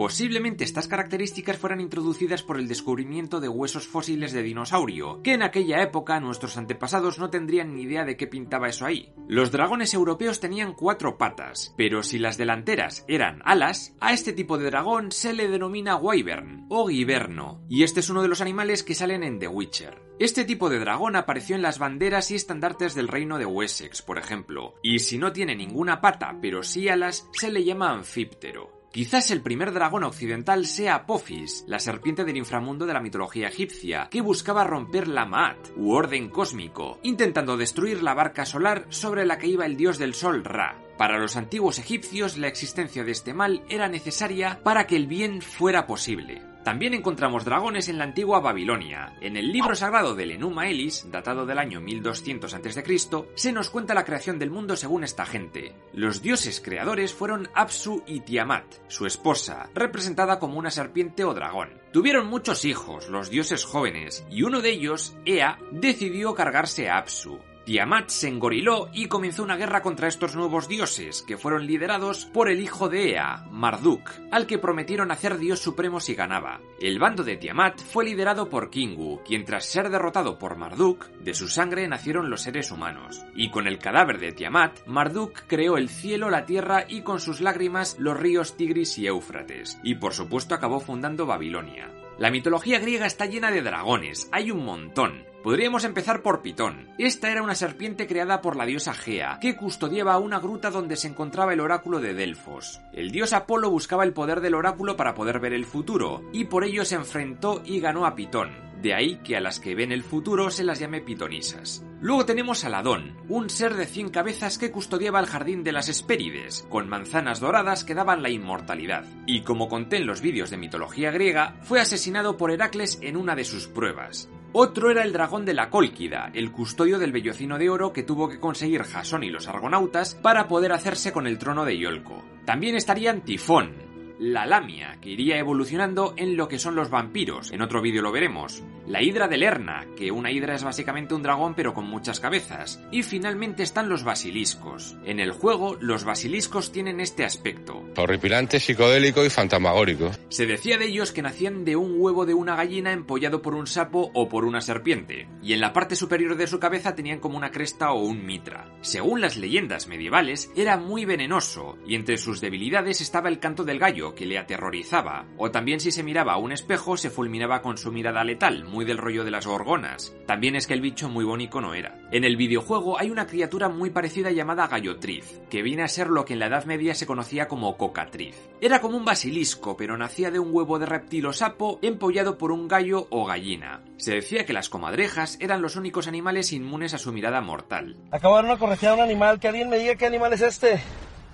[0.00, 5.42] Posiblemente estas características fueran introducidas por el descubrimiento de huesos fósiles de dinosaurio, que en
[5.42, 9.12] aquella época nuestros antepasados no tendrían ni idea de qué pintaba eso ahí.
[9.28, 14.56] Los dragones europeos tenían cuatro patas, pero si las delanteras eran alas, a este tipo
[14.56, 18.82] de dragón se le denomina wyvern o giverno, y este es uno de los animales
[18.82, 20.00] que salen en The Witcher.
[20.18, 24.16] Este tipo de dragón apareció en las banderas y estandartes del reino de Wessex, por
[24.16, 28.79] ejemplo, y si no tiene ninguna pata pero sí alas, se le llama anfíptero.
[28.92, 34.08] Quizás el primer dragón occidental sea Apophis, la serpiente del inframundo de la mitología egipcia,
[34.10, 39.38] que buscaba romper la Maat, u orden cósmico, intentando destruir la barca solar sobre la
[39.38, 40.76] que iba el dios del sol Ra.
[40.98, 45.40] Para los antiguos egipcios, la existencia de este mal era necesaria para que el bien
[45.40, 46.49] fuera posible.
[46.64, 49.14] También encontramos dragones en la antigua Babilonia.
[49.20, 52.98] En el libro sagrado del Enuma Elis, datado del año 1200 a.C.,
[53.34, 55.74] se nos cuenta la creación del mundo según esta gente.
[55.94, 61.80] Los dioses creadores fueron Apsu y Tiamat, su esposa, representada como una serpiente o dragón.
[61.92, 67.38] Tuvieron muchos hijos, los dioses jóvenes, y uno de ellos, Ea, decidió cargarse a Apsu.
[67.64, 72.50] Tiamat se engoriló y comenzó una guerra contra estos nuevos dioses, que fueron liderados por
[72.50, 76.60] el hijo de Ea, Marduk, al que prometieron hacer dios supremo si ganaba.
[76.80, 81.34] El bando de Tiamat fue liderado por Kingu, quien tras ser derrotado por Marduk, de
[81.34, 83.24] su sangre nacieron los seres humanos.
[83.34, 87.40] Y con el cadáver de Tiamat, Marduk creó el cielo, la tierra y con sus
[87.40, 91.90] lágrimas los ríos Tigris y Éufrates, y por supuesto acabó fundando Babilonia.
[92.18, 95.29] La mitología griega está llena de dragones, hay un montón.
[95.42, 96.90] Podríamos empezar por Pitón.
[96.98, 101.08] Esta era una serpiente creada por la diosa Gea, que custodiaba una gruta donde se
[101.08, 102.82] encontraba el oráculo de Delfos.
[102.92, 106.64] El dios Apolo buscaba el poder del oráculo para poder ver el futuro, y por
[106.64, 108.50] ello se enfrentó y ganó a Pitón.
[108.82, 111.84] De ahí que a las que ven el futuro se las llame pitonisas.
[112.02, 115.88] Luego tenemos a Ladón, un ser de 100 cabezas que custodiaba el jardín de las
[115.88, 119.04] Hespérides, con manzanas doradas que daban la inmortalidad.
[119.26, 123.34] Y como conté en los vídeos de mitología griega, fue asesinado por Heracles en una
[123.36, 124.30] de sus pruebas.
[124.52, 128.28] Otro era el dragón de la Cólquida, el custodio del vellocino de oro que tuvo
[128.28, 132.24] que conseguir Jasón y los argonautas para poder hacerse con el trono de Iolco.
[132.44, 133.74] También estarían Tifón,
[134.18, 138.10] la lamia, que iría evolucionando en lo que son los vampiros, en otro vídeo lo
[138.10, 138.60] veremos,
[138.90, 142.82] la hidra de Lerna, que una hidra es básicamente un dragón pero con muchas cabezas,
[142.90, 144.96] y finalmente están los basiliscos.
[145.04, 147.84] En el juego, los basiliscos tienen este aspecto.
[147.96, 150.10] Horripilante, psicodélico y fantasmagórico.
[150.28, 153.68] Se decía de ellos que nacían de un huevo de una gallina empollado por un
[153.68, 157.36] sapo o por una serpiente, y en la parte superior de su cabeza tenían como
[157.36, 158.72] una cresta o un mitra.
[158.80, 163.78] Según las leyendas medievales, era muy venenoso, y entre sus debilidades estaba el canto del
[163.78, 167.78] gallo, que le aterrorizaba, o también si se miraba a un espejo se fulminaba con
[167.78, 170.14] su mirada letal, muy del rollo de las gorgonas.
[170.26, 171.98] También es que el bicho muy bonito no era.
[172.10, 176.24] En el videojuego hay una criatura muy parecida llamada gallotriz, que viene a ser lo
[176.24, 178.36] que en la Edad Media se conocía como cocatriz.
[178.60, 182.52] Era como un basilisco, pero nacía de un huevo de reptil o sapo empollado por
[182.52, 183.82] un gallo o gallina.
[183.96, 187.96] Se decía que las comadrejas eran los únicos animales inmunes a su mirada mortal.
[188.10, 190.80] Dar una corregida a un animal, que alguien me diga qué animal es este.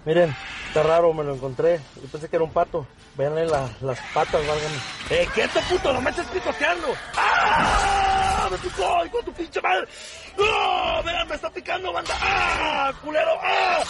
[0.07, 0.35] Miren,
[0.69, 1.81] está raro, me lo encontré.
[2.01, 2.87] Yo pensé que era un pato.
[3.17, 4.77] Véanle la- las patas, válgame.
[5.11, 5.93] ¡Eh, quieto, puto!
[5.93, 6.87] ¡No me estés picoteando!
[7.17, 8.49] ¡Ah!
[8.51, 9.05] ¡Me picó!
[9.05, 9.87] ¡Hijo de tu pinche madre!
[10.37, 12.15] Vean, me está picando, banda.
[12.21, 13.33] ¡Ah, culero!
[13.43, 13.83] ¡Ah!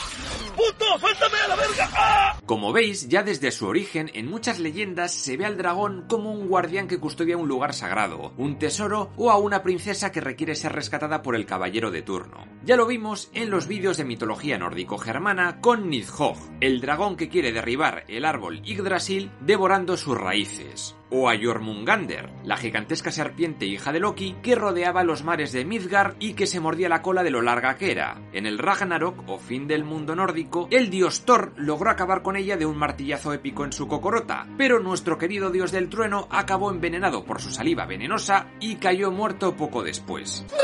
[0.56, 1.90] ¡Puto, suéltame a la verga!
[1.94, 2.40] ¡Ah!
[2.46, 6.48] Como veis, ya desde su origen, en muchas leyendas se ve al dragón como un
[6.48, 10.72] guardián que custodia un lugar sagrado, un tesoro o a una princesa que requiere ser
[10.72, 12.46] rescatada por el caballero de turno.
[12.64, 17.52] Ya lo vimos en los vídeos de mitología nórdico-germana con Nidhogg, el dragón que quiere
[17.52, 24.00] derribar el árbol Yggdrasil devorando sus raíces o a Jormungander, la gigantesca serpiente hija de
[24.00, 27.42] Loki que rodeaba los mares de Midgard y que se mordía la cola de lo
[27.42, 28.20] larga que era.
[28.32, 32.56] En el Ragnarok, o fin del mundo nórdico, el dios Thor logró acabar con ella
[32.56, 37.24] de un martillazo épico en su cocorota, pero nuestro querido dios del trueno acabó envenenado
[37.24, 40.44] por su saliva venenosa y cayó muerto poco después.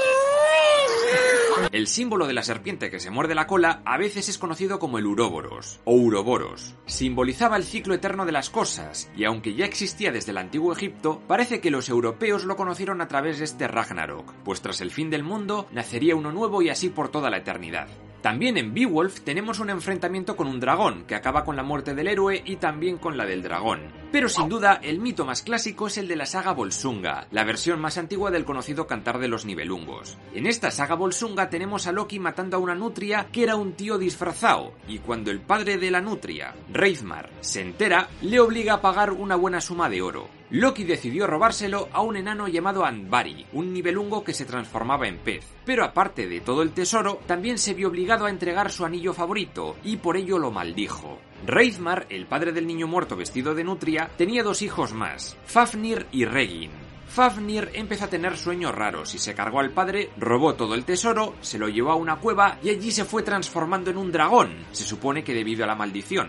[1.71, 4.99] El símbolo de la serpiente que se muerde la cola a veces es conocido como
[4.99, 6.75] el Uroboros o Uroboros.
[6.87, 11.23] Simbolizaba el ciclo eterno de las cosas y aunque ya existía desde el antiguo Egipto,
[11.27, 15.11] parece que los europeos lo conocieron a través de este Ragnarok, pues tras el fin
[15.11, 17.89] del mundo nacería uno nuevo y así por toda la eternidad.
[18.23, 22.07] También en Beowulf tenemos un enfrentamiento con un dragón, que acaba con la muerte del
[22.07, 23.81] héroe y también con la del dragón.
[24.13, 27.81] Pero sin duda, el mito más clásico es el de la saga Volsunga, la versión
[27.81, 30.19] más antigua del conocido Cantar de los Nibelungos.
[30.35, 33.99] En esta saga Volsunga tenemos a Loki matando a una nutria que era un tío
[33.99, 39.11] disfrazado, y cuando el padre de la nutria, Reithmar, se entera, le obliga a pagar
[39.11, 40.42] una buena suma de oro.
[40.53, 45.47] Loki decidió robárselo a un enano llamado Andvari, un nivelungo que se transformaba en pez.
[45.65, 49.77] Pero aparte de todo el tesoro, también se vio obligado a entregar su anillo favorito,
[49.83, 51.19] y por ello lo maldijo.
[51.47, 56.27] Reithmar, el padre del niño muerto vestido de nutria, tenía dos hijos más, Fafnir y
[56.27, 56.71] Regin.
[57.07, 61.35] Fafnir empezó a tener sueños raros y se cargó al padre, robó todo el tesoro,
[61.41, 64.85] se lo llevó a una cueva y allí se fue transformando en un dragón, se
[64.85, 66.29] supone que debido a la maldición.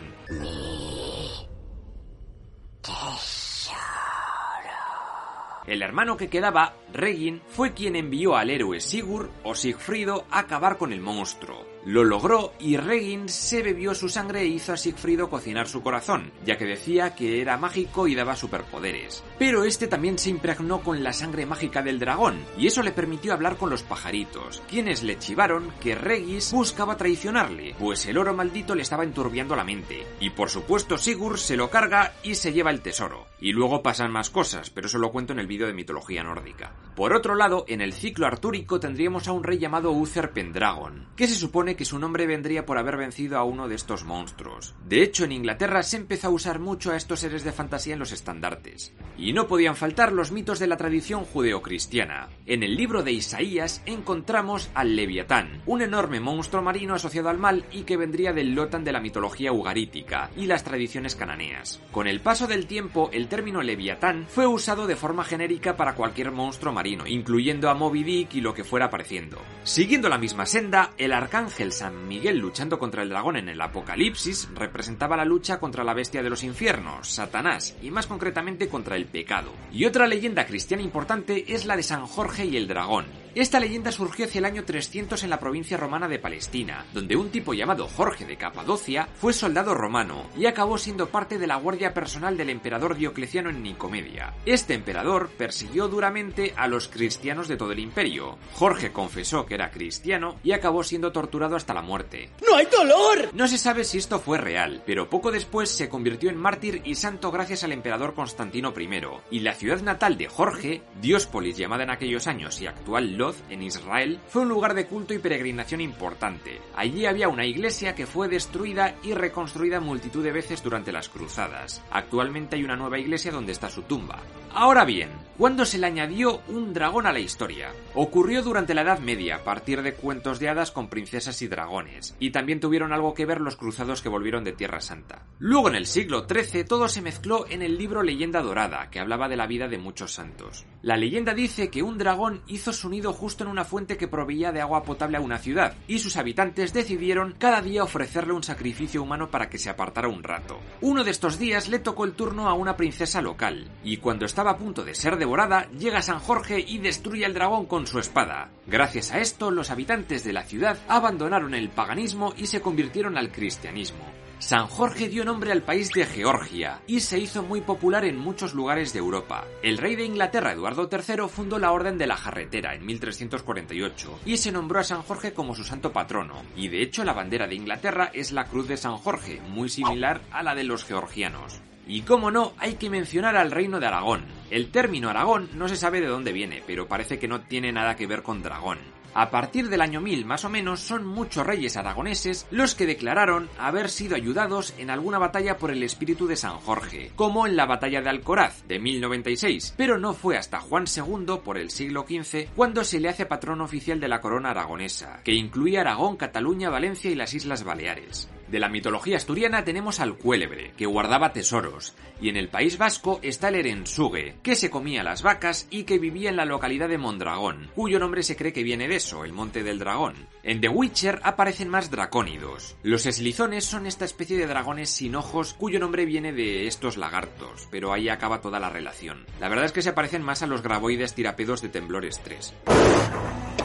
[5.65, 10.77] El hermano que quedaba, Regin, fue quien envió al héroe Sigurd o Sigfrido a acabar
[10.77, 11.73] con el monstruo.
[11.85, 16.31] Lo logró y Regin se bebió su sangre e hizo a Sigfrido cocinar su corazón,
[16.45, 19.21] ya que decía que era mágico y daba superpoderes.
[19.37, 23.33] Pero este también se impregnó con la sangre mágica del dragón, y eso le permitió
[23.33, 28.75] hablar con los pajaritos, quienes le chivaron que Regis buscaba traicionarle, pues el oro maldito
[28.75, 30.05] le estaba enturbiando la mente.
[30.21, 33.27] Y por supuesto Sigurd se lo carga y se lleva el tesoro.
[33.41, 36.71] Y luego pasan más cosas, pero eso lo cuento en el vídeo de mitología nórdica.
[36.95, 41.25] Por otro lado, en el ciclo artúrico tendríamos a un rey llamado Uther Pendragon, que
[41.27, 44.75] se supone que su nombre vendría por haber vencido a uno de estos monstruos.
[44.85, 47.99] De hecho, en Inglaterra se empezó a usar mucho a estos seres de fantasía en
[47.99, 48.93] los estandartes.
[49.17, 52.29] Y no podían faltar los mitos de la tradición judeocristiana.
[52.45, 57.65] En el libro de Isaías encontramos al Leviatán, un enorme monstruo marino asociado al mal
[57.71, 61.81] y que vendría del Lotan de la mitología ugarítica y las tradiciones cananeas.
[61.91, 66.31] Con el paso del tiempo, el término Leviatán fue usado de forma genérica para cualquier
[66.31, 69.41] monstruo marino, incluyendo a Moby Dick y lo que fuera apareciendo.
[69.63, 74.49] Siguiendo la misma senda, el arcángel San Miguel luchando contra el dragón en el Apocalipsis
[74.53, 79.05] representaba la lucha contra la bestia de los infiernos, Satanás, y más concretamente contra el
[79.05, 79.51] pecado.
[79.71, 83.05] Y otra leyenda cristiana importante es la de San Jorge y el dragón.
[83.35, 87.31] Esta leyenda surgió hacia el año 300 en la provincia romana de Palestina, donde un
[87.31, 91.95] tipo llamado Jorge de Capadocia fue soldado romano y acabó siendo parte de la guardia
[91.95, 94.35] personal del emperador Diocleciano en Nicomedia.
[94.45, 98.37] Este emperador persiguió duramente a los cristianos de todo el imperio.
[98.53, 102.29] Jorge confesó que era cristiano y acabó siendo torturado hasta la muerte.
[102.47, 103.29] ¡No hay dolor!
[103.33, 106.95] No se sabe si esto fue real, pero poco después se convirtió en mártir y
[106.95, 108.89] santo gracias al emperador Constantino I,
[109.31, 113.63] y la ciudad natal de Jorge, Diospolis llamada en aquellos años y actual Lod, en
[113.63, 116.59] Israel, fue un lugar de culto y peregrinación importante.
[116.75, 121.81] Allí había una iglesia que fue destruida y reconstruida multitud de veces durante las cruzadas.
[121.91, 124.19] Actualmente hay una nueva iglesia donde está su tumba.
[124.55, 127.71] Ahora bien, ¿cuándo se le añadió un dragón a la historia?
[127.95, 132.15] Ocurrió durante la Edad Media, a partir de cuentos de hadas con princesas y dragones,
[132.19, 135.25] y también tuvieron algo que ver los cruzados que volvieron de Tierra Santa.
[135.39, 139.27] Luego en el siglo XIII todo se mezcló en el libro Leyenda Dorada, que hablaba
[139.27, 140.65] de la vida de muchos santos.
[140.81, 144.51] La leyenda dice que un dragón hizo su nido justo en una fuente que proveía
[144.51, 149.01] de agua potable a una ciudad, y sus habitantes decidieron cada día ofrecerle un sacrificio
[149.01, 150.59] humano para que se apartara un rato.
[150.81, 154.51] Uno de estos días le tocó el turno a una princesa local, y cuando estaba
[154.51, 158.49] a punto de ser devorada, llega San Jorge y destruye al dragón con su espada.
[158.65, 163.31] Gracias a esto, los habitantes de la ciudad abandonaron el paganismo y se convirtieron al
[163.31, 164.03] cristianismo.
[164.39, 168.55] San Jorge dio nombre al país de Georgia y se hizo muy popular en muchos
[168.55, 169.45] lugares de Europa.
[169.61, 174.37] El rey de Inglaterra, Eduardo III, fundó la Orden de la Jarretera en 1348 y
[174.37, 176.41] se nombró a San Jorge como su santo patrono.
[176.55, 180.21] Y de hecho la bandera de Inglaterra es la Cruz de San Jorge, muy similar
[180.31, 181.61] a la de los georgianos.
[181.87, 184.25] Y como no, hay que mencionar al reino de Aragón.
[184.49, 187.95] El término Aragón no se sabe de dónde viene, pero parece que no tiene nada
[187.95, 188.79] que ver con dragón.
[189.15, 193.47] A partir del año 1000 más o menos son muchos reyes aragoneses los que declararon
[193.59, 197.67] haber sido ayudados en alguna batalla por el espíritu de San Jorge, como en la
[197.67, 202.47] batalla de Alcoraz de 1096, pero no fue hasta Juan II por el siglo XV
[202.55, 207.11] cuando se le hace patrón oficial de la corona aragonesa, que incluía Aragón, Cataluña, Valencia
[207.11, 208.29] y las Islas Baleares.
[208.53, 213.19] De la mitología asturiana tenemos al cuélebre, que guardaba tesoros, y en el País Vasco
[213.23, 216.99] está el Erensugue, que se comía las vacas y que vivía en la localidad de
[216.99, 220.27] Mondragón, cuyo nombre se cree que viene de eso, el Monte del Dragón.
[220.43, 222.75] En The Witcher aparecen más dracónidos.
[222.83, 227.67] Los eslizones son esta especie de dragones sin ojos cuyo nombre viene de estos lagartos,
[227.71, 229.25] pero ahí acaba toda la relación.
[229.39, 232.53] La verdad es que se parecen más a los graboides tirapedos de Temblores 3.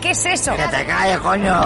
[0.01, 0.56] ¿Qué es eso?
[0.56, 1.60] ¡Que te cae, coño!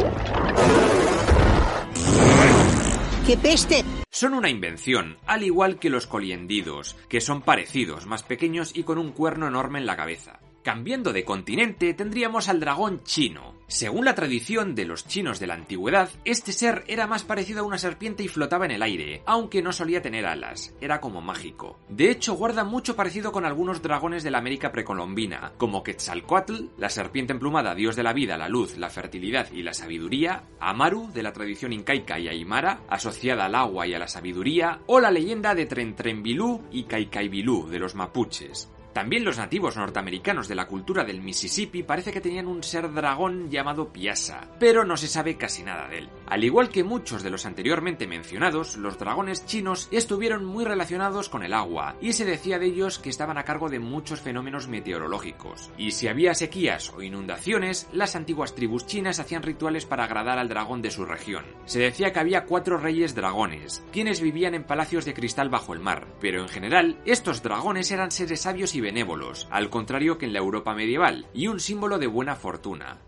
[4.10, 8.98] Son una invención, al igual que los coliendidos, que son parecidos, más pequeños y con
[8.98, 10.40] un cuerno enorme en la cabeza.
[10.62, 13.54] Cambiando de continente, tendríamos al dragón chino.
[13.66, 17.66] Según la tradición de los chinos de la antigüedad, este ser era más parecido a
[17.66, 21.80] una serpiente y flotaba en el aire, aunque no solía tener alas, era como mágico.
[21.88, 26.90] De hecho, guarda mucho parecido con algunos dragones de la América precolombina, como Quetzalcoatl, la
[26.90, 31.24] serpiente emplumada, dios de la vida, la luz, la fertilidad y la sabiduría, Amaru, de
[31.24, 35.56] la tradición incaica y aymara, asociada al agua y a la sabiduría, o la leyenda
[35.56, 38.70] de Trentrenbilú y Caicaibilú, de los mapuches.
[38.92, 43.50] También los nativos norteamericanos de la cultura del Mississippi parece que tenían un ser dragón
[43.50, 46.08] llamado Piasa, pero no se sabe casi nada de él.
[46.26, 51.42] Al igual que muchos de los anteriormente mencionados, los dragones chinos estuvieron muy relacionados con
[51.42, 55.70] el agua, y se decía de ellos que estaban a cargo de muchos fenómenos meteorológicos.
[55.78, 60.50] Y si había sequías o inundaciones, las antiguas tribus chinas hacían rituales para agradar al
[60.50, 61.44] dragón de su región.
[61.64, 65.80] Se decía que había cuatro reyes dragones, quienes vivían en palacios de cristal bajo el
[65.80, 70.34] mar, pero en general, estos dragones eran seres sabios y benévolos, al contrario que en
[70.34, 72.98] la Europa medieval, y un símbolo de buena fortuna.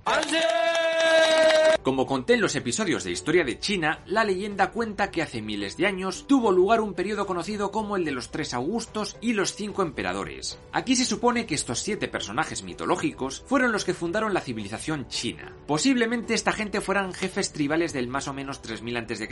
[1.85, 5.77] Como conté en los episodios de Historia de China, la leyenda cuenta que hace miles
[5.77, 9.55] de años tuvo lugar un periodo conocido como el de los tres Augustos y los
[9.55, 10.59] cinco emperadores.
[10.73, 15.55] Aquí se supone que estos siete personajes mitológicos fueron los que fundaron la civilización china.
[15.67, 19.29] Posiblemente esta gente fueran jefes tribales del más o menos 3000 a.C.,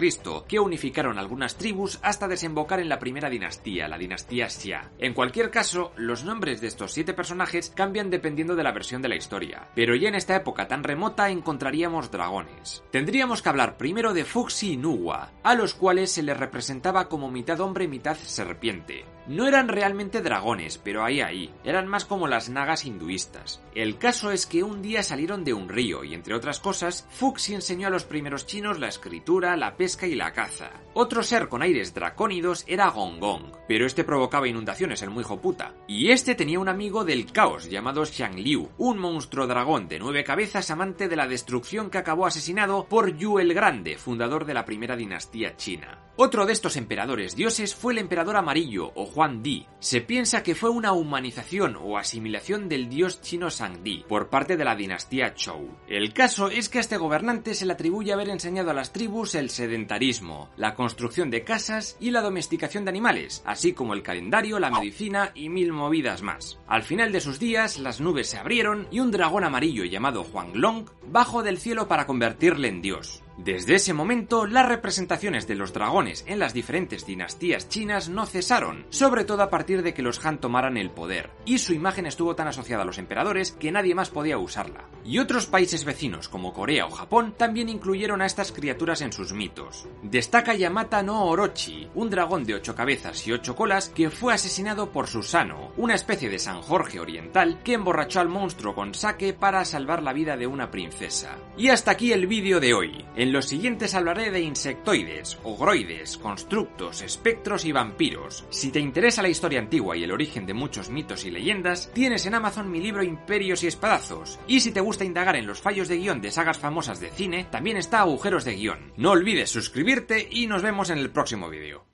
[0.47, 4.90] que unificaron algunas tribus hasta desembocar en la primera dinastía, la dinastía Xia.
[4.98, 9.09] En cualquier caso, los nombres de estos siete personajes cambian dependiendo de la versión de
[9.11, 12.83] la historia, pero ya en esta época tan remota encontraríamos dragones.
[12.91, 17.31] Tendríamos que hablar primero de Fuxi y Nuwa, a los cuales se les representaba como
[17.31, 19.05] mitad hombre mitad serpiente.
[19.27, 23.62] No eran realmente dragones, pero ahí ahí, eran más como las nagas hinduistas.
[23.74, 27.55] El caso es que un día salieron de un río y entre otras cosas, Fuxi
[27.55, 30.70] enseñó a los primeros chinos la escritura, la pesca y la caza.
[30.94, 35.73] Otro ser con aires dracónidos era Gongong, pero este provocaba inundaciones el muy puta.
[35.86, 40.70] Y este tenía un amigo del caos llamado Xiangliu, un monstruo dragón de nueve cabezas
[40.70, 44.97] amante de la destrucción que acabó asesinado por Yu el Grande, fundador de la primera
[44.97, 45.99] dinastía china.
[46.16, 49.67] Otro de estos emperadores dioses fue el emperador amarillo o Juan Di.
[49.79, 54.65] Se piensa que fue una humanización o asimilación del dios chino Shangdi por parte de
[54.65, 55.69] la dinastía Zhou.
[55.89, 59.35] El caso es que a este gobernante se le atribuye haber enseñado a las tribus
[59.35, 64.59] el sedentarismo, la construcción de casas y la domesticación de animales, así como el calendario,
[64.59, 66.59] la medicina y mil movidas más.
[66.67, 70.87] Al final de sus días, las nubes se abrieron y un dragón amarillo llamado Huanglong
[71.09, 73.23] bajó del cielo para convertirle en dios.
[73.39, 78.87] Desde ese momento, las representaciones de los dragones en las diferentes dinastías chinas no cesaron,
[78.91, 82.37] sobre todo a partir de que los Han tomaran el poder, y su imagen estuvo
[82.37, 84.89] tan asociada a los emperadores que nadie más podía usarla.
[85.05, 89.33] Y otros países vecinos como Corea o Japón también incluyeron a estas criaturas en sus
[89.33, 89.89] mitos.
[90.03, 94.91] Destaca Yamata no Orochi, un dragón de ocho cabezas y ocho colas que fue asesinado
[94.91, 99.65] por Susano, una especie de San Jorge oriental que emborrachó al monstruo con sake para
[99.65, 101.37] salvar la vida de una princesa.
[101.57, 103.05] Y hasta aquí el vídeo de hoy.
[103.23, 108.44] En los siguientes hablaré de insectoides, ogroides, constructos, espectros y vampiros.
[108.51, 112.27] Si te interesa la historia antigua y el origen de muchos mitos y leyendas, tienes
[112.27, 114.40] en Amazon mi libro Imperios y Espadazos.
[114.49, 117.47] Y si te gusta indagar en los fallos de guion de sagas famosas de cine,
[117.49, 118.93] también está Agujeros de Guión.
[118.97, 121.86] No olvides suscribirte y nos vemos en el próximo vídeo.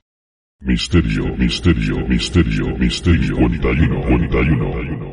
[0.60, 5.07] Misterio, misterio, misterio, misterio, 41, 41.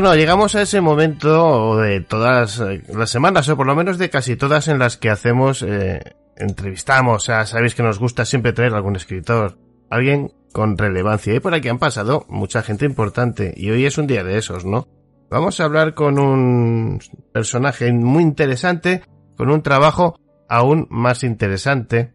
[0.00, 4.08] Bueno, llegamos a ese momento de todas eh, las semanas, o por lo menos de
[4.08, 6.00] casi todas en las que hacemos, eh,
[6.38, 9.58] entrevistamos, o sea, sabéis que nos gusta siempre traer algún escritor,
[9.90, 11.34] alguien con relevancia.
[11.34, 14.64] Y por aquí han pasado mucha gente importante, y hoy es un día de esos,
[14.64, 14.88] ¿no?
[15.28, 16.98] Vamos a hablar con un
[17.34, 19.02] personaje muy interesante,
[19.36, 20.18] con un trabajo
[20.48, 22.14] aún más interesante,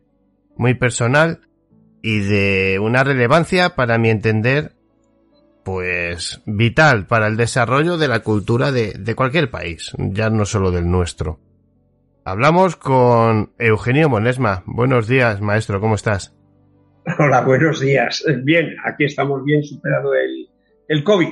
[0.58, 1.42] muy personal
[2.02, 4.75] y de una relevancia, para mi entender,
[5.66, 10.70] pues vital para el desarrollo de la cultura de, de cualquier país, ya no solo
[10.70, 11.40] del nuestro.
[12.24, 14.62] Hablamos con Eugenio Monesma.
[14.68, 16.36] Buenos días, maestro, ¿cómo estás?
[17.20, 18.24] Hola, buenos días.
[18.44, 20.48] Bien, aquí estamos bien superado el,
[20.88, 21.30] el COVID.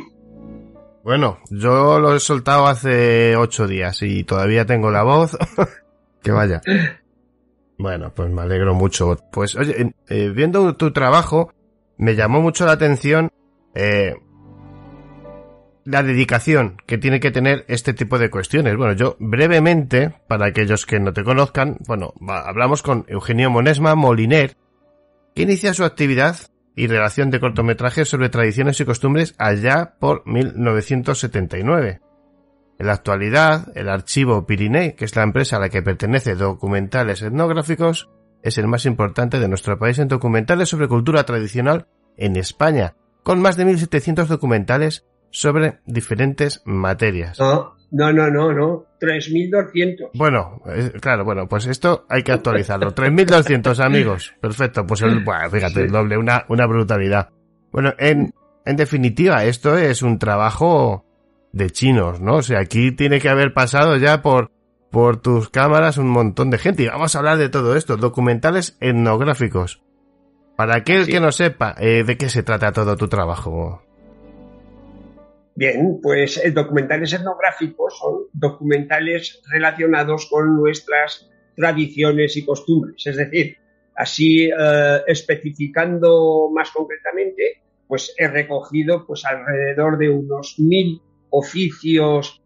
[1.03, 5.38] Bueno, yo lo he soltado hace ocho días y todavía tengo la voz.
[6.23, 6.60] que vaya.
[7.77, 9.15] Bueno, pues me alegro mucho.
[9.31, 11.53] Pues oye, eh, viendo tu trabajo,
[11.97, 13.31] me llamó mucho la atención
[13.76, 14.16] eh,
[15.86, 18.78] la dedicación que tiene que tener este tipo de cuestiones.
[18.78, 24.56] Bueno, yo brevemente, para aquellos que no te conozcan, bueno, hablamos con Eugenio Monesma Moliner,
[25.36, 26.38] que inicia su actividad
[26.76, 32.02] y relación de cortometrajes sobre tradiciones y costumbres allá por 1979.
[32.80, 37.22] En la actualidad, el archivo Pirinei, que es la empresa a la que pertenece documentales
[37.22, 38.10] etnográficos,
[38.41, 41.88] es el más importante de nuestro país en documentales sobre cultura tradicional
[42.18, 47.40] en España, con más de 1.700 documentales sobre diferentes materias.
[47.40, 48.86] No, no, no, no, no.
[49.00, 50.12] 3.200.
[50.14, 50.62] Bueno,
[51.02, 52.94] claro, bueno, pues esto hay que actualizarlo.
[52.94, 54.34] 3.200 amigos.
[54.40, 57.30] Perfecto, pues el, bueno, fíjate, el doble, una, una brutalidad.
[57.72, 58.34] Bueno, en,
[58.66, 61.06] en definitiva, esto es un trabajo
[61.52, 62.36] de chinos, ¿no?
[62.36, 64.52] O sea, aquí tiene que haber pasado ya por,
[64.91, 66.84] por tus cámaras un montón de gente.
[66.84, 69.82] Y vamos a hablar de todo esto, documentales etnográficos.
[70.55, 73.81] Para aquel que no sepa eh, de qué se trata todo tu trabajo.
[75.55, 83.05] Bien, pues eh, documentales etnográficos son documentales relacionados con nuestras tradiciones y costumbres.
[83.05, 83.57] Es decir,
[83.95, 92.39] así eh, especificando más concretamente, pues he recogido pues alrededor de unos mil oficios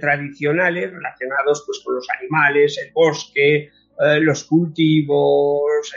[0.00, 3.70] tradicionales relacionados pues con los animales, el bosque,
[4.20, 5.92] los cultivos,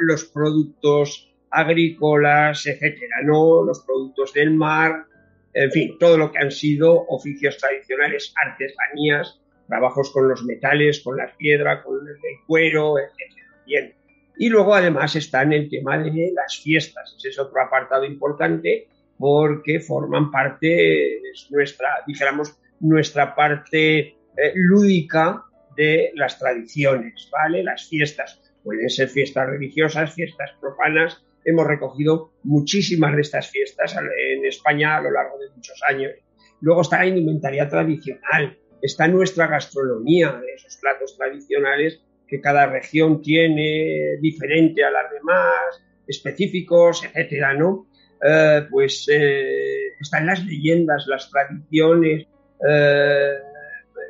[0.00, 3.62] los productos agrícolas, etcétera, ¿no?
[3.64, 5.06] Los productos del mar,
[5.54, 11.16] en fin, todo lo que han sido oficios tradicionales, artesanías, trabajos con los metales, con
[11.16, 12.16] la piedra, con el
[12.46, 13.48] cuero, etcétera.
[13.66, 13.94] Bien.
[14.36, 17.14] Y luego además está en el tema de las fiestas.
[17.18, 18.86] Ese es otro apartado importante
[19.18, 24.16] porque forman parte, es nuestra, dijéramos, nuestra parte eh,
[24.54, 25.44] lúdica
[25.76, 27.64] de las tradiciones, ¿vale?
[27.64, 28.40] Las fiestas.
[28.68, 31.24] Pueden ser fiestas religiosas, fiestas profanas.
[31.42, 36.12] Hemos recogido muchísimas de estas fiestas en España a lo largo de muchos años.
[36.60, 44.18] Luego está la indumentaria tradicional, está nuestra gastronomía, esos platos tradicionales que cada región tiene
[44.20, 47.86] diferente a las demás, específicos, etcétera, ¿no?
[48.22, 52.26] Eh, pues eh, están las leyendas, las tradiciones,
[52.68, 53.32] eh,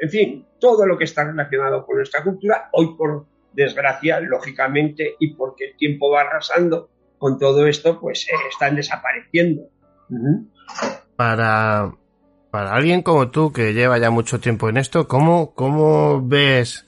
[0.01, 5.35] en fin, todo lo que está relacionado con nuestra cultura, hoy por desgracia, lógicamente, y
[5.35, 9.63] porque el tiempo va arrasando con todo esto, pues eh, están desapareciendo.
[11.17, 11.93] Para,
[12.51, 16.87] para alguien como tú que lleva ya mucho tiempo en esto, ¿cómo, cómo ves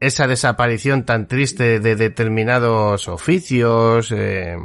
[0.00, 4.56] esa desaparición tan triste de determinados oficios, eh,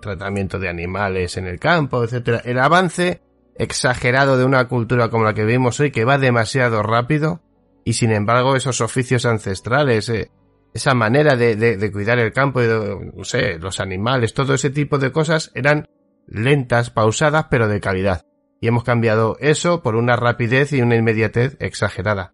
[0.00, 2.42] tratamiento de animales en el campo, etcétera?
[2.44, 3.22] El avance
[3.56, 7.40] exagerado de una cultura como la que vivimos hoy que va demasiado rápido
[7.84, 10.30] y sin embargo esos oficios ancestrales, eh,
[10.74, 14.98] esa manera de, de, cuidar el campo y no sé, los animales, todo ese tipo
[14.98, 15.88] de cosas eran
[16.26, 18.24] lentas, pausadas, pero de calidad.
[18.60, 22.32] Y hemos cambiado eso por una rapidez y una inmediatez exagerada.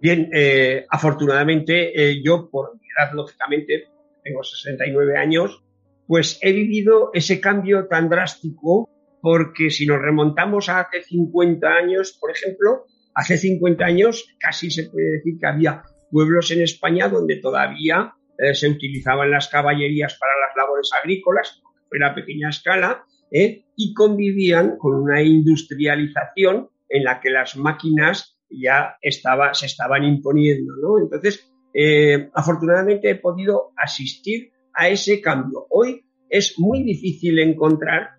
[0.00, 3.84] Bien, eh, afortunadamente eh, yo, por mi edad, lógicamente,
[4.22, 5.62] tengo 69 años,
[6.06, 12.18] pues he vivido ese cambio tan drástico porque si nos remontamos a hace 50 años,
[12.20, 17.36] por ejemplo, hace 50 años casi se puede decir que había pueblos en España donde
[17.36, 23.64] todavía eh, se utilizaban las caballerías para las labores agrícolas, en a pequeña escala, eh,
[23.76, 30.72] y convivían con una industrialización en la que las máquinas ya estaba, se estaban imponiendo.
[30.82, 30.98] ¿no?
[30.98, 35.66] Entonces, eh, afortunadamente he podido asistir a ese cambio.
[35.70, 38.10] Hoy es muy difícil encontrar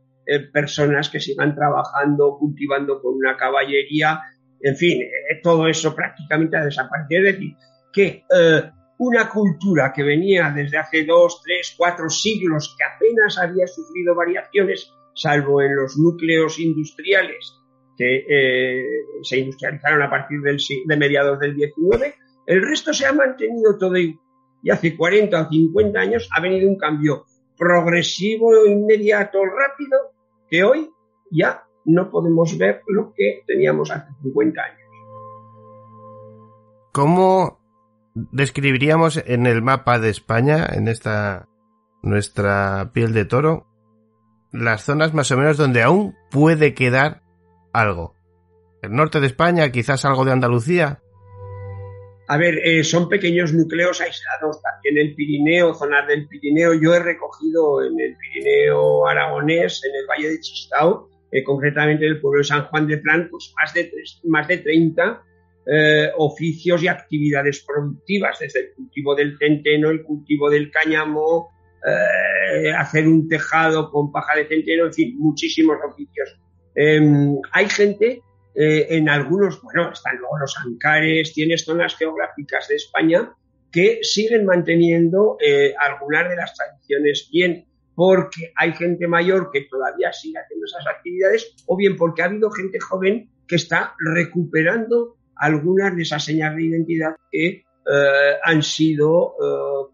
[0.54, 4.22] personas que sigan trabajando, cultivando con una caballería,
[4.62, 5.02] en fin,
[5.42, 7.28] todo eso prácticamente ha desaparecido.
[7.28, 7.58] Es decir,
[7.94, 13.68] que eh, una cultura que venía desde hace dos, tres, cuatro siglos, que apenas había
[13.68, 17.60] sufrido variaciones, salvo en los núcleos industriales
[17.96, 18.84] que eh,
[19.22, 22.16] se industrializaron a partir del, de mediados del 19,
[22.48, 24.20] el resto se ha mantenido todo y,
[24.64, 27.26] y hace 40 o 50 años ha venido un cambio
[27.56, 30.14] progresivo, inmediato, rápido,
[30.50, 30.90] que hoy
[31.30, 34.80] ya no podemos ver lo que teníamos hace 50 años.
[36.92, 37.63] ¿Cómo
[38.16, 41.48] describiríamos en el mapa de España, en esta
[42.02, 43.68] nuestra piel de toro,
[44.52, 47.24] las zonas más o menos donde aún puede quedar
[47.74, 48.16] algo?
[48.82, 51.00] ¿El norte de España, quizás algo de Andalucía?
[52.28, 54.62] A ver, eh, son pequeños núcleos aislados.
[54.62, 56.74] También el Pirineo, zonas del Pirineo.
[56.74, 62.14] Yo he recogido en el Pirineo aragonés, en el Valle de Chistau, eh, concretamente en
[62.14, 63.92] el pueblo de San Juan de Fran, pues más de,
[64.26, 65.24] más de 30
[65.66, 71.52] eh, oficios y actividades productivas, desde el cultivo del centeno, el cultivo del cáñamo,
[72.78, 76.40] hacer un tejado con paja de centeno, en fin, muchísimos oficios.
[76.76, 78.22] Em, hay gente
[78.56, 83.34] eh, en algunos, bueno, están luego los Ancares, tienes zonas geográficas de España
[83.72, 87.66] que siguen manteniendo eh, algunas de las tradiciones bien
[87.96, 92.52] porque hay gente mayor que todavía sigue haciendo esas actividades o bien porque ha habido
[92.52, 97.64] gente joven que está recuperando algunas de esas señas de identidad que eh,
[98.44, 99.36] han sido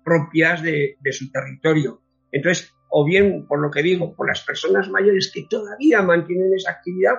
[0.04, 2.02] propias de, su territorio.
[2.32, 6.72] Entonces, o bien por lo que digo, por las personas mayores que todavía mantienen esa
[6.72, 7.16] actividad,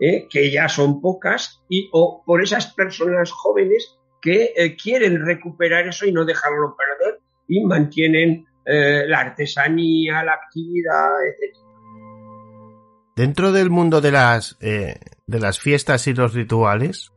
[0.00, 0.26] ¿eh?
[0.30, 6.06] que ya son pocas, y o por esas personas jóvenes que eh, quieren recuperar eso
[6.06, 11.56] y no dejarlo perder y mantienen eh, la artesanía, la actividad, etc.
[13.16, 17.13] Dentro del mundo de las, de las fiestas y los rituales,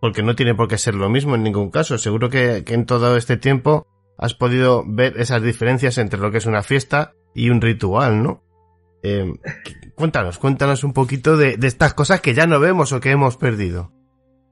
[0.00, 3.16] porque no tiene por qué ser lo mismo en ningún caso, seguro que, en todo
[3.16, 7.60] este tiempo has podido ver esas diferencias entre lo que es una fiesta y un
[7.60, 8.42] ritual, ¿no?
[9.02, 9.32] Eh,
[9.94, 13.92] cuéntanos, cuéntanos un poquito de, estas cosas que ya no vemos o que hemos perdido.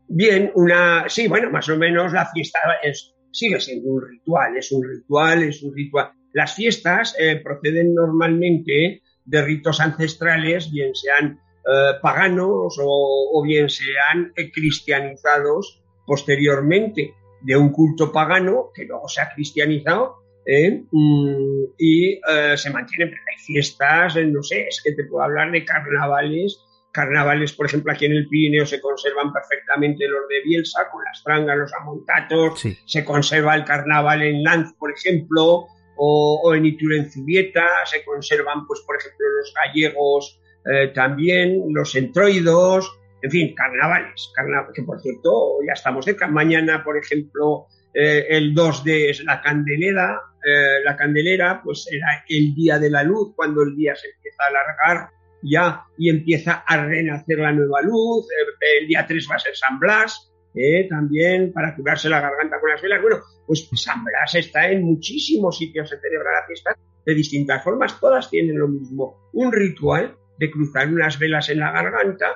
[0.09, 4.71] Bien, una, sí, bueno, más o menos la fiesta es, sigue siendo un ritual, es
[4.71, 6.13] un ritual, es un ritual.
[6.33, 13.69] Las fiestas eh, proceden normalmente de ritos ancestrales, bien sean eh, paganos o, o, bien
[13.69, 20.85] sean cristianizados posteriormente de un culto pagano que luego se ha cristianizado ¿eh?
[20.91, 25.51] Mm, y eh, se mantienen, pero hay fiestas, no sé, es que te puedo hablar
[25.51, 26.63] de carnavales.
[26.93, 31.23] Carnavales, por ejemplo, aquí en el Pirineo se conservan perfectamente los de Bielsa, con las
[31.23, 35.67] trangas, los amontatos, se conserva el carnaval en Lanz, por ejemplo,
[35.99, 40.41] o, en Iturenzubieta, se conservan, pues, por ejemplo, los gallegos
[40.71, 44.33] eh, también, los entroidos, en fin, carnavales,
[44.75, 46.27] que por cierto, ya estamos cerca.
[46.29, 52.79] Mañana, por ejemplo, el 2 de la Candelera, eh, la candelera, pues era el día
[52.79, 55.11] de la luz, cuando el día se empieza a alargar
[55.43, 58.27] ya y empieza a renacer la nueva luz.
[58.31, 62.61] Eh, el día 3 va a ser San Blas, eh, también para curarse la garganta
[62.61, 63.03] con las velas.
[63.03, 67.99] Bueno, pues San Blas está en muchísimos sitios, se celebra la fiesta de distintas formas,
[67.99, 72.27] todas tienen lo mismo, un ritual de cruzar unas velas en la garganta.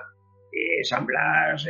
[0.83, 1.65] San Blas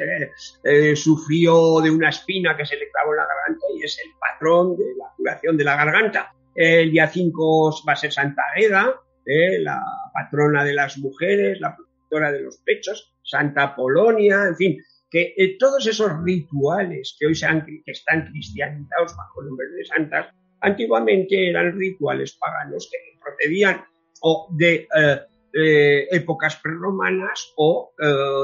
[0.94, 4.76] sufrió de una espina que se le clavó en la garganta y es el patrón
[4.76, 6.32] de la curación de la garganta.
[6.54, 9.80] El día 5 va a ser Santa Agueda, eh, la
[10.12, 15.56] patrona de las mujeres, la protectora de los pechos, Santa Polonia, en fin, que eh,
[15.58, 17.46] todos esos rituales que hoy se
[17.84, 23.84] que están cristianizados bajo el nombre de santas, antiguamente eran rituales paganos que procedían
[24.22, 25.20] o de eh,
[25.52, 27.92] épocas prerromanas o,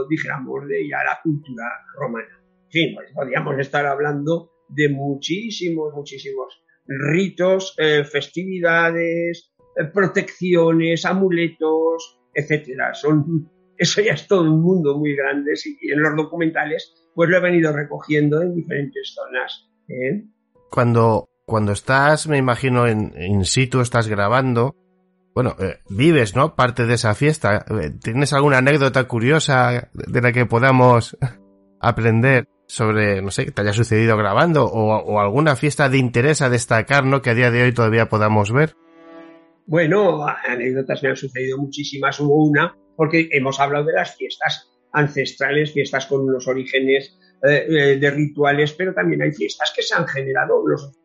[0.08, 1.64] dijéramos, de ya la cultura
[1.96, 2.40] romana.
[2.70, 12.94] Fin, pues podríamos estar hablando de muchísimos, muchísimos ritos, eh, festividades, eh, protecciones, amuletos, etcétera.
[12.94, 17.38] Son, eso ya es todo un mundo muy grande y en los documentales pues lo
[17.38, 19.70] he venido recogiendo en diferentes zonas.
[19.88, 20.24] ¿eh?
[20.70, 24.74] Cuando, cuando estás, me imagino, en situ, estás grabando,
[25.36, 25.54] bueno,
[25.90, 26.56] vives, ¿no?
[26.56, 27.66] Parte de esa fiesta.
[28.02, 31.14] ¿Tienes alguna anécdota curiosa de la que podamos
[31.78, 32.48] aprender?
[32.68, 37.04] sobre, no sé, que te haya sucedido grabando o, alguna fiesta de interés a destacar,
[37.04, 37.22] ¿no?
[37.22, 38.74] Que a día de hoy todavía podamos ver.
[39.66, 42.18] Bueno, anécdotas me han sucedido muchísimas.
[42.18, 47.16] Hubo una, porque hemos hablado de las fiestas ancestrales, fiestas con unos orígenes
[47.48, 50.60] eh, eh, de rituales, pero también hay fiestas que se han generado.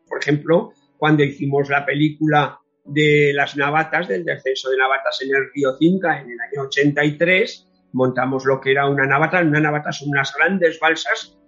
[0.08, 5.50] por ejemplo, cuando hicimos la película de las navatas, del descenso de navatas en el
[5.54, 9.40] río Cinca en el año 83, montamos lo que era una navata.
[9.40, 11.38] Una navata son unas grandes balsas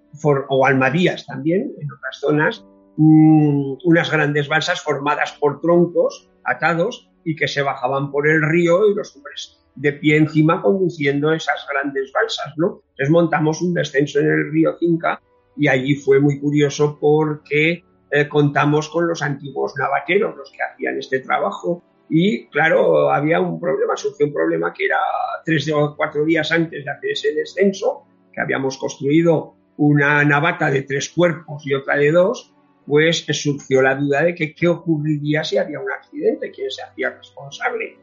[0.48, 2.64] o almadías también en otras zonas,
[2.96, 8.88] mm, unas grandes balsas formadas por troncos atados y que se bajaban por el río
[8.88, 12.82] y los hombres de pie encima conduciendo esas grandes balsas, ¿no?
[12.90, 15.20] Entonces montamos un descenso en el río Cinca
[15.56, 17.82] y allí fue muy curioso porque
[18.14, 23.58] eh, contamos con los antiguos navateros, los que hacían este trabajo, y claro, había un
[23.58, 24.98] problema, surgió un problema que era
[25.44, 30.82] tres o cuatro días antes de hacer ese descenso, que habíamos construido una navata de
[30.82, 32.54] tres cuerpos y otra de dos,
[32.86, 37.10] pues surgió la duda de que qué ocurriría si había un accidente, quién se hacía
[37.10, 37.98] responsable.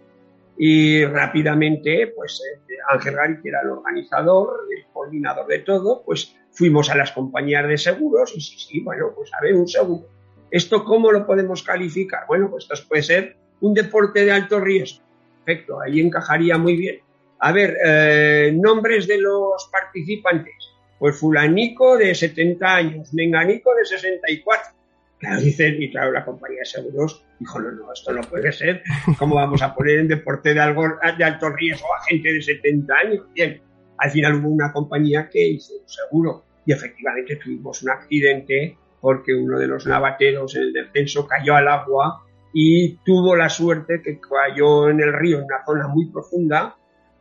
[0.57, 6.35] Y rápidamente, pues eh, Ángel Gari, que era el organizador, el coordinador de todo, pues
[6.51, 10.07] fuimos a las compañías de seguros y sí, sí, bueno, pues a ver, un seguro.
[10.49, 12.25] ¿Esto cómo lo podemos calificar?
[12.27, 15.03] Bueno, pues esto puede ser un deporte de alto riesgo.
[15.45, 16.99] Perfecto, ahí encajaría muy bien.
[17.39, 20.55] A ver, eh, nombres de los participantes.
[20.99, 24.73] Pues fulanico de 70 años, menganico de 64.
[25.17, 28.83] Claro, dicen, y claro, la compañía de seguros dijo, no, no, esto no puede ser.
[29.17, 30.83] ¿Cómo vamos a poner en deporte de, algo,
[31.17, 33.25] de alto riesgo a gente de 70 años?
[33.33, 33.61] Bien,
[34.01, 36.43] al final hubo una compañía que hizo un seguro.
[36.65, 41.67] Y efectivamente tuvimos un accidente porque uno de los navateros en el descenso cayó al
[41.67, 46.75] agua y tuvo la suerte que cayó en el río en una zona muy profunda,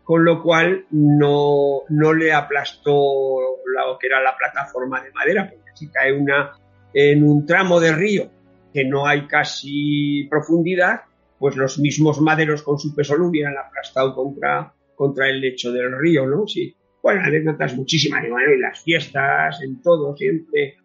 [0.05, 5.70] con lo cual no, no le aplastó lo que era la plataforma de madera, porque
[5.74, 6.52] si cae una,
[6.94, 8.31] en un tramo de río
[8.73, 11.02] que no hay casi profundidad,
[11.39, 15.99] pues los mismos maderos con su peso lo hubieran aplastado contra, contra el lecho del
[15.99, 16.47] río, ¿no?
[16.47, 16.77] Sí.
[17.03, 20.77] Bueno, anécdotas muchísimas, en las fiestas, en todo, siempre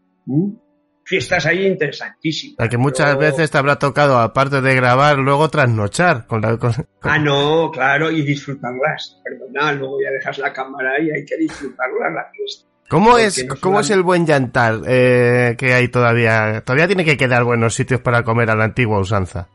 [1.03, 2.55] fiestas ahí interesantísimas.
[2.57, 6.27] La que muchas veces te habrá tocado, aparte de grabar, luego trasnochar.
[6.27, 6.57] Con la,
[7.01, 9.21] Ah, no, claro, y disfrutarlas.
[9.21, 12.69] Perdona, luego ya dejas la cámara y hay que disfrutarlas la fiesta.
[12.87, 16.63] ¿Cómo es, ¿cómo es el buen llantar eh, que hay todavía?
[16.65, 19.49] Todavía tiene que quedar buenos sitios para comer a la antigua usanza.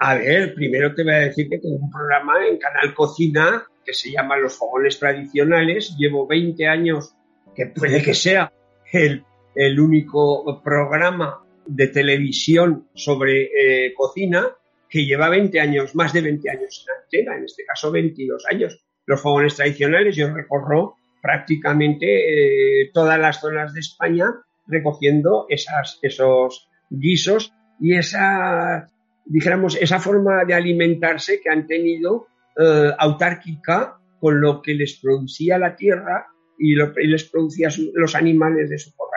[0.00, 3.94] A ver, primero te voy a decir que tengo un programa en Canal Cocina que
[3.94, 5.96] se llama Los Fogones Tradicionales.
[5.96, 7.14] Llevo 20 años,
[7.56, 8.52] que puede que sea
[8.92, 9.24] el
[9.58, 13.42] el único programa de televisión sobre
[13.86, 14.46] eh, cocina
[14.88, 18.78] que lleva 20 años, más de 20 años en antena, en este caso 22 años.
[19.04, 24.26] Los fogones tradicionales, yo recorro prácticamente eh, todas las zonas de España
[24.68, 28.86] recogiendo esas, esos guisos y esa,
[29.26, 32.28] dijéramos, esa forma de alimentarse que han tenido
[32.58, 36.26] eh, autárquica con lo que les producía la tierra
[36.58, 39.08] y, les producía los animales de su corral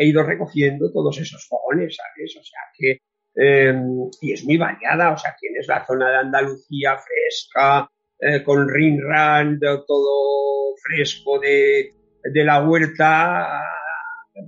[0.00, 2.34] he ido recogiendo todos esos fogones, ¿sabes?
[2.38, 3.00] O sea que,
[3.34, 7.86] em, y es muy variada, o sea, tienes la zona de Andalucía fresca,
[8.18, 11.92] eh, con rinran, todo fresco de,
[12.24, 13.62] de la huerta,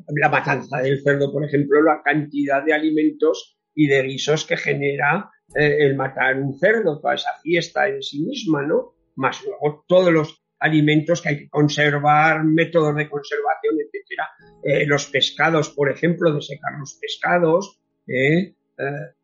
[0.08, 5.30] la matanza del cerdo, por ejemplo, la cantidad de alimentos y de guisos que genera
[5.54, 8.94] eh, el matar un cerdo, toda esa fiesta en sí misma, ¿no?
[9.16, 14.28] Más luego todos los alimentos que hay que conservar, métodos de conservación, etcétera.
[14.62, 17.80] Eh, los pescados, por ejemplo, de secar los pescados.
[18.06, 19.14] Eh, eh,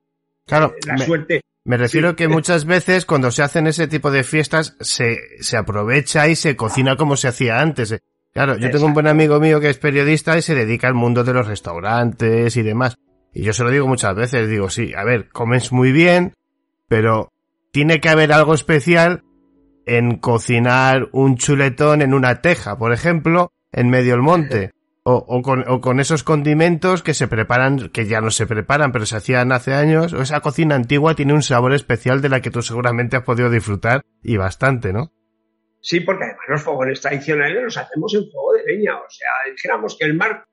[0.44, 1.40] claro, la suerte.
[1.64, 6.26] Me refiero que muchas veces cuando se hacen ese tipo de fiestas se, se aprovecha
[6.28, 8.00] y se cocina como se hacía antes.
[8.32, 11.24] Claro, yo tengo un buen amigo mío que es periodista y se dedica al mundo
[11.24, 12.96] de los restaurantes y demás.
[13.32, 16.34] Y yo se lo digo muchas veces, digo, sí, a ver, comes muy bien,
[16.88, 17.30] pero
[17.70, 19.22] tiene que haber algo especial
[19.86, 24.72] en cocinar un chuletón en una teja, por ejemplo, en medio del monte.
[25.10, 29.52] O, con, esos condimentos que se preparan, que ya no se preparan, pero se hacían
[29.52, 33.16] hace años, o esa cocina antigua tiene un sabor especial de la que tú seguramente
[33.16, 35.10] has podido disfrutar y bastante, ¿no?
[35.80, 38.96] Sí, porque además los fogones tradicionales los hacemos en fuego de leña.
[38.96, 40.47] O sea, dijéramos que el marco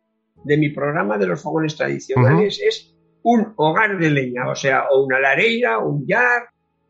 [0.45, 5.03] de mi programa de los fogones tradicionales es un hogar de leña, o sea, o
[5.03, 6.49] una lareira, un yar,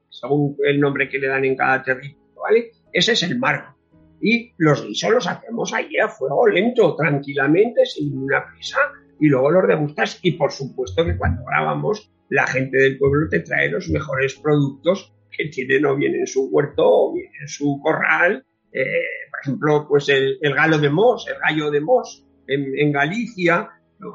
[0.10, 2.72] según el nombre que le dan en cada territorio ¿vale?
[2.92, 3.76] Ese es el marco.
[4.22, 8.80] Y los guisos los hacemos ahí a fuego lento, tranquilamente, sin ninguna prisa,
[9.20, 10.20] y luego los degustas.
[10.22, 15.14] Y por supuesto que cuando grabamos, la gente del pueblo te trae los mejores productos
[15.32, 18.46] que tienen o bien en su huerto o bien en su corral.
[18.72, 18.84] Eh,
[19.30, 23.70] por ejemplo, pues el, galo de Mos, el gallo de Mos en, Galicia,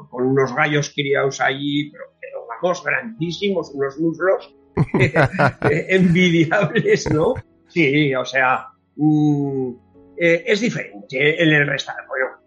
[0.09, 4.55] con unos gallos criados allí, pero, pero vamos, grandísimos, unos muslos
[5.69, 7.35] envidiables, ¿no?
[7.67, 9.71] Sí, o sea, mm,
[10.17, 12.07] eh, es diferente en el restaurante.
[12.07, 12.41] Bueno,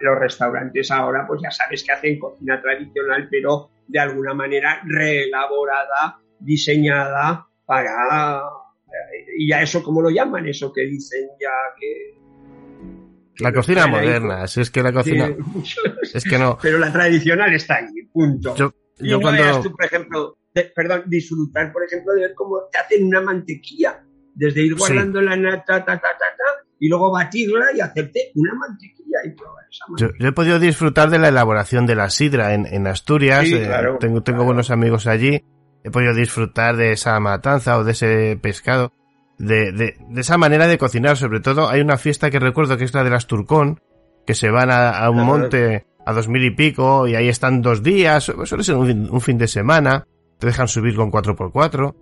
[0.00, 6.20] los restaurantes ahora, pues ya sabes que hacen cocina tradicional, pero de alguna manera reelaborada,
[6.38, 8.42] diseñada para...
[9.36, 10.46] ¿Y a eso cómo lo llaman?
[10.46, 12.18] Eso que dicen ya que...
[13.38, 15.30] la cocina moderna, si es que la cocina...
[16.14, 16.58] es que no...
[16.60, 18.54] Pero la tradicional está ahí, punto.
[18.56, 19.62] Yo, yo cuando...
[19.62, 20.38] tú, por ejemplo,
[20.74, 24.02] perdón, disfrutar, por ejemplo, de ver cómo te hacen una mantequilla,
[24.34, 28.54] desde ir guardando la nata, ta, ta, ta, ta, y luego batirla y hacerte una
[28.54, 32.54] mantequilla y probar esa yo, yo, he podido disfrutar de la elaboración de la sidra
[32.54, 34.46] en, en Asturias, Sí, eh, claro, tengo, tengo claro.
[34.46, 35.42] buenos amigos allí,
[35.82, 38.92] he podido disfrutar de esa matanza o de ese pescado,
[39.38, 42.84] de, de, de esa manera de cocinar, sobre todo hay una fiesta que recuerdo que
[42.84, 43.80] es la de las Turcón,
[44.26, 47.62] que se van a, a un monte a dos mil y pico y ahí están
[47.62, 50.06] dos días, suele ser un fin, un fin de semana,
[50.38, 51.94] te dejan subir con 4x4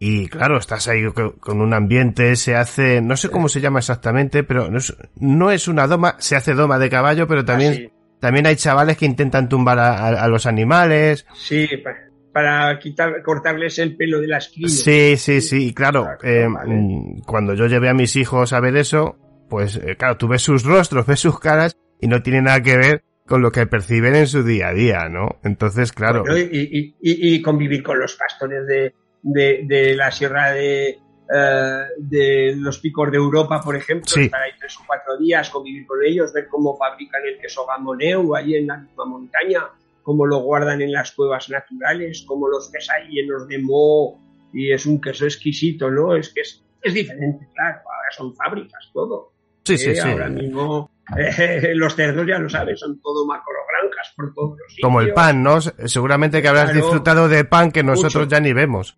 [0.00, 3.78] y claro, estás ahí co- con un ambiente, se hace, no sé cómo se llama
[3.78, 7.72] exactamente, pero no es, no es una doma, se hace doma de caballo, pero también,
[7.72, 7.90] Así.
[8.20, 11.24] también hay chavales que intentan tumbar a, a- a los animales.
[11.34, 11.68] Sí,
[12.34, 14.82] para quitar, cortarles el pelo de las crines.
[14.82, 16.74] Sí, sí, sí, y claro, Exacto, eh, vale.
[16.74, 19.16] mm, cuando yo llevé a mis hijos a ver eso,
[19.48, 22.76] pues eh, claro, tú ves sus rostros, ves sus caras y no tiene nada que
[22.76, 25.36] ver con lo que perciben en su día a día, ¿no?
[25.44, 30.50] Entonces, claro, Bueno, y, y- y- convivir con los pastores de, de, de la sierra
[30.50, 34.22] de, eh, de los picos de Europa, por ejemplo, Sí.
[34.24, 38.34] estar ahí tres o cuatro días, convivir con ellos, ver cómo fabrican el queso gamoneu
[38.34, 39.62] ahí en la misma montaña,
[40.04, 44.20] cómo lo guardan en las cuevas naturales, cómo los ves ahí llenos de moho,
[44.52, 46.14] y es un queso exquisito, ¿no?
[46.14, 49.32] Es que es, es diferente, claro, ahora son fábricas, todo.
[49.64, 50.08] sí, sí, Eh, sí.
[50.08, 55.00] Ahora mismo eh, los cerdos, ya lo sabes, son todo macrogranjas por todos los Como
[55.00, 55.16] el sitios.
[55.16, 55.60] pan, ¿no?
[55.60, 56.80] Seguramente que habrás Claro.
[56.80, 58.28] disfrutado de pan que nosotros Mucho.
[58.30, 58.96] ya ni vemos.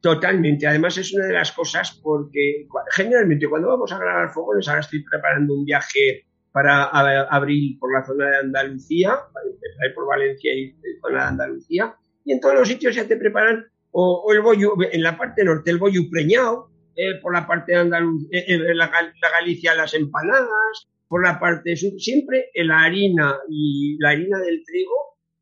[0.00, 0.66] Totalmente.
[0.66, 5.02] Además es una de las cosas porque generalmente cuando vamos a grabar fogones, ahora estoy
[5.02, 10.72] preparando un viaje para abril por la zona de Andalucía, para empezar por Valencia y
[11.02, 14.74] zona de Andalucía, y en todos los sitios ya te preparan o, o el bollo,
[14.92, 18.88] en la parte norte el bollo preñado, eh, por la parte de Andalucía, en la,
[18.88, 24.38] Gal- la Galicia las empanadas, por la parte sur, siempre la harina y la harina
[24.38, 24.94] del trigo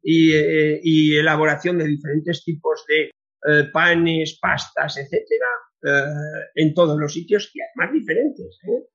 [0.02, 5.47] y, eh, y elaboración de diferentes tipos de eh, panes, pastas, etcétera,
[5.84, 8.86] eh, en todos los sitios y además diferentes, ¿eh?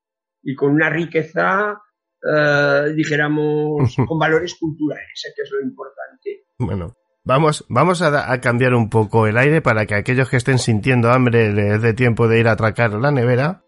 [0.43, 1.79] y con una riqueza,
[2.23, 5.33] eh, dijéramos, con valores culturales, ¿eh?
[5.35, 6.45] que es lo importante.
[6.57, 11.11] Bueno, vamos, vamos a, cambiar un poco el aire para que aquellos que estén sintiendo
[11.11, 13.63] hambre les dé tiempo de ir a atracar la nevera.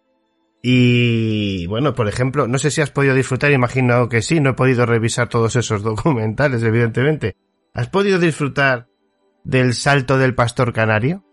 [0.61, 4.53] Y bueno, por ejemplo, no sé si has podido disfrutar, imagino que sí, no he
[4.53, 7.35] podido revisar todos esos documentales, evidentemente.
[7.73, 8.87] ¿Has podido disfrutar
[9.43, 11.23] del salto del pastor canario?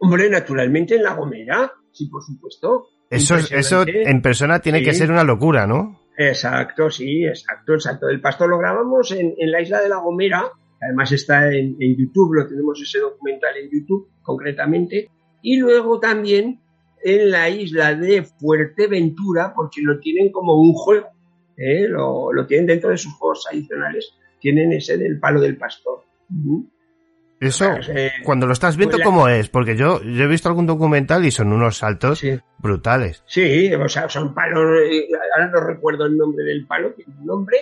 [0.00, 2.86] Hombre, naturalmente en La Gomera, sí, por supuesto.
[3.08, 4.86] Eso, eso en persona tiene Sí.
[4.86, 6.00] que ser una locura, ¿no?
[6.28, 7.74] Exacto, sí, exacto.
[7.74, 10.50] El salto del pastor lo grabamos en, la isla de La Gomera,
[10.80, 15.10] además está en, YouTube, lo tenemos ese documental en YouTube concretamente,
[15.42, 16.60] y luego también
[17.02, 21.08] en la isla de Fuerteventura, porque lo tienen como un juego,
[21.56, 21.88] ¿eh?
[21.88, 26.04] lo, tienen dentro de sus juegos adicionales, tienen ese del palo del pastor.
[27.42, 29.48] Eso, eh, cuando lo estás viendo, pues la- ¿cómo es?
[29.48, 32.38] Porque yo, yo he visto algún documental y son unos saltos Sí.
[32.58, 33.22] brutales.
[33.26, 37.26] Sí, o sea, son palos, eh, ahora no recuerdo el nombre del palo, tiene un
[37.26, 37.56] nombre,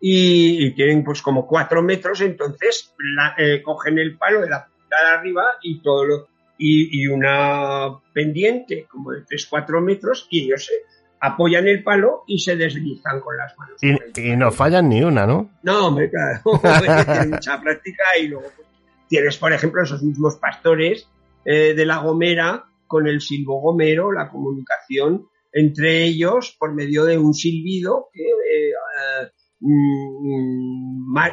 [0.00, 4.66] y, y tienen pues como cuatro metros, entonces la- eh, cogen el palo de la
[4.66, 6.26] punta de arriba y todo lo,
[6.58, 10.72] y, y una pendiente como de 3-4 metros, y ellos se
[11.20, 13.80] apoyan el palo y se deslizan con las manos.
[14.16, 15.50] Y, no fallan ni una, ¿no?
[15.62, 16.40] no, hombre, claro,
[17.28, 18.66] mucha práctica y luego pues,
[19.12, 21.06] tienes, por ejemplo, esos mismos pastores
[21.44, 27.18] eh, de la Gomera con el silbo gomero, la comunicación entre ellos por medio de
[27.18, 29.30] un silbido que eh, eh,
[29.60, 31.32] mm, eh,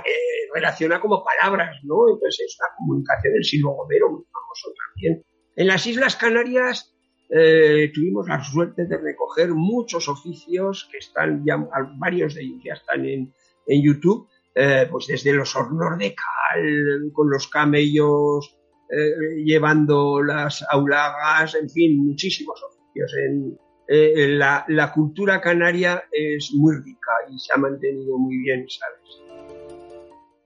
[0.54, 2.10] relaciona como palabras, ¿no?
[2.14, 5.24] Entonces es una comunicación del silbo gomero muy famoso también.
[5.56, 6.94] En las Islas Canarias
[7.30, 11.58] tuvimos la suerte de recoger muchos oficios que están ya,
[11.98, 13.34] varios de ellos ya están en,
[13.68, 18.58] en YouTube, eh, pues desde los hornos de cal, con los camellos,
[18.90, 23.14] eh, llevando las aulagas, en fin, muchísimos oficios.
[23.26, 23.58] En,
[23.88, 29.56] eh, la, la cultura canaria es muy rica y se ha mantenido muy bien, ¿sabes?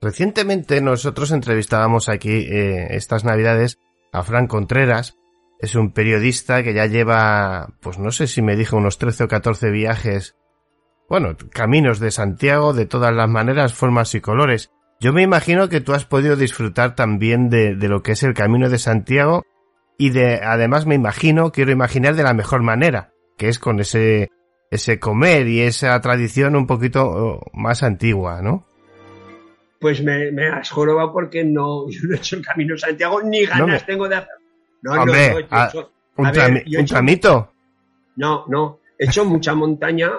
[0.00, 2.46] Recientemente nosotros entrevistábamos aquí
[2.90, 3.78] estas navidades
[4.12, 5.16] a Fran Contreras.
[5.58, 9.28] Es un periodista que ya lleva, pues no sé si me dijo unos 13 o
[9.28, 10.36] 14 viajes,
[11.08, 14.70] bueno, caminos de Santiago de todas las maneras, formas y colores.
[15.00, 18.32] Yo me imagino que tú has podido disfrutar también de, de lo que es el
[18.34, 19.44] camino de Santiago
[19.98, 24.30] y de, además me imagino, quiero imaginar de la mejor manera, que es con ese,
[24.70, 28.66] ese comer y esa tradición un poquito más antigua, ¿no?
[29.80, 33.20] Pues me, me has jorobado porque no, yo no he hecho el camino de Santiago,
[33.22, 34.38] ni ganas No me- tengo de hacerlo.
[34.82, 36.84] No, Hombre, no, no, yo he a- hecho- ¿Un, a ver, trami- yo he un
[36.84, 37.52] hecho- tramito?
[38.16, 38.78] No, no.
[38.98, 40.10] He hecho mucha montaña,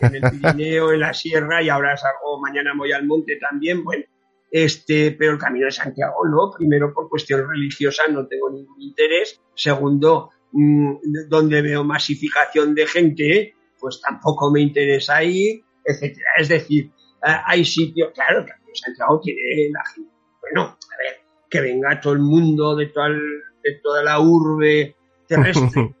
[0.00, 3.82] en el Pirineo, en la sierra, y ahora salgo, mañana voy al monte también.
[3.82, 4.04] Bueno,
[4.50, 6.50] este, pero el Camino de Santiago no.
[6.56, 9.40] Primero, por cuestión religiosa no tengo ningún interés.
[9.54, 10.96] Segundo, mm,
[11.28, 16.30] donde veo masificación de gente, pues tampoco me interesa ir, etcétera.
[16.36, 16.90] Es decir,
[17.22, 20.10] hay sitios, claro, el Camino de Santiago tiene la gente.
[20.40, 25.94] Bueno, a ver, que venga todo el mundo de toda la urbe terrestre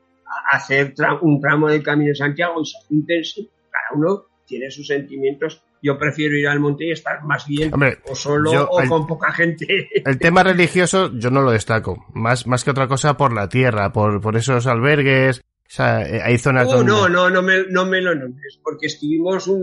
[0.50, 3.22] hacer un tramo del Camino de Santiago y se junten,
[3.70, 5.62] cada uno tiene sus sentimientos.
[5.82, 7.72] Yo prefiero ir al monte y estar más bien
[8.04, 9.88] o solo o con poca gente.
[10.04, 13.92] El tema religioso yo no lo destaco, más, más que otra cosa por la tierra,
[13.92, 15.38] por, por esos albergues,
[15.70, 18.88] o sea, eh, hay zonas oh, No, no, no me, no me lo nombres, porque
[18.88, 19.62] estuvimos con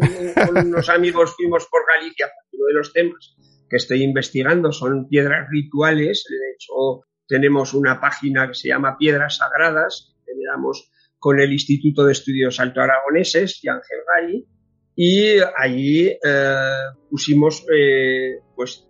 [0.66, 3.36] unos amigos, fuimos por Galicia, uno de los temas
[3.70, 9.38] que estoy investigando son piedras rituales, de hecho tenemos una página que se llama Piedras
[9.38, 14.00] Sagradas, generamos con el Instituto de Estudios Alto Aragoneses y Ángel
[15.00, 16.72] y allí eh,
[17.08, 18.90] pusimos eh, pues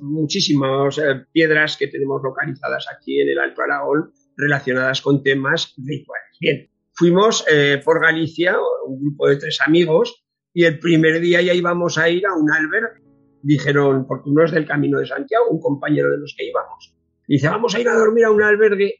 [0.00, 6.36] muchísimas eh, piedras que tenemos localizadas aquí en el Alto Aragón relacionadas con temas rituales.
[6.40, 7.44] Bien, fuimos
[7.84, 8.56] por Galicia,
[8.86, 12.52] un grupo de tres amigos, y el primer día ya íbamos a ir a un
[12.52, 13.02] albergue.
[13.42, 16.94] Dijeron, porque uno es del Camino de Santiago, un compañero de los que íbamos.
[17.26, 18.94] Dice, vamos a ir a dormir a un albergue.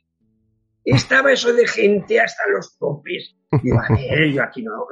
[0.87, 3.35] Estaba eso de gente hasta los topes.
[3.63, 4.87] Yo aquí no, no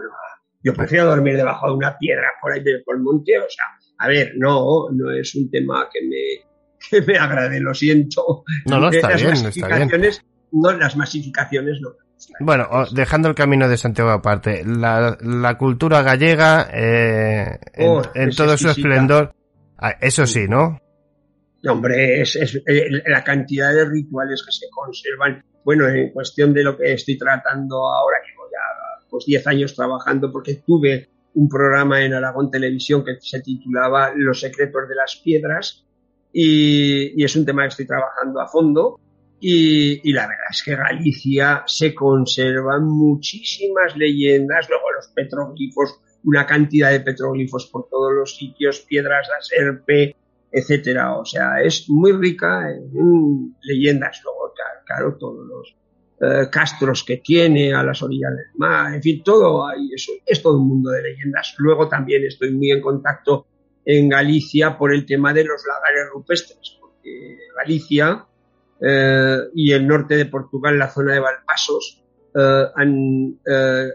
[0.65, 3.39] yo prefiero dormir debajo de una piedra por ahí por el monte.
[3.39, 3.65] O sea,
[3.99, 6.49] a ver, no, no es un tema que me,
[6.91, 8.45] que me agrade, lo siento.
[8.67, 10.13] No, no, está las bien, masificaciones, está bien.
[10.53, 11.91] No, las masificaciones no.
[12.41, 18.03] Bueno, dejando el camino de Santiago aparte, la, la cultura gallega, eh, en, oh,
[18.35, 19.35] todo su esplendor,
[19.77, 20.81] ah, eso sí, ¿no?
[21.69, 25.45] Hombre, es, es eh, la cantidad de rituales que se conservan.
[25.65, 28.59] Bueno, en cuestión de lo que estoy tratando ahora, llevo ya
[29.27, 34.41] 10 pues, años trabajando porque tuve un programa en Aragón Televisión que se titulaba Los
[34.41, 35.85] secretos de las piedras
[36.33, 39.01] y, es un tema que estoy trabajando a fondo
[39.41, 46.91] y, la verdad es que Galicia se conservan muchísimas leyendas, luego los petroglifos, una cantidad
[46.91, 50.17] de petroglifos por todos los sitios, piedras de serpe,
[50.55, 51.19] etcétera.
[51.19, 54.53] O sea, es muy rica en leyendas, luego,
[54.87, 55.77] claro todos los,
[56.21, 60.41] eh, castros que tiene a las orillas del mar, en fin, todo hay, eso, es
[60.41, 61.55] todo un mundo de leyendas.
[61.59, 63.47] Luego también estoy muy en contacto
[63.85, 68.25] en Galicia por el tema de los lagares rupestres, porque Galicia
[68.81, 72.01] eh, y el norte de Portugal, la zona de Valpasos,
[72.33, 73.41] eh, han,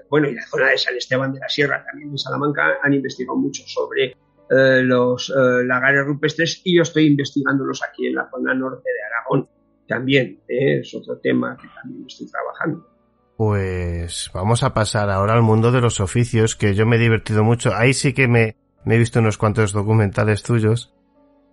[0.10, 3.38] bueno, y la zona de San Esteban de la Sierra, también de Salamanca, han investigado
[3.38, 4.18] mucho sobre
[4.50, 9.48] los lagares rupestres y yo estoy investigándolos aquí en la zona norte de Aragón
[9.90, 10.80] también ¿eh?
[10.80, 12.88] es otro tema que también estoy trabajando.
[13.36, 17.44] Pues vamos a pasar ahora al mundo de los oficios, que yo me he divertido
[17.44, 17.74] mucho.
[17.74, 18.56] Ahí sí que me,
[18.86, 20.94] he visto unos cuantos documentales tuyos.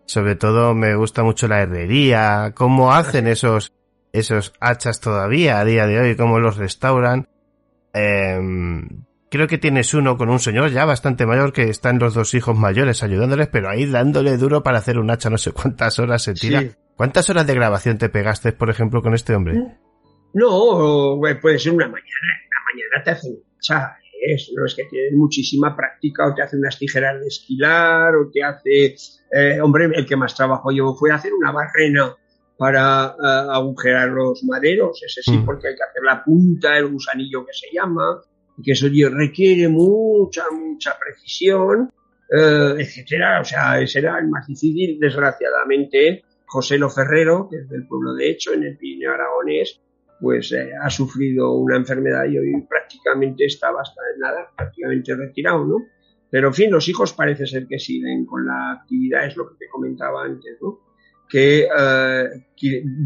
[0.04, 3.72] Sobre todo me gusta mucho la herrería, cómo hacen esos,
[4.12, 7.28] esos hachas todavía a día de hoy, cómo los restauran.
[7.92, 9.04] Em,
[9.36, 12.56] creo que tienes uno con un señor ya bastante mayor que están los dos hijos
[12.56, 16.34] mayores ayudándoles, pero ahí dándole duro para hacer un hacha no sé cuántas horas se
[16.34, 16.64] tira.
[16.96, 19.54] ¿Cuántas horas de grabación te pegaste, por ejemplo, con este hombre?
[20.32, 22.06] No, puede ser una mañana.
[22.48, 23.96] Una mañana te hace mucha,
[24.56, 28.42] no es que tienes muchísima práctica o te hace unas tijeras de esquilar o te
[28.42, 28.96] hace,
[29.32, 32.14] eh, hombre, el que más trabajo llevo fue hacer una barrena
[32.56, 35.44] para eh, agujerar los maderos, ese sí, mm.
[35.44, 38.22] porque hay que hacer la punta, el gusanillo que se llama,
[38.58, 41.90] y que eso requiere mucha, mucha precisión,
[42.30, 43.40] eh, etcétera.
[43.40, 48.14] O sea, ese era el más difícil, desgraciadamente José Lo Ferrero, que es del pueblo
[48.14, 49.80] de Hecho, en el Pirineo Aragonés,
[50.20, 55.76] pues eh, ha sufrido una enfermedad y hoy prácticamente está bastante nada, prácticamente retirado, ¿no?
[56.30, 59.56] Pero en fin, los hijos parece ser que siguen con la actividad, es lo que
[59.58, 60.80] te comentaba antes, ¿no?
[61.28, 62.28] Que, eh,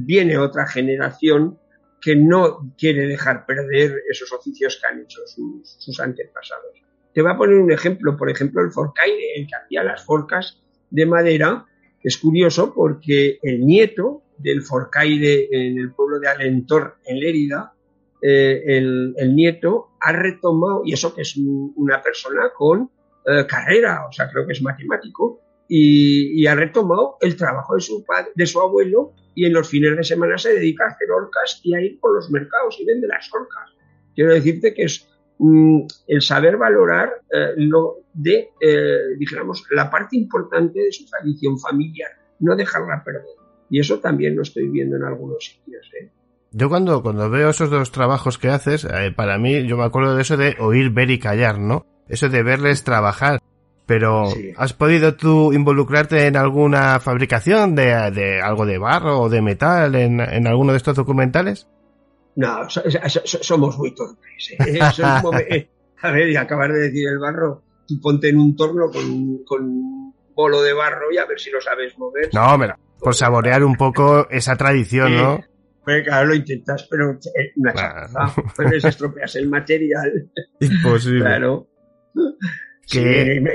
[0.04, 1.58] viene otra generación
[2.00, 6.82] que no quiere dejar perder esos oficios que han hecho sus, antepasados.
[7.12, 10.62] Te voy a poner un ejemplo, por ejemplo, el forcaire, el que hacía las forcas
[10.90, 11.66] de madera,
[12.02, 17.74] es curioso porque el nieto del Forcaire en el pueblo de Alentor, en Lérida,
[18.22, 22.90] eh, el, nieto ha retomado, y eso que es una persona con
[23.26, 25.40] eh, carrera, o sea, creo que es matemático,
[25.72, 29.96] y, ha retomado el trabajo de su, padre, de su abuelo y en los fines
[29.96, 33.06] de semana se dedica a hacer orcas y a ir por los mercados y vende
[33.06, 33.70] las orcas.
[34.14, 35.06] Quiero decirte que es
[35.42, 39.16] Mm, el saber valorar eh, lo de, eh,
[39.70, 42.10] la parte importante de su tradición familiar,
[42.40, 43.24] no dejarla perder.
[43.70, 45.90] Y eso también lo estoy viendo en algunos sitios.
[45.98, 46.10] ¿eh?
[46.52, 48.86] Yo cuando, cuando veo esos dos trabajos que haces,
[49.16, 51.86] para mí yo me acuerdo de eso de oír, ver y callar, ¿no?
[52.06, 53.40] Eso de verles trabajar.
[53.90, 59.42] Pero, ¿has podido tú involucrarte en alguna fabricación de, de algo de barro o de
[59.42, 61.66] metal en, en alguno de estos documentales?
[62.36, 64.52] No, somos muy torpes.
[64.52, 64.78] ¿eh?
[64.78, 65.68] eh
[66.02, 69.64] a ver, y acabar de decir el barro, tú ponte en un torno con, con
[69.64, 72.30] un bolo de barro y a ver si lo sabes mover.
[72.32, 75.40] No, mira, por saborear un poco esa tradición, ¿no?
[75.82, 77.18] Pues claro, lo intentas, pero
[77.56, 80.30] una chapaza, pues estropeas el material.
[80.60, 81.22] Imposible.
[81.22, 81.66] Claro.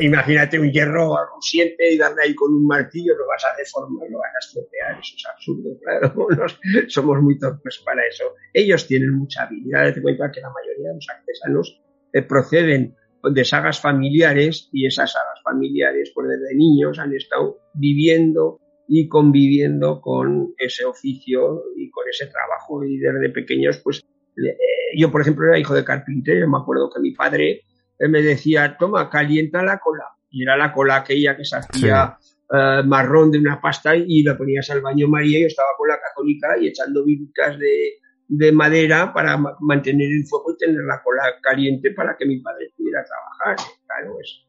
[0.02, 4.20] Imagínate un hierro rusiente y darle ahí con un martillo, lo vas a deformar, lo
[4.20, 6.28] vas a estropear, eso es absurdo, claro.
[6.88, 8.24] somos muy torpes para eso.
[8.54, 11.82] Ellos tienen mucha habilidad, te cuenta que la mayoría de los artesanos
[12.14, 18.60] eh, proceden de sagas familiares y esas sagas familiares, pues desde niños han estado viviendo
[18.88, 24.06] y conviviendo con ese oficio y con ese trabajo y desde pequeños pues
[24.38, 24.58] eh,
[24.96, 27.62] yo por ejemplo era hijo de carpintero me acuerdo que mi padre
[28.00, 32.18] me decía toma calienta la cola y era la cola aquella que se hacía
[32.54, 35.88] eh, marrón de una pasta y la ponías al baño María y yo estaba con
[35.88, 37.94] la católica y echando virutas de,
[38.28, 42.72] de madera para mantener el fuego y tener la cola caliente para que mi padre
[42.76, 43.68] pudiera trabajar.
[43.86, 44.42] Claro es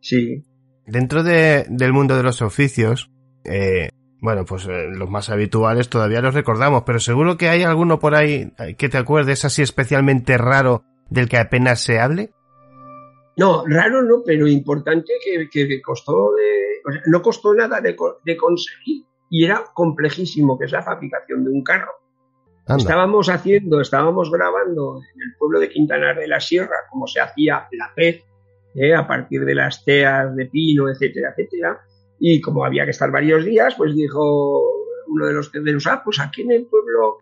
[0.00, 0.42] sí.
[0.86, 3.10] Dentro de, del mundo de los oficios
[3.44, 3.88] eh,
[4.24, 8.14] bueno, pues eh, los más habituales todavía los recordamos, pero seguro que hay alguno por
[8.14, 12.30] ahí eh, que te acuerdes así especialmente raro del que apenas se hable.
[13.36, 17.96] No, raro no, pero importante que, que costó de, o sea, no costó nada de,
[18.24, 19.04] de, conseguir.
[19.28, 21.90] Y era complejísimo, que es la fabricación de un carro.
[22.66, 27.66] Estábamos haciendo, estábamos grabando en el pueblo de Quintanar de la Sierra, como se hacía
[27.72, 28.22] la pez,
[28.74, 31.80] eh, a partir de las teas de pino, etcétera, etcétera.
[32.18, 34.62] Y como había que estar varios días, pues dijo
[35.08, 37.18] uno de los tenderos, ah, pues aquí en el pueblo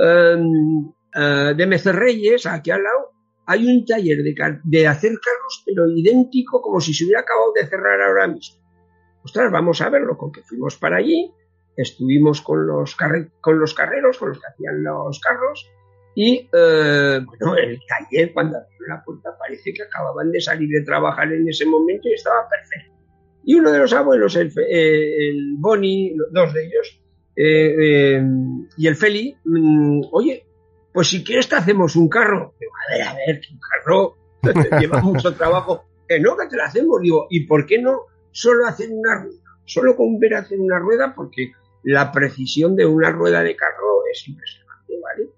[0.00, 3.10] eh, de Mecerreyes, aquí al lado,
[3.50, 7.66] hay un taller de, de, hacer carros, pero idéntico como si se hubiera acabado de
[7.66, 8.62] cerrar ahora mismo.
[9.24, 11.32] Ostras, vamos a verlo, con que fuimos para allí,
[11.74, 12.94] estuvimos con los,
[13.40, 15.66] con los carreros, con los que hacían los carros,
[16.14, 20.84] y eh, bueno, el taller, cuando abrió la puerta, parece que acababan de salir de
[20.84, 22.98] trabajar en ese momento y estaba perfecto.
[23.44, 27.02] Y uno de los abuelos, el, eh, el Boni, dos de ellos,
[27.34, 28.22] eh,
[28.76, 30.47] y el Feli, mm, oye,
[30.92, 32.54] pues si quieres te hacemos un carro.
[32.58, 34.16] Digo, a ver, a ver, que un carro
[34.80, 35.84] lleva mucho trabajo.
[36.06, 37.00] Que no, que te lo hacemos.
[37.00, 39.42] Digo, ¿y por qué no solo hacer una rueda?
[39.64, 41.52] Solo con ver hacer una rueda, porque
[41.82, 45.28] la precisión de una rueda de carro es impresionante, ¿vale?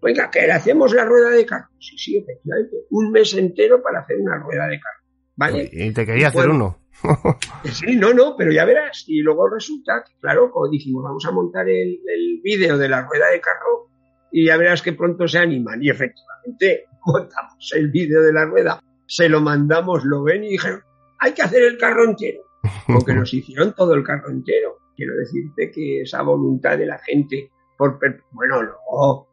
[0.00, 1.68] Venga, que le hacemos la rueda de carro.
[1.78, 2.76] Sí, sí, efectivamente.
[2.90, 5.04] Un mes entero para hacer una rueda de carro.
[5.36, 5.68] ¿Vale?
[5.72, 6.78] Y te quería hacer uno.
[7.64, 9.04] sí, no, no, pero ya verás.
[9.06, 12.00] Y luego resulta que, claro, como dijimos, vamos a montar el,
[12.42, 13.88] vídeo de la rueda de carro
[14.36, 15.80] y ya verás que pronto se animan.
[15.80, 20.80] Y efectivamente, montamos el vídeo de la rueda, se lo mandamos, lo ven y dijeron,
[21.20, 22.42] hay que hacer el carro entero.
[22.88, 24.78] Porque nos hicieron todo el carro entero.
[24.96, 28.00] Quiero decirte que esa voluntad de la gente, por,
[28.32, 29.28] bueno, luego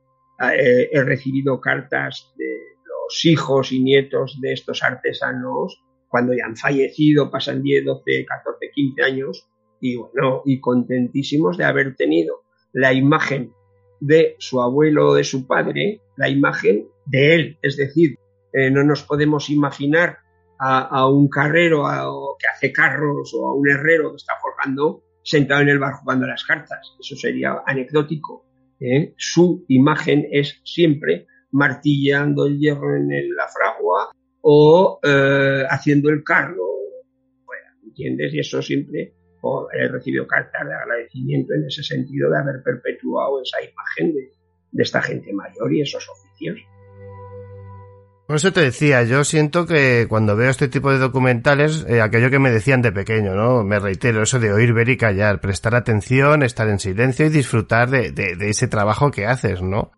[0.54, 6.58] eh, he recibido cartas de los hijos y nietos de estos artesanos cuando ya han
[6.58, 9.48] fallecido, pasan 10, 12, 14, 15 años,
[9.80, 13.54] y bueno, y contentísimos de haber tenido la imagen
[14.02, 17.58] de su abuelo o de su padre, la imagen de él.
[17.62, 18.18] Es decir,
[18.52, 20.18] eh, no nos podemos imaginar
[20.64, 21.86] a, un carrero
[22.38, 26.28] que hace carros o a un herrero que está forjando sentado en el bar jugando
[26.28, 26.96] las cartas.
[27.00, 28.46] Eso sería anecdótico.
[28.80, 29.16] ¿eh?
[29.18, 34.12] Su imagen es siempre martillando el hierro en la fragua
[34.42, 36.64] o eh, haciendo el cargo,
[37.46, 38.34] bueno, ¿entiendes?
[38.34, 39.14] Y eso siempre
[39.74, 44.32] he recibido cartas de agradecimiento en ese sentido de haber perpetuado esa imagen de,
[44.84, 46.60] esta gente mayor y esos oficios.
[48.28, 52.30] Por eso te decía, yo siento que cuando veo este tipo de documentales, eh, aquello
[52.30, 53.66] que me decían de pequeño, ¿no?
[53.66, 57.90] Me reitero, eso de oír, ver y callar, prestar atención, estar en silencio y disfrutar
[57.90, 59.92] de, de, ese trabajo que haces, ¿no?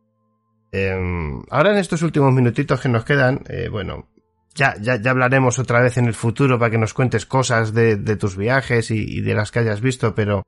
[0.71, 4.07] Em, ahora en estos últimos minutitos que nos quedan, eh, bueno,
[4.55, 7.95] ya, ya, ya hablaremos otra vez en el futuro para que nos cuentes cosas de,
[7.95, 10.43] de tus viajes y, de las que hayas visto, pero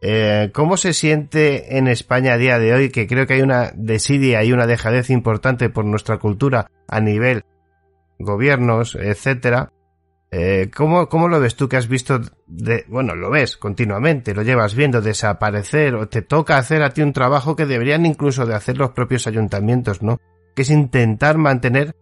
[0.00, 2.90] eh, ¿cómo se siente en España a día de hoy?
[2.90, 7.44] Que creo que hay una desidia y una dejadez importante por nuestra cultura a nivel
[8.18, 9.72] gobiernos, etcétera.
[10.30, 14.42] Eh, ¿cómo, ¿Cómo lo ves tú que has visto de, bueno, lo ves continuamente, lo
[14.42, 18.54] llevas viendo desaparecer o te toca hacer a ti un trabajo que deberían incluso de
[18.54, 20.18] hacer los propios ayuntamientos, ¿no?
[20.54, 21.94] Que es intentar mantener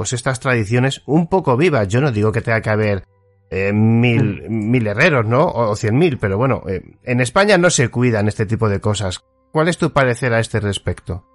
[0.00, 1.86] pues estas tradiciones un poco vivas.
[1.86, 3.02] Yo no digo que tenga que haber
[3.50, 5.46] eh, mil, mil herreros, ¿no?
[5.46, 9.22] O, cien mil, pero bueno, eh, en España no se cuidan este tipo de cosas.
[9.52, 11.26] ¿Cuál es tu parecer a este respecto?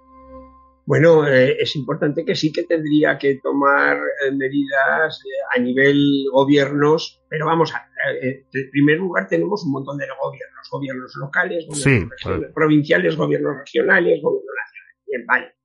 [0.84, 5.22] Bueno, eh, es importante que sí que tendría que tomar eh, medidas
[5.54, 7.86] a nivel gobiernos, pero vamos a,
[8.20, 14.54] en primer lugar tenemos un montón de gobiernos, gobiernos locales, gobiernos provinciales, gobiernos regionales, gobiernos
[14.56, 15.04] nacionales.
[15.06, 15.55] Bien, vale.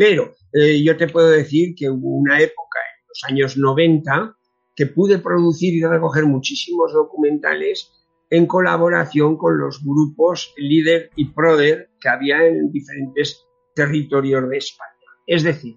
[0.00, 0.34] Pero
[0.82, 4.34] yo te puedo decir que hubo una época en los años 90
[4.74, 7.92] que pude producir y recoger muchísimos documentales
[8.30, 13.44] en colaboración con los grupos líder y proder que había en diferentes
[13.74, 14.88] territorios de España.
[15.26, 15.76] Es decir,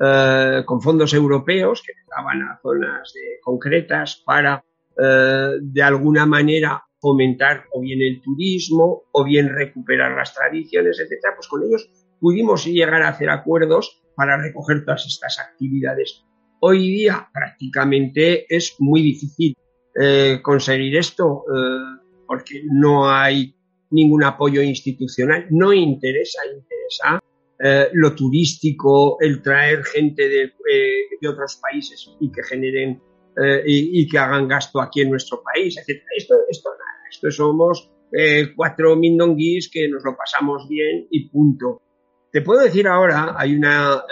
[0.00, 3.12] eh, con fondos europeos que daban a zonas
[3.42, 4.64] concretas para,
[4.98, 11.34] eh, de alguna manera, fomentar o bien el turismo o bien recuperar las tradiciones, etcétera,
[11.36, 11.90] pues con ellos
[12.20, 16.24] pudimos llegar a hacer acuerdos para recoger todas estas actividades.
[16.60, 19.54] Hoy día prácticamente es muy difícil
[20.00, 21.44] eh, conseguir esto
[22.26, 23.54] porque no hay
[23.90, 27.20] ningún apoyo institucional, no interesa, interesa
[27.60, 33.02] eh, lo turístico, el traer gente de, eh, otros países y que generen
[33.36, 36.02] eh, y, que hagan gasto aquí en nuestro país, etc.
[36.16, 37.90] Esto, esto nada, esto somos
[38.56, 41.82] cuatro mindonguis que nos lo pasamos bien y punto.
[42.30, 44.02] Te puedo decir ahora, hay una,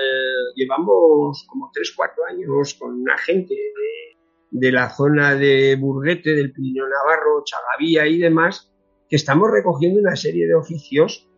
[0.55, 3.55] llevamos como tres, cuatro años con una gente
[4.51, 8.72] de, la zona de Burguete, del Pirineo Navarro, Chagavía y demás,
[9.09, 11.28] que estamos recogiendo una serie de oficios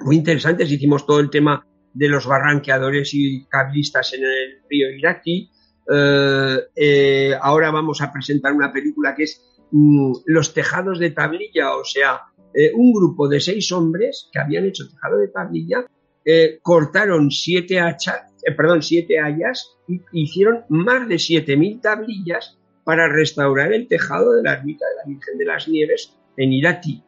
[0.00, 0.70] muy interesantes.
[0.70, 5.50] Hicimos todo el tema de los barranqueadores y cablistas en el río Iraqi.
[5.90, 11.76] Eh, eh, ahora vamos a presentar una película que es mm, Los tejados de tablilla,
[11.76, 12.22] o sea,
[12.54, 15.86] eh, un grupo de seis hombres que habían hecho tejado de tablilla,
[16.62, 23.74] cortaron siete hachas, perdón, siete hayas y hicieron más de siete mil tablillas para restaurar
[23.74, 27.02] el tejado de la ermita de la Virgen de las Nieves en Irati.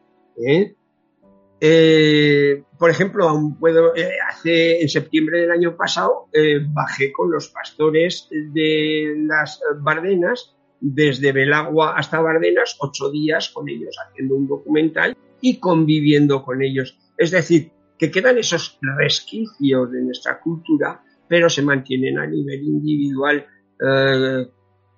[1.59, 7.31] Eh, por ejemplo, aún puedo, eh, hace en septiembre del año pasado eh, bajé con
[7.31, 14.47] los pastores de las Bardenas desde Belagua hasta Bardenas ocho días con ellos haciendo un
[14.47, 16.97] documental y conviviendo con ellos.
[17.17, 23.45] Es decir, que quedan esos resquicios de nuestra cultura, pero se mantienen a nivel individual.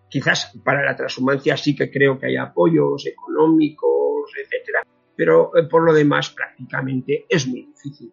[0.09, 4.83] quizás para la transhumancia sí que creo que hay apoyos económicos, etcétera,
[5.19, 8.11] pero eh, por lo demás prácticamente es muy difícil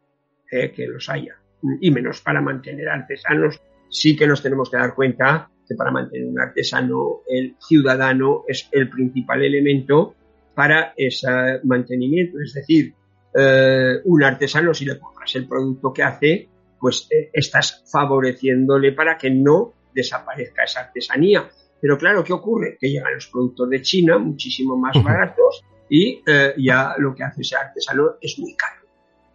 [0.51, 1.36] eh, que los haya.
[1.81, 6.27] Y menos para mantener artesanos, sí que nos tenemos que dar cuenta que para mantener
[6.27, 10.16] un artesano, el ciudadano es el principal elemento
[10.57, 11.28] para ese
[11.65, 12.39] mantenimiento.
[12.41, 12.95] Es decir,
[13.39, 16.49] eh, un artesano, si le compras el producto que hace,
[16.81, 21.47] pues estás favoreciéndole para que no desaparezca esa artesanía.
[21.78, 22.78] Pero claro, ¿qué ocurre?
[22.81, 27.43] Que llegan los productos de China muchísimo más baratos y eh, ya lo que hace
[27.43, 28.81] ese artesano es muy caro.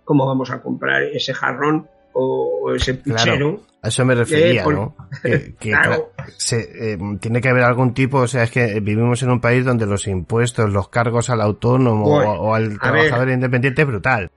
[0.03, 3.61] ¿Cómo vamos a comprar ese jarrón o ese puchero?
[3.81, 4.95] a eso me refería, eh, ¿no?
[5.23, 6.11] Que, claro.
[6.37, 9.65] se, eh, tiene que haber algún tipo, o sea, es que vivimos en un país
[9.65, 14.31] donde los impuestos, los cargos al autónomo o, al trabajador independiente es brutal.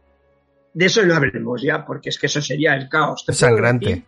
[0.72, 3.24] De eso no hablemos ya, porque es que eso sería el caos.
[3.28, 4.05] Sangrante.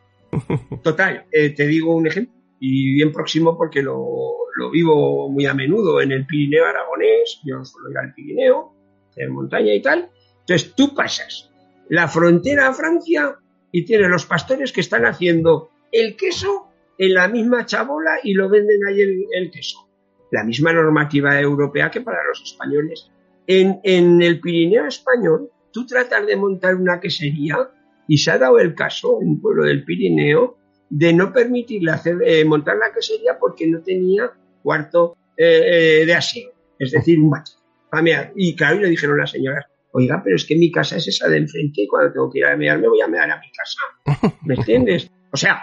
[0.82, 4.04] Total, te digo un ejemplo y bien próximo porque lo,
[4.56, 8.72] lo, vivo muy a menudo en el Pirineo aragonés, yo suelo ir al Pirineo,
[9.14, 10.10] en montaña y tal.
[10.40, 11.50] Entonces tú pasas
[11.88, 13.36] la frontera a Francia
[13.76, 18.48] y tienes los pastores que están haciendo el queso en la misma chabola y lo
[18.48, 19.86] venden ahí el, queso.
[20.30, 23.10] La misma normativa europea que para los españoles.
[23.46, 27.68] En, en el Pirineo español, tú tratas de montar una quesería
[28.08, 30.56] y se ha dado el caso en un pueblo del Pirineo
[30.88, 34.32] de no permitirle hacer, eh, montar la quesería porque no tenía
[34.62, 37.52] cuarto eh, eh, de aseo, es decir, un bache.
[38.36, 39.66] Y claro, y le dijeron las señoras,
[39.96, 42.46] oiga, pero es que mi casa es esa de enfrente y cuando tengo que ir
[42.46, 44.36] a mear me voy a mear a mi casa.
[44.42, 45.10] ¿Me entiendes?
[45.32, 45.58] O sea,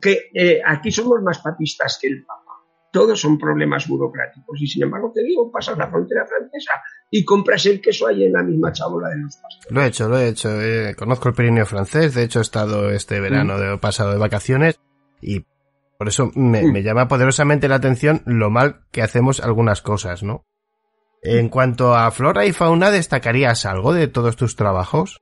[0.00, 0.30] que
[0.64, 2.42] aquí somos más papistas que el Papa.
[2.90, 6.72] Todos son problemas burocráticos y sin embargo te digo, pasas la frontera francesa
[7.10, 9.70] y compras el queso ahí en la misma chabola de los pastores.
[9.70, 10.62] Lo he hecho, lo he hecho.
[10.62, 13.60] Eh, conozco el Pirineo francés, de hecho he estado este verano mm.
[13.60, 14.80] de, pasado de vacaciones
[15.20, 15.44] y
[15.98, 16.72] por eso me, mm.
[16.72, 20.46] me, llama poderosamente la atención lo mal que hacemos algunas cosas, ¿no?
[21.22, 25.20] En cuanto a flora y fauna, ¿destacarías algo de todos tus trabajos?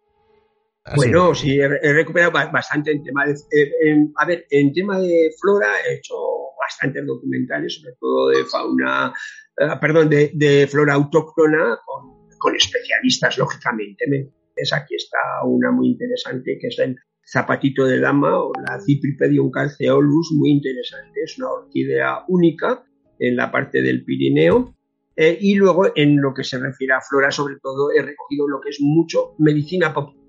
[0.96, 3.32] Bueno, sí, he, recuperado bastante en tema de...
[3.32, 6.14] Eh, a ver, en tema de flora he hecho
[6.60, 9.12] bastantes documentales, sobre todo de fauna,
[9.58, 11.78] eh, perdón, de, flora autóctona,
[12.38, 14.04] con, especialistas, lógicamente.
[14.54, 16.96] Es, aquí está una muy interesante, que es el
[17.26, 21.22] zapatito de dama o la Cypripedium calceolus, muy interesante.
[21.24, 22.84] Es una orquídea única
[23.18, 24.73] en la parte del Pirineo.
[25.16, 28.60] Eh, y luego, en lo que se refiere a flora, sobre todo, he recogido lo
[28.60, 30.24] que es mucho medicina popular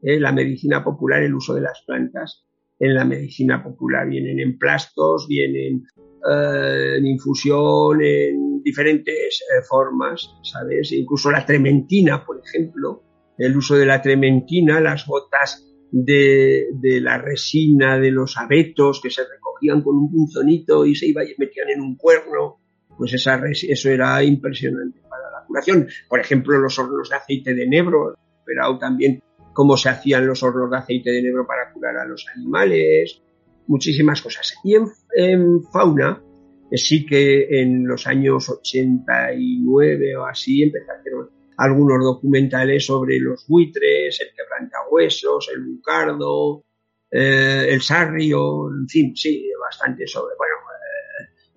[0.00, 2.46] eh, la medicina popular, el uso de las plantas
[2.78, 4.08] en la medicina popular.
[4.08, 5.82] Vienen en plastos, vienen
[6.30, 10.92] eh, en infusión, en diferentes formas, ¿sabes?
[10.92, 13.02] Incluso la trementina, por ejemplo,
[13.36, 19.10] el uso de la trementina, las gotas de, de, la resina de los abetos que
[19.10, 22.57] se recogían con un punzonito y se iba y metían en un cuerno,
[22.98, 25.88] pues esa, eso era impresionante para la curación.
[26.08, 29.22] Por ejemplo, los hornos de aceite de nebro, pero también
[29.54, 33.22] cómo se hacían los hornos de aceite de negro para curar a los animales,
[33.68, 34.54] muchísimas cosas.
[34.64, 36.22] Y en, fauna,
[36.70, 41.12] eh, sí que en los años 89 o así hacer
[41.56, 46.64] algunos documentales sobre los buitres, el quebrantahuesos, el bucardo,
[47.10, 50.54] eh, el sarrio, en fin, sí, bastante sobre, bueno,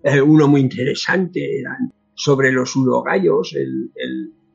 [0.04, 3.92] eh, uno muy interesante eran sobre los urogallos, el,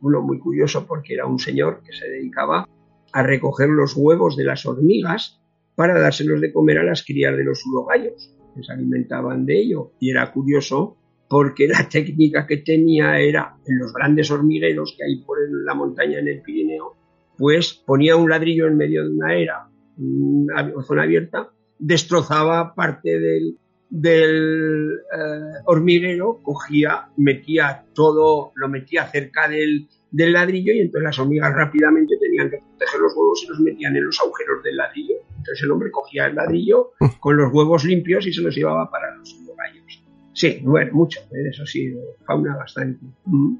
[0.01, 2.69] uno muy curioso porque era un señor que se dedicaba
[3.13, 5.41] a recoger los huevos de las hormigas
[5.75, 9.93] para dárselos de comer a las crías de los urogallos, que se alimentaban de ello.
[10.01, 10.97] Y era curioso
[11.29, 16.19] porque la técnica que tenía era, en los grandes hormigueros que hay por la montaña
[16.19, 16.95] en el Pirineo,
[17.37, 19.69] pues ponía un ladrillo en medio de una era,
[19.99, 23.59] una zona abierta, destrozaba parte del,
[23.89, 31.19] del eh, hormiguero, cogía, metía todo, lo metía cerca del, del ladrillo y entonces las
[31.19, 35.17] hormigas rápidamente tenían que proteger los huevos y los metían en los agujeros del ladrillo.
[35.31, 39.15] Entonces el hombre cogía el ladrillo con los huevos limpios y se los llevaba para
[39.15, 40.03] los gallos.
[40.33, 41.49] Sí, bueno, mucho, ¿eh?
[41.51, 41.95] eso sí,
[42.27, 43.05] fauna bastante.
[43.25, 43.57] Mm.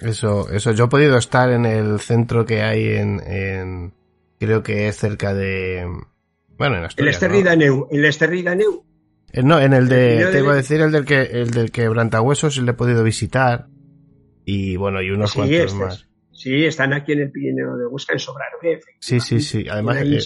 [0.00, 3.92] Eso, eso, yo he podido estar en el centro que hay en, en
[4.40, 5.86] creo que es cerca de,
[6.58, 8.84] bueno, en Asturias, El Esterridaneu.
[8.84, 8.91] Eh,
[9.42, 12.70] no, en el de, te iba a decir el del que, el del quebrantahuesos le
[12.70, 13.66] he podido visitar.
[14.44, 16.08] Y bueno, y unos cuantos más.
[16.32, 18.80] Sí, están aquí en el Pirineo de Huesca, en Sobrarbe.
[18.98, 19.66] Sí, sí, sí.
[19.70, 20.18] Además, eh,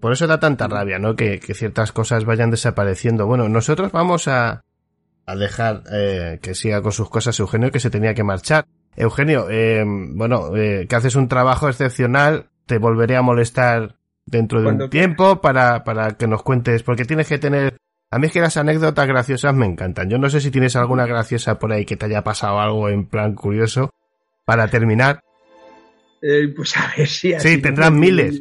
[0.00, 1.14] por eso da tanta rabia, ¿no?
[1.14, 3.26] Que, que, ciertas cosas vayan desapareciendo.
[3.26, 4.64] Bueno, nosotros vamos a,
[5.26, 8.66] a dejar eh, que siga con sus cosas Eugenio, que se tenía que marchar.
[8.94, 14.68] Eugenio, eh, bueno, eh, que haces un trabajo excepcional, te volveré a molestar dentro de
[14.68, 17.76] un tiempo para, para que nos cuentes, porque tienes que tener
[18.16, 20.08] a mí es que las anécdotas graciosas me encantan.
[20.08, 23.04] Yo no sé si tienes alguna graciosa por ahí que te haya pasado algo en
[23.04, 23.90] plan curioso.
[24.46, 25.20] Para terminar.
[26.22, 27.38] Eh, pues a ver si.
[27.38, 28.40] Sí, tendrán miles.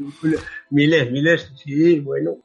[0.69, 2.37] Miles, miles, sí, bueno.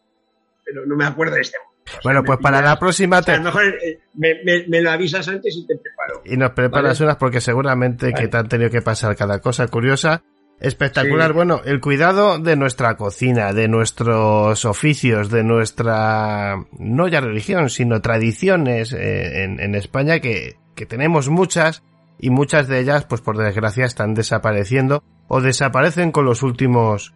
[0.65, 1.57] Pero no me acuerdo de este.
[2.03, 3.31] bueno, pues para la próxima te...
[3.31, 6.23] a lo mejor eh, me, lo avisas antes y te preparo.
[6.25, 10.25] Y nos preparas unas porque seguramente que te han tenido que pasar cada cosa curiosa.
[10.61, 11.33] Espectacular.
[11.33, 18.03] Bueno, el cuidado de nuestra cocina, de nuestros oficios, de nuestra, no ya religión, sino
[18.03, 21.83] tradiciones eh, en, en, España que, que tenemos muchas
[22.19, 27.15] y muchas de ellas, pues por desgracia, están desapareciendo o desaparecen con los últimos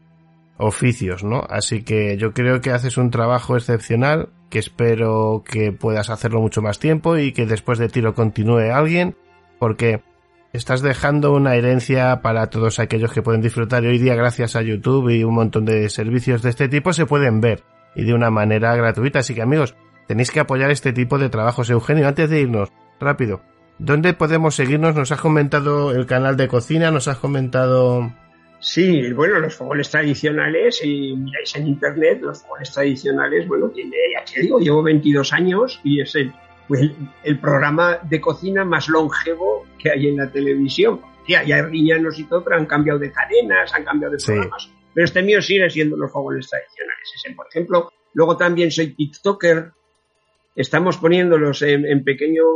[0.57, 1.45] oficios, ¿no?
[1.51, 6.63] Así que yo creo que haces un trabajo excepcional, que espero que puedas hacerlo mucho
[6.63, 9.17] más tiempo y que después de ti lo continúe alguien,
[9.59, 10.03] porque
[10.55, 14.63] estás dejando una herencia para todos aquellos que pueden disfrutar y hoy día gracias a
[14.63, 17.65] YouTube y un montón de servicios de este tipo se pueden ver
[17.97, 19.19] y de una manera gratuita.
[19.19, 19.75] Así que amigos,
[20.07, 21.71] tenéis que apoyar este tipo de trabajos.
[21.71, 22.71] Eugenio, antes de irnos,
[23.01, 23.43] rápido,
[23.79, 24.95] ¿dónde podemos seguirnos?
[24.95, 28.13] Nos has comentado el canal de cocina, nos has comentado...
[28.61, 34.25] Sí, bueno, los fogones tradicionales, si miráis en internet, los fogones tradicionales, bueno, tiene, ya
[34.25, 36.33] te digo, llevo 22 años y es el
[36.71, 41.01] el, programa de cocina más longevo que hay en la televisión.
[41.29, 44.71] Ya, hay riñanos y todo, pero han cambiado de cadenas, han cambiado de programas.
[44.93, 47.13] Pero este mío sigue siendo los fogones tradicionales.
[47.17, 49.73] Ese, por ejemplo, luego también soy TikToker.
[50.55, 52.47] Estamos poniéndolos en, pequeños,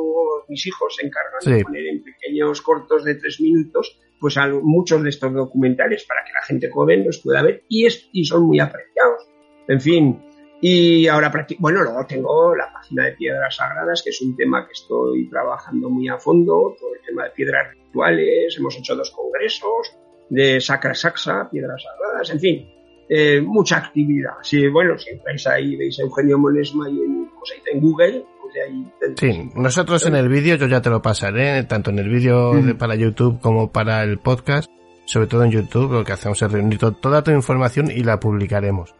[0.48, 5.02] mis hijos se encargan de poner en pequeños cortos de tres minutos, pues a muchos
[5.02, 8.44] de estos documentales para que la gente joven los pueda ver y, es, y son
[8.44, 9.22] muy apreciados.
[9.66, 10.22] En fin,
[10.60, 14.72] y ahora, bueno, luego tengo la página de piedras sagradas, que es un tema que
[14.72, 19.96] estoy trabajando muy a fondo, todo el tema de piedras rituales, hemos hecho dos congresos
[20.30, 22.68] de Sacra Saxa, piedras sagradas, en fin,
[23.08, 24.32] eh, mucha actividad.
[24.42, 28.54] Sí, bueno, si entráis ahí, veis a Eugenio Monesma y en, pues en Google, pues
[28.66, 32.52] ahí Sí, nosotros en el vídeo, yo ya te lo pasaré, tanto en el vídeo
[32.76, 34.68] para YouTube como para el podcast,
[35.06, 38.97] sobre todo en YouTube, lo que hacemos es reunir toda tu información y la publicaremos.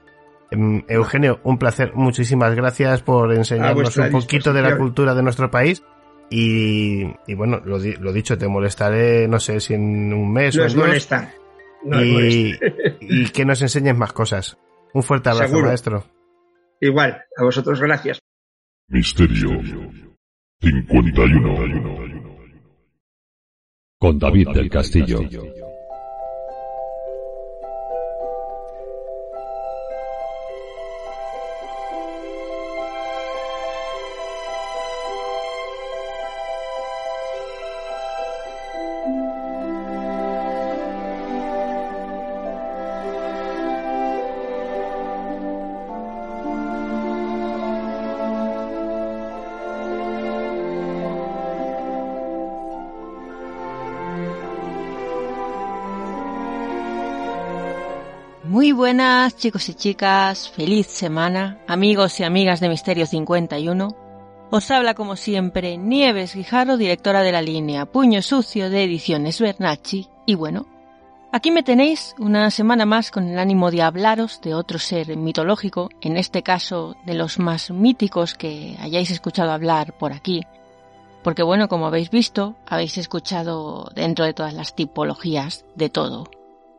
[0.51, 1.93] Em, Eugenio, un placer.
[1.95, 5.83] Muchísimas gracias por enseñarnos un poquito de la cultura de nuestro país.
[6.31, 7.05] Y,
[7.35, 7.79] bueno, lo,
[8.13, 11.09] dicho, te molestaré, no sé si en un mes o en dos.
[12.03, 12.55] y,
[13.01, 14.59] y, que nos enseñes más cosas.
[14.93, 16.05] Un fuerte abrazo, maestro.
[16.81, 18.21] Igual, a vosotros gracias.
[18.89, 19.61] Misterio
[20.61, 22.29] 51
[23.99, 25.21] con David del Castillo.
[58.79, 63.89] Buenas chicos y chicas, feliz semana, amigos y amigas de Misterio 51.
[64.53, 70.07] Os habla como siempre Nieves Guijarro, directora de la línea Puño Sucio de Ediciones Bernacci.
[70.27, 70.69] Y bueno,
[71.33, 75.91] aquí me tenéis una semana más con el ánimo de hablaros de otro ser mitológico,
[76.01, 80.47] en este caso de los más míticos que hayáis escuchado hablar por aquí.
[81.25, 86.31] Porque bueno, como habéis visto, habéis escuchado dentro de todas las tipologías de todo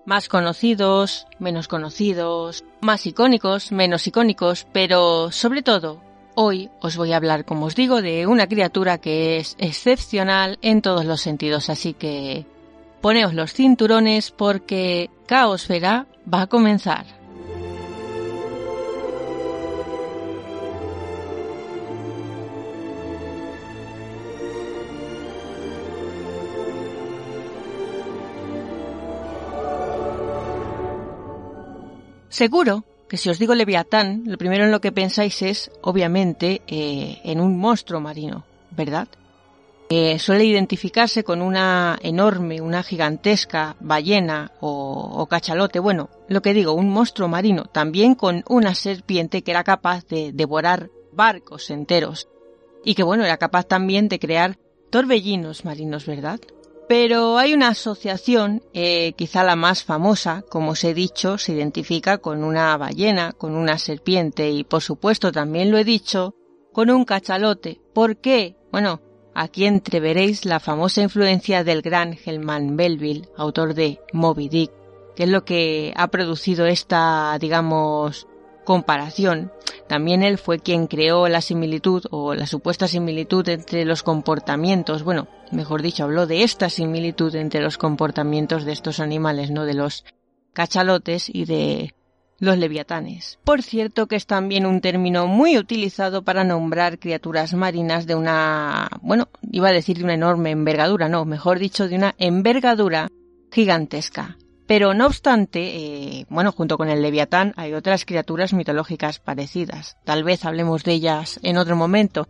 [0.09, 6.01] más conocidos, menos conocidos, más icónicos, menos icónicos, pero sobre todo,
[6.33, 10.81] hoy os voy a hablar, como os digo, de una criatura que es excepcional en
[10.81, 12.47] todos los sentidos, así que
[13.01, 17.18] poneos los cinturones porque Caosfera va a comenzar.
[32.29, 37.19] Seguro que si os digo Leviatán, lo primero en lo que pensáis es, obviamente, eh,
[37.23, 39.07] en un monstruo marino, ¿verdad?
[39.89, 46.73] Eh, suele identificarse con una enorme, una gigantesca ballena o, cachalote, bueno, lo que digo,
[46.73, 52.27] un monstruo marino, también con una serpiente que era capaz de devorar barcos enteros
[52.85, 54.59] y que bueno, era capaz también de crear
[54.91, 56.39] torbellinos marinos, ¿verdad?
[56.89, 62.17] Pero hay una asociación, eh, quizá la más famosa, como os he dicho, se identifica
[62.17, 66.33] con una ballena, con una serpiente y por supuesto también lo he dicho,
[66.73, 67.79] con un cachalote.
[67.93, 68.55] ¿Por qué?
[68.71, 69.01] Bueno,
[69.35, 74.71] aquí entreveréis la famosa influencia del gran Helman Melville, autor de Moby Dick,
[75.15, 78.27] que es lo que ha producido esta, digamos,
[78.69, 79.51] comparación
[79.87, 85.27] también él fue quien creó la similitud o la supuesta similitud entre los comportamientos, bueno,
[85.51, 90.05] mejor dicho, habló de esta similitud entre los comportamientos de estos animales, no de los
[90.53, 91.95] cachalotes y de
[92.37, 93.39] los leviatanes.
[93.43, 98.89] Por cierto que es también un término muy utilizado para nombrar criaturas marinas de una,
[99.01, 103.09] bueno, iba a decir de una enorme envergadura, no, mejor dicho, de una envergadura
[103.51, 104.37] gigantesca.
[104.69, 109.97] Pero no obstante, eh, bueno, junto con el leviatán hay otras criaturas mitológicas parecidas.
[110.03, 112.27] Tal vez hablemos de ellas en otro momento.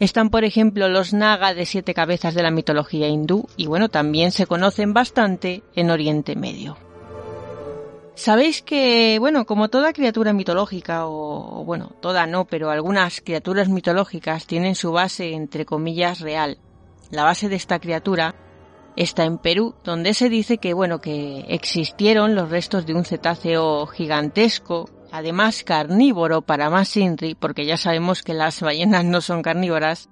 [0.00, 4.32] Están, por ejemplo, los naga de siete cabezas de la mitología hindú y bueno, también
[4.32, 6.76] se conocen bastante en Oriente Medio.
[8.16, 14.48] Sabéis que, bueno, como toda criatura mitológica, o, bueno, toda no, pero algunas criaturas mitológicas
[14.48, 16.58] tienen su base, entre comillas, real.
[17.12, 18.34] La base de esta criatura
[18.96, 23.86] está en Perú, donde se dice que, bueno, que existieron los restos de un cetáceo
[23.86, 30.08] gigantesco, además carnívoro para más Inri, porque ya sabemos que las ballenas no son carnívoras,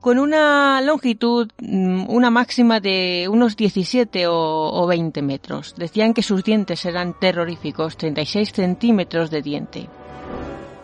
[0.00, 5.74] con una longitud, mm, una máxima de unos 17 o, 20 metros.
[5.78, 9.88] Decían que sus dientes eran terroríficos, 36 centímetros de diente.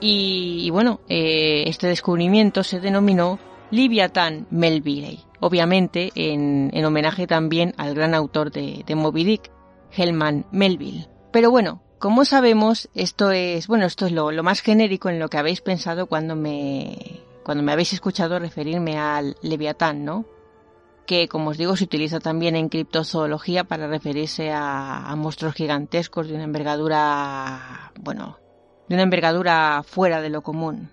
[0.00, 3.38] Y, bueno, eh, este descubrimiento se denominó
[3.70, 9.50] Liviatán Melville obviamente en, homenaje también al gran autor de, Moby Dick,
[9.90, 11.08] Helman Melville.
[11.32, 15.38] Pero bueno, como sabemos, esto es, bueno, esto es lo, más genérico en lo que
[15.38, 20.26] habéis pensado cuando me, cuando me habéis escuchado referirme al Leviatán, ¿no?
[21.06, 26.28] Que, como os digo, se utiliza también en criptozoología para referirse a, a monstruos gigantescos
[26.28, 28.38] de una envergadura, bueno,
[28.88, 30.90] de una envergadura fuera de lo común.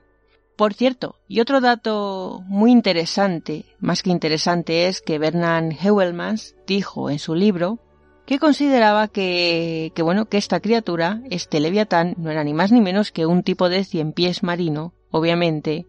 [0.57, 7.11] Por cierto, y otro dato muy interesante, más que interesante, es que Bernard Heuvelmans dijo
[7.11, 7.77] en su libro
[8.25, 12.81] que consideraba que, que bueno, que esta criatura, este leviatán, no era ni más ni
[12.81, 15.85] menos que un tipo de cien pies marino, obviamente,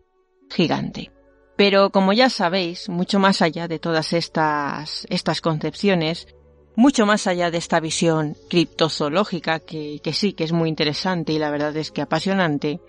[0.50, 1.12] gigante.
[1.56, 6.28] Pero como ya sabéis, mucho más allá de todas estas, estas concepciones,
[6.76, 11.38] mucho más allá de esta visión criptozoológica, que, que sí que es muy interesante y
[11.38, 12.80] la verdad es que apasionante,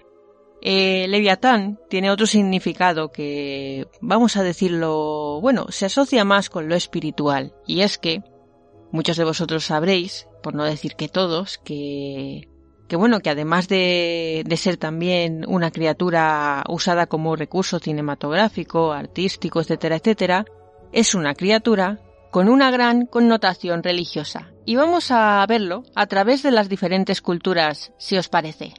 [0.61, 6.75] eh, Leviatán tiene otro significado que, vamos a decirlo, bueno, se asocia más con lo
[6.75, 8.23] espiritual, y es que
[8.91, 12.47] muchos de vosotros sabréis, por no decir que todos, que,
[12.87, 19.61] que bueno, que además de, de ser también una criatura usada como recurso cinematográfico, artístico,
[19.61, 20.45] etcétera, etcétera,
[20.91, 21.99] es una criatura
[22.31, 24.51] con una gran connotación religiosa.
[24.65, 28.73] Y vamos a verlo a través de las diferentes culturas, si os parece.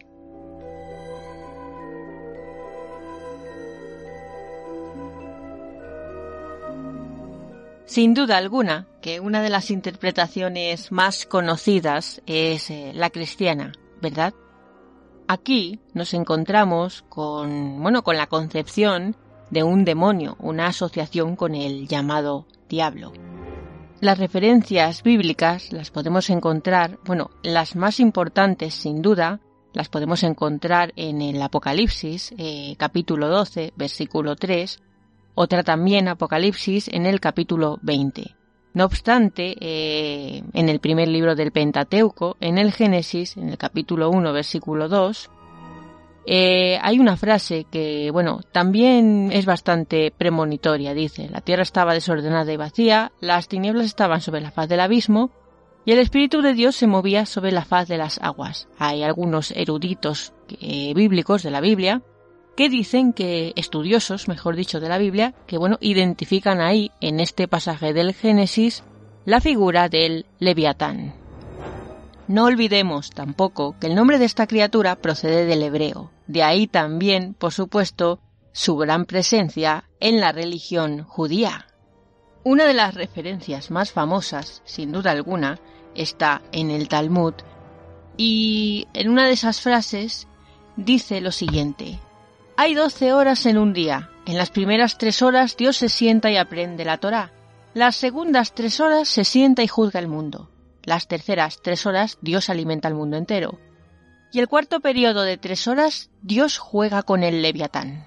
[7.90, 14.32] Sin duda alguna que una de las interpretaciones más conocidas es eh, la cristiana, ¿verdad?
[15.26, 19.16] Aquí nos encontramos con, bueno, con la concepción
[19.50, 23.12] de un demonio, una asociación con el llamado diablo.
[24.00, 29.40] las referencias bíblicas las podemos encontrar, bueno, las más importantes sin duda,
[29.72, 34.80] las podemos encontrar en el Apocalipsis, eh, capítulo 12, versículo 3,
[35.40, 38.36] otra también Apocalipsis en el capítulo 20.
[38.74, 44.10] No obstante, eh, en el primer libro del Pentateuco, en el Génesis, en el capítulo
[44.10, 45.30] 1, versículo 2,
[46.26, 50.92] eh, hay una frase que, bueno, también es bastante premonitoria.
[50.92, 55.30] Dice, la tierra estaba desordenada y vacía, las tinieblas estaban sobre la faz del abismo,
[55.86, 58.68] y el Espíritu de Dios se movía sobre la faz de las aguas.
[58.78, 62.02] Hay algunos eruditos eh, bíblicos de la Biblia
[62.60, 67.48] que dicen que, estudiosos, mejor dicho, de la Biblia, que bueno, identifican ahí, en este
[67.48, 68.84] pasaje del Génesis,
[69.24, 71.14] la figura del Leviatán.
[72.28, 77.32] No olvidemos tampoco que el nombre de esta criatura procede del hebreo, de ahí también,
[77.32, 78.20] por supuesto,
[78.52, 81.66] su gran presencia en la religión judía.
[82.44, 85.58] Una de las referencias más famosas, sin duda alguna,
[85.94, 87.32] está en el Talmud,
[88.18, 90.28] y en una de esas frases
[90.76, 91.98] dice lo siguiente,
[92.60, 94.10] hay doce horas en un día.
[94.26, 97.32] En las primeras tres horas Dios se sienta y aprende la Torá.
[97.72, 100.50] Las segundas tres horas se sienta y juzga el mundo.
[100.82, 103.58] Las terceras tres horas Dios alimenta al mundo entero.
[104.30, 108.06] Y el cuarto periodo de tres horas Dios juega con el leviatán.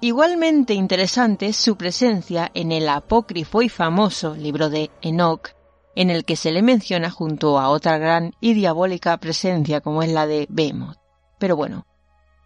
[0.00, 5.50] Igualmente interesante es su presencia en el apócrifo y famoso libro de Enoch,
[5.94, 10.10] en el que se le menciona junto a otra gran y diabólica presencia como es
[10.10, 10.98] la de Behemoth.
[11.38, 11.86] Pero bueno,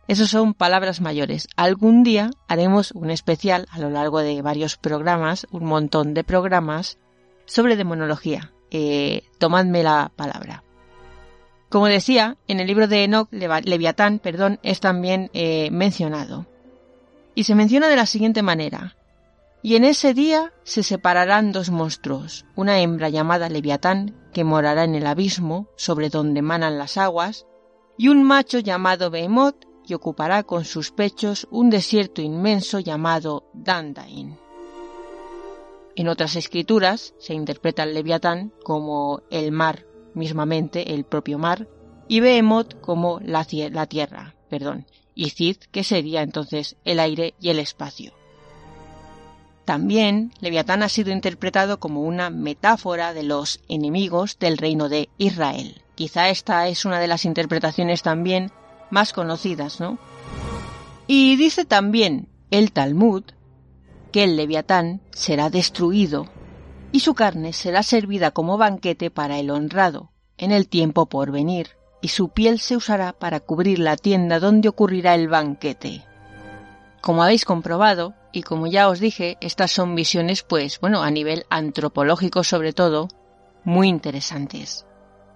[0.09, 1.49] esos son palabras mayores.
[1.57, 6.99] Algún día haremos un especial a lo largo de varios programas, un montón de programas,
[7.45, 8.53] sobre demonología.
[8.70, 10.62] Eh, tomadme la palabra.
[11.69, 16.47] Como decía, en el libro de Enoch, Leviatán, perdón, es también eh, mencionado.
[17.35, 18.97] Y se menciona de la siguiente manera.
[19.62, 24.95] Y en ese día se separarán dos monstruos, una hembra llamada Leviatán, que morará en
[24.95, 27.47] el abismo, sobre donde manan las aguas,
[27.99, 34.37] y un macho llamado Behemoth, y ocupará con sus pechos un desierto inmenso llamado Dandain.
[35.95, 41.69] En otras escrituras se interpreta el Leviatán como el mar, mismamente el propio mar,
[42.09, 47.59] y Behemoth como la, tierra, perdón, y Cid, que sería entonces el aire y el
[47.59, 48.13] espacio.
[49.65, 55.83] También Leviatán ha sido interpretado como una metáfora de los enemigos del reino de Israel.
[55.97, 58.53] Quizá esta es una de las interpretaciones también
[58.91, 59.99] más conocidas, ¿no?
[61.07, 63.25] Y dice también el Talmud
[64.13, 66.29] que el leviatán será destruido
[66.93, 71.71] y su carne será servida como banquete para el honrado en el tiempo por venir,
[72.01, 76.05] y su piel se usará para cubrir la tienda donde ocurrirá el banquete.
[77.01, 81.47] Como habéis comprobado, y como ya os dije, estas son visiones, pues, bueno, a nivel
[81.49, 83.09] antropológico sobre todo,
[83.65, 84.86] muy interesantes.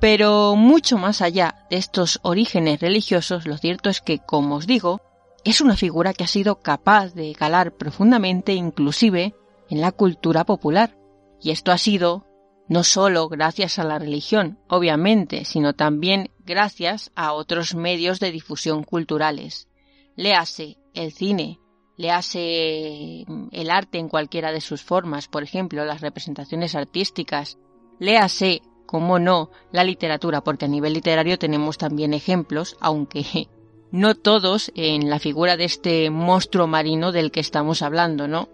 [0.01, 5.03] Pero mucho más allá de estos orígenes religiosos, lo cierto es que, como os digo,
[5.45, 9.35] es una figura que ha sido capaz de calar profundamente inclusive
[9.69, 10.97] en la cultura popular.
[11.41, 12.27] Y esto ha sido
[12.69, 18.85] no solo gracias a la religión, obviamente, sino también gracias a otros medios de difusión
[18.85, 19.69] culturales.
[20.17, 21.59] Léase el cine,
[21.97, 27.59] léase mm, el arte en cualquiera de sus formas, por ejemplo, las representaciones artísticas,
[27.99, 33.47] léase como no, la literatura, porque a nivel literario tenemos también ejemplos, aunque
[33.93, 38.49] no todos en la figura de este monstruo marino del que estamos hablando, ¿no?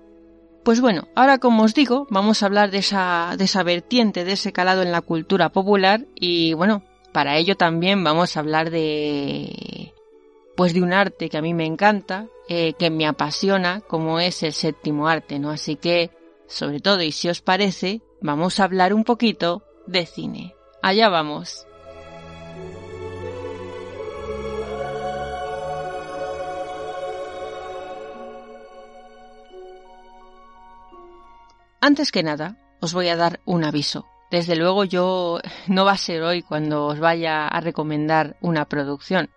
[0.62, 4.32] Pues bueno, ahora como os digo, vamos a hablar de esa, de esa vertiente, de
[4.32, 6.82] ese calado en la cultura popular y bueno,
[7.12, 9.94] para ello también vamos a hablar de
[10.54, 14.42] pues de un arte que a mí me encanta, eh, que me apasiona, como es
[14.42, 15.50] el séptimo arte, ¿no?
[15.50, 16.10] Así que,
[16.46, 20.54] sobre todo, y si os parece, vamos a hablar un poquito de cine.
[20.82, 21.66] Allá vamos.
[31.80, 34.06] Antes que nada, os voy a dar un aviso.
[34.30, 35.38] Desde luego yo
[35.68, 39.30] no va a ser hoy cuando os vaya a recomendar una producción,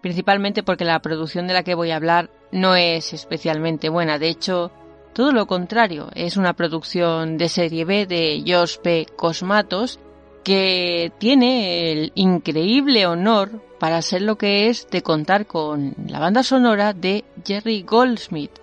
[0.00, 4.18] principalmente porque la producción de la que voy a hablar no es especialmente buena.
[4.18, 4.70] De hecho,
[5.18, 9.04] todo lo contrario, es una producción de serie B de Josh P.
[9.16, 9.98] Cosmatos
[10.44, 16.44] que tiene el increíble honor para ser lo que es de contar con la banda
[16.44, 18.60] sonora de Jerry Goldsmith,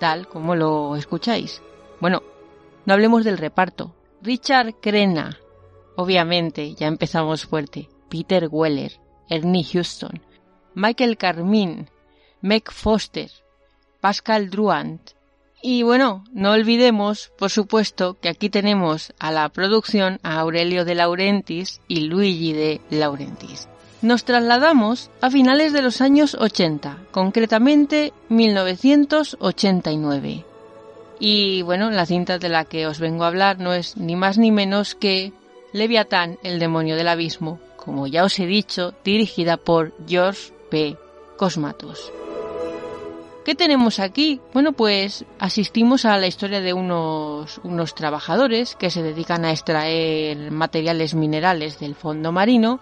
[0.00, 1.62] tal como lo escucháis.
[2.00, 2.24] Bueno,
[2.86, 3.94] no hablemos del reparto.
[4.20, 5.38] Richard Crenna,
[5.94, 7.88] obviamente, ya empezamos fuerte.
[8.08, 8.98] Peter Weller,
[9.30, 10.20] Ernie Houston,
[10.74, 11.86] Michael Carmine,
[12.40, 13.30] Meg Foster,
[14.00, 15.14] Pascal Druant,
[15.66, 20.94] Y bueno, no olvidemos, por supuesto, que aquí tenemos a la producción a Aurelio de
[20.94, 23.66] Laurentis y Luigi de Laurentis.
[24.02, 30.44] Nos trasladamos a finales de los años 80, concretamente 1989.
[31.18, 34.36] Y bueno, la cinta de la que os vengo a hablar no es ni más
[34.36, 35.32] ni menos que
[35.72, 40.98] Leviatán, el demonio del abismo, como ya os he dicho, dirigida por George P.
[41.38, 42.12] Cosmatos.
[43.44, 44.40] ¿Qué tenemos aquí?
[44.54, 50.50] Bueno, pues asistimos a la historia de unos, unos trabajadores que se dedican a extraer
[50.50, 52.80] materiales minerales del fondo marino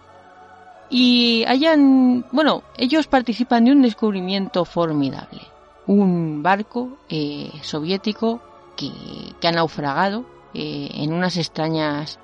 [0.88, 5.40] y hayan, bueno, ellos participan de un descubrimiento formidable.
[5.88, 8.40] Un barco eh, soviético
[8.76, 8.92] que,
[9.40, 10.24] que, ha naufragado
[10.54, 12.20] eh, en unas extrañas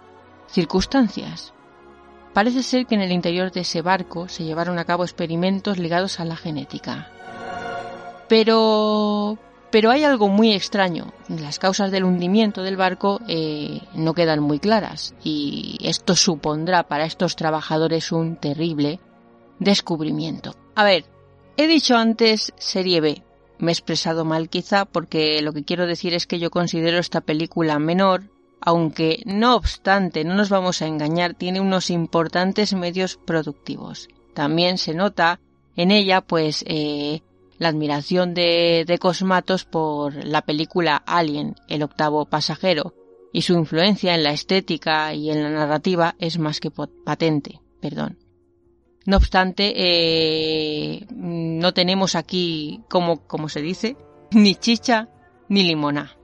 [0.47, 1.55] circunstancias.
[2.35, 6.21] Parece ser que en el interior de ese barco se llevaron a cabo experimentos ligados
[6.21, 7.11] a la genética.
[8.29, 9.39] Pero,
[9.71, 11.13] pero hay algo muy extraño.
[11.29, 17.07] Las causas del hundimiento del barco eh, no quedan muy claras y esto supondrá para
[17.07, 19.01] estos trabajadores un terrible
[19.59, 20.55] descubrimiento.
[20.75, 21.05] A ver,
[21.57, 23.23] he dicho antes serie B.
[23.59, 27.21] Me he expresado mal quizá porque lo que quiero decir es que yo considero esta
[27.21, 28.23] película menor,
[28.61, 34.09] aunque no obstante, no nos vamos a engañar, tiene unos importantes medios productivos.
[34.35, 35.41] También se nota
[35.75, 37.23] en ella pues eh,
[37.59, 42.95] la admiración de, de Cosmatos por la película Alien, el octavo pasajero,
[43.33, 47.61] y su influencia en la estética y en la narrativa es más que patente.
[47.81, 48.19] Perdón.
[49.07, 53.97] No obstante, eh, no tenemos aquí, como, como se dice,
[54.33, 55.09] ni chicha
[55.49, 56.15] ni limona.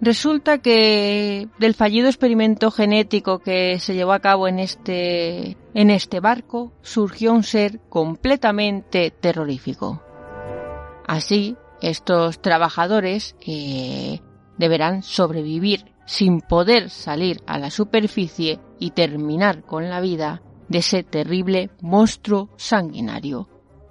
[0.00, 6.18] Resulta que del fallido experimento genético que se llevó a cabo en este, en este
[6.18, 10.02] barco surgió un ser completamente terrorífico.
[11.06, 14.20] Así, estos trabajadores eh,
[14.58, 21.02] deberán sobrevivir sin poder salir a la superficie y terminar con la vida de ese
[21.02, 23.48] terrible monstruo sanguinario.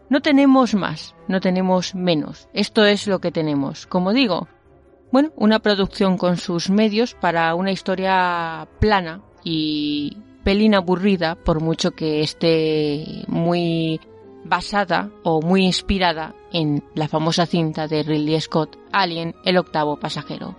[0.09, 2.49] No tenemos más, no tenemos menos.
[2.53, 3.87] Esto es lo que tenemos.
[3.87, 4.47] Como digo,
[5.11, 11.91] bueno, una producción con sus medios para una historia plana y pelín aburrida, por mucho
[11.91, 14.01] que esté muy
[14.43, 20.55] basada o muy inspirada en la famosa cinta de Ridley Scott, Alien, el octavo pasajero.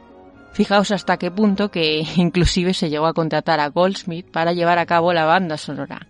[0.52, 4.86] Fijaos hasta qué punto que inclusive se llegó a contratar a Goldsmith para llevar a
[4.86, 6.06] cabo la banda sonora.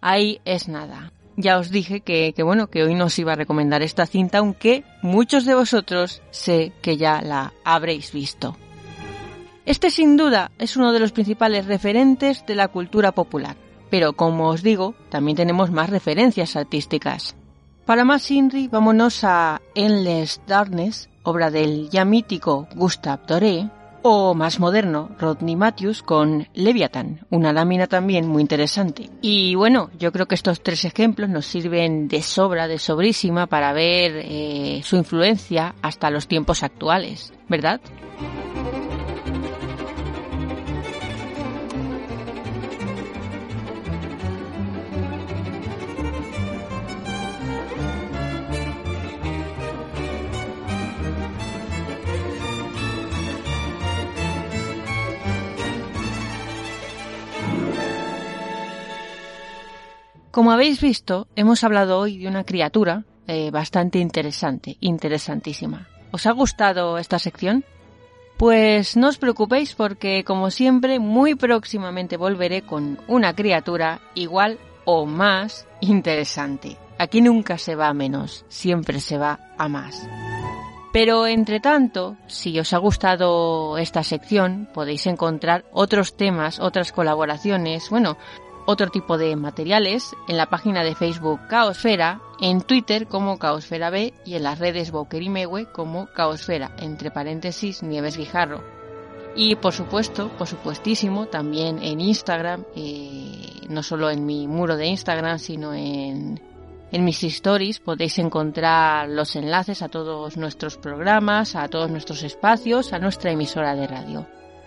[0.00, 1.12] Ahí es nada.
[1.36, 4.38] Ya os dije que, que bueno, que hoy no os iba a recomendar esta cinta,
[4.38, 8.56] aunque muchos de vosotros sé que ya la habréis visto.
[9.66, 13.56] Este sin duda es uno de los principales referentes de la cultura popular
[13.90, 17.36] pero como os digo, también tenemos más referencias artísticas.
[17.86, 23.70] Para más Inri, vámonos a Endless Darkness, obra del ya mítico Gustave Doré,
[24.02, 29.08] o más moderno, Rodney Matthews con Leviathan, una lámina también muy interesante.
[29.22, 33.72] Y bueno, yo creo que estos tres ejemplos nos sirven de sobra, de sobrísima, para
[33.72, 37.80] ver eh, su influencia hasta los tiempos actuales, ¿verdad?
[60.36, 65.88] Como habéis visto, hemos hablado hoy de una criatura eh, bastante interesante, interesantísima.
[66.10, 67.64] ¿Os ha gustado esta sección?
[68.36, 75.06] Pues no os preocupéis porque, como siempre, muy próximamente volveré con una criatura igual o
[75.06, 76.76] más interesante.
[76.98, 80.06] Aquí nunca se va a menos, siempre se va a más.
[80.92, 87.90] Pero entre tanto, si os ha gustado esta sección, podéis encontrar otros temas, otras colaboraciones,
[87.90, 88.16] bueno,
[88.66, 94.12] otro tipo de materiales en la página de Facebook Caosfera, en Twitter como Caosfera B
[94.24, 98.62] y en las redes Boker y Mewe como Caosfera, entre paréntesis Nieves Guijarro.
[99.36, 104.86] Y por supuesto, por supuestísimo, también en Instagram, eh, no solo en mi muro de
[104.86, 106.40] Instagram, sino en,
[106.90, 112.92] en mis stories podéis encontrar los enlaces a todos nuestros programas, a todos nuestros espacios,
[112.92, 114.26] a nuestra emisora de radio.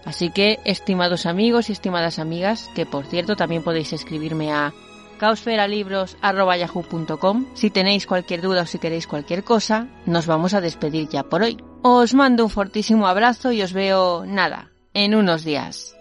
[0.10, 4.74] Así que, estimados amigos y estimadas amigas, que por cierto también podéis escribirme a
[5.20, 11.22] caosferalibros.yahoo.com si tenéis cualquier duda o si queréis cualquier cosa, nos vamos a despedir ya
[11.22, 11.64] por hoy.
[11.84, 15.96] Os mando un fortísimo abrazo y os veo nada, en unos días.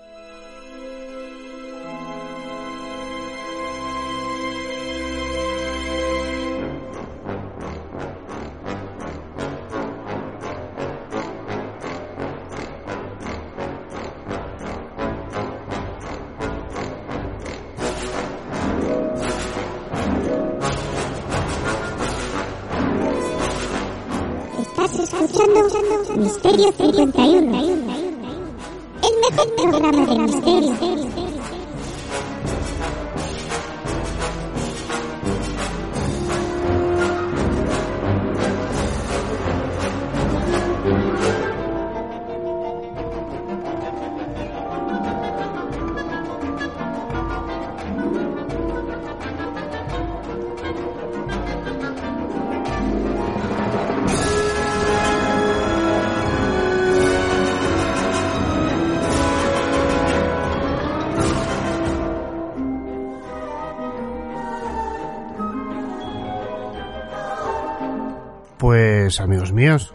[69.09, 69.95] Pues amigos míos,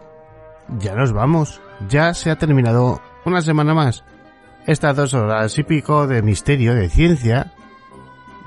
[0.79, 1.61] ya nos vamos.
[1.87, 4.03] Ya se ha terminado una semana más.
[4.65, 7.53] Estas dos horas y pico de misterio, de ciencia,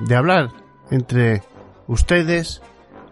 [0.01, 0.51] de hablar
[0.91, 1.45] entre
[1.87, 2.63] ustedes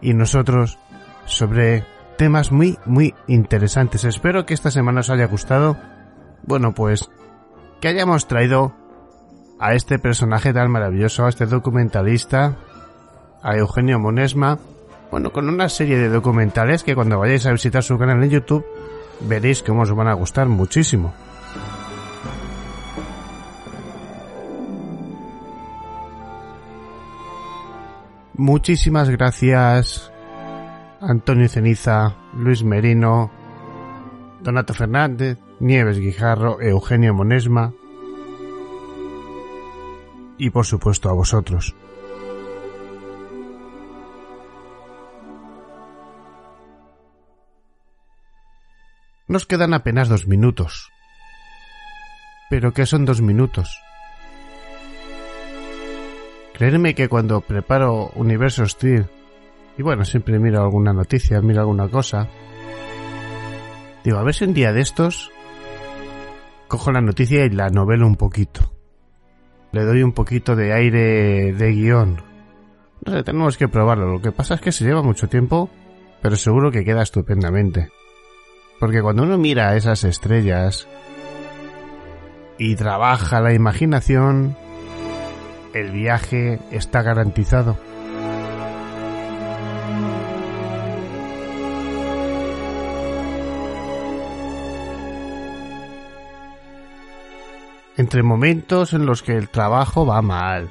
[0.01, 0.79] y nosotros
[1.23, 1.85] sobre
[2.17, 4.03] temas muy, muy interesantes.
[4.03, 5.77] Espero que esta semana os haya gustado.
[6.43, 7.09] Bueno, pues
[7.79, 8.75] que hayamos traído
[9.61, 12.57] a este personaje tan maravilloso, a este documentalista,
[13.41, 14.59] a Eugenio Monesma,
[15.15, 18.65] bueno, con una serie de documentales que cuando vayáis a visitar su canal en YouTube
[19.21, 21.13] veréis cómo os van a gustar muchísimo.
[28.33, 30.11] Muchísimas gracias
[30.99, 33.31] Antonio Ceniza, Luis Merino,
[34.41, 37.71] Donato Fernández, Nieves Guijarro, Eugenio Monesma
[40.37, 41.73] y por supuesto a vosotros.
[49.27, 50.91] Nos quedan apenas dos minutos.
[52.49, 53.81] ¿Pero qué son dos minutos?
[56.53, 59.07] Creedme que cuando preparo Universo Steel,
[59.77, 62.29] y bueno, siempre miro alguna noticia, miro alguna cosa,
[64.03, 65.31] digo, a ver si un día de estos
[66.67, 68.71] cojo la noticia y la novelo un poquito.
[69.71, 72.21] Le doy un poquito de aire de guion.
[73.03, 74.07] No sé, tenemos que probarlo.
[74.07, 75.69] Lo que pasa es que se lleva mucho tiempo,
[76.21, 77.89] pero seguro que queda estupendamente.
[78.79, 80.87] Porque cuando uno mira esas estrellas
[82.57, 84.57] y trabaja la imaginación,
[85.73, 87.77] el viaje está garantizado.
[97.97, 100.69] Entre momentos en los que el trabajo va mal,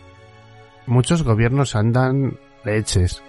[0.87, 3.23] muchos gobiernos andan leches.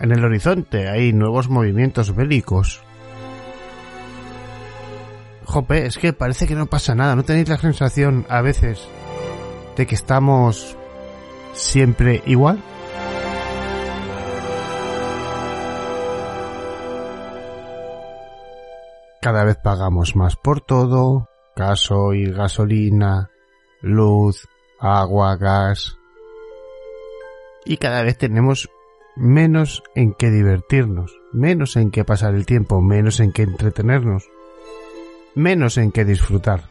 [0.00, 2.85] En el horizonte hay nuevos movimientos bélicos
[5.46, 7.14] Jope, es que parece que no pasa nada.
[7.14, 8.86] ¿No tenéis la sensación a veces
[9.76, 10.76] de que estamos
[11.52, 12.60] siempre igual?
[19.22, 23.30] Cada vez pagamos más por todo, gasoil, gasolina,
[23.82, 24.48] luz,
[24.80, 25.96] agua, gas.
[27.64, 28.68] Y cada vez tenemos
[29.16, 34.28] menos en qué divertirnos, menos en qué pasar el tiempo, menos en qué entretenernos
[35.36, 36.64] menos en qué disfrutar.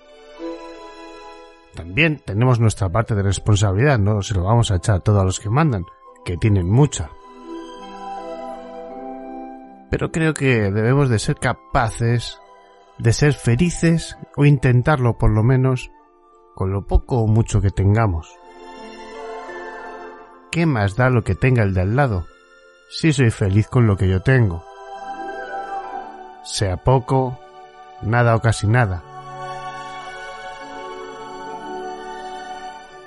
[1.76, 5.40] También tenemos nuestra parte de responsabilidad, no se lo vamos a echar a todos los
[5.40, 5.86] que mandan,
[6.26, 7.10] que tienen mucha.
[9.92, 12.40] Pero creo que debemos de ser capaces
[12.98, 15.92] de ser felices o intentarlo por lo menos
[16.56, 18.34] con lo poco o mucho que tengamos.
[20.52, 22.26] ¿Qué más da lo que tenga el de al lado
[22.90, 24.64] si soy feliz con lo que yo tengo?
[26.44, 27.38] Sea poco,
[28.02, 29.04] nada o casi nada.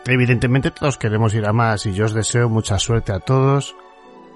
[0.06, 3.76] Evidentemente todos queremos ir a más y yo os deseo mucha suerte a todos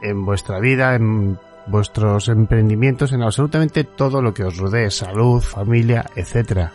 [0.02, 6.04] en vuestra vida, en vuestros emprendimientos, en absolutamente todo lo que os rodee, salud, familia,
[6.14, 6.68] etc.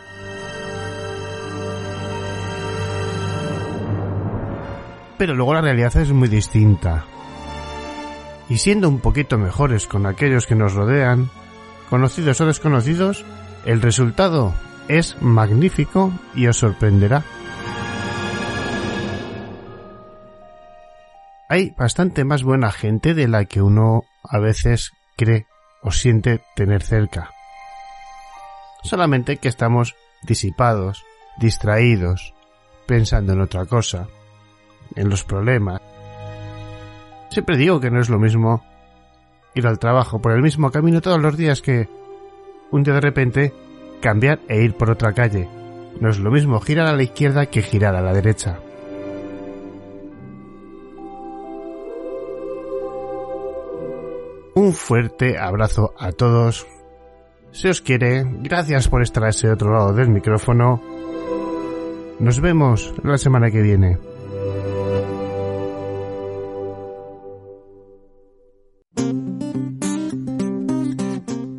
[5.16, 7.04] Pero luego la realidad es muy distinta.
[8.48, 11.28] Y siendo un poquito mejores con aquellos que nos rodean,
[11.90, 13.24] conocidos o desconocidos,
[13.64, 14.54] el resultado
[14.88, 17.22] es magnífico y os sorprenderá.
[21.48, 25.46] Hay bastante más buena gente de la que uno a veces cree
[25.82, 27.30] o siente tener cerca.
[28.82, 31.04] Solamente que estamos disipados,
[31.38, 32.34] distraídos,
[32.86, 34.08] pensando en otra cosa,
[34.94, 35.80] en los problemas.
[37.30, 38.64] Siempre digo que no es lo mismo
[39.54, 41.88] ir al trabajo por el mismo camino todos los días que
[42.70, 43.54] un día de repente
[44.00, 45.48] cambiar e ir por otra calle.
[46.00, 48.60] No es lo mismo girar a la izquierda que girar a la derecha.
[54.54, 56.66] Un fuerte abrazo a todos.
[57.52, 60.82] Se os quiere, gracias por estar a ese otro lado del micrófono.
[62.18, 63.98] Nos vemos la semana que viene.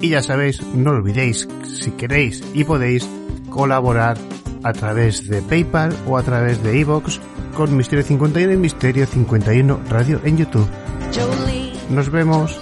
[0.09, 3.07] Y ya sabéis, no olvidéis, si queréis y podéis,
[3.51, 4.17] colaborar
[4.63, 7.19] a través de PayPal o a través de iVoox
[7.55, 10.67] con Misterio 51 y Misterio 51 Radio en YouTube.
[11.91, 12.59] Nos vemos.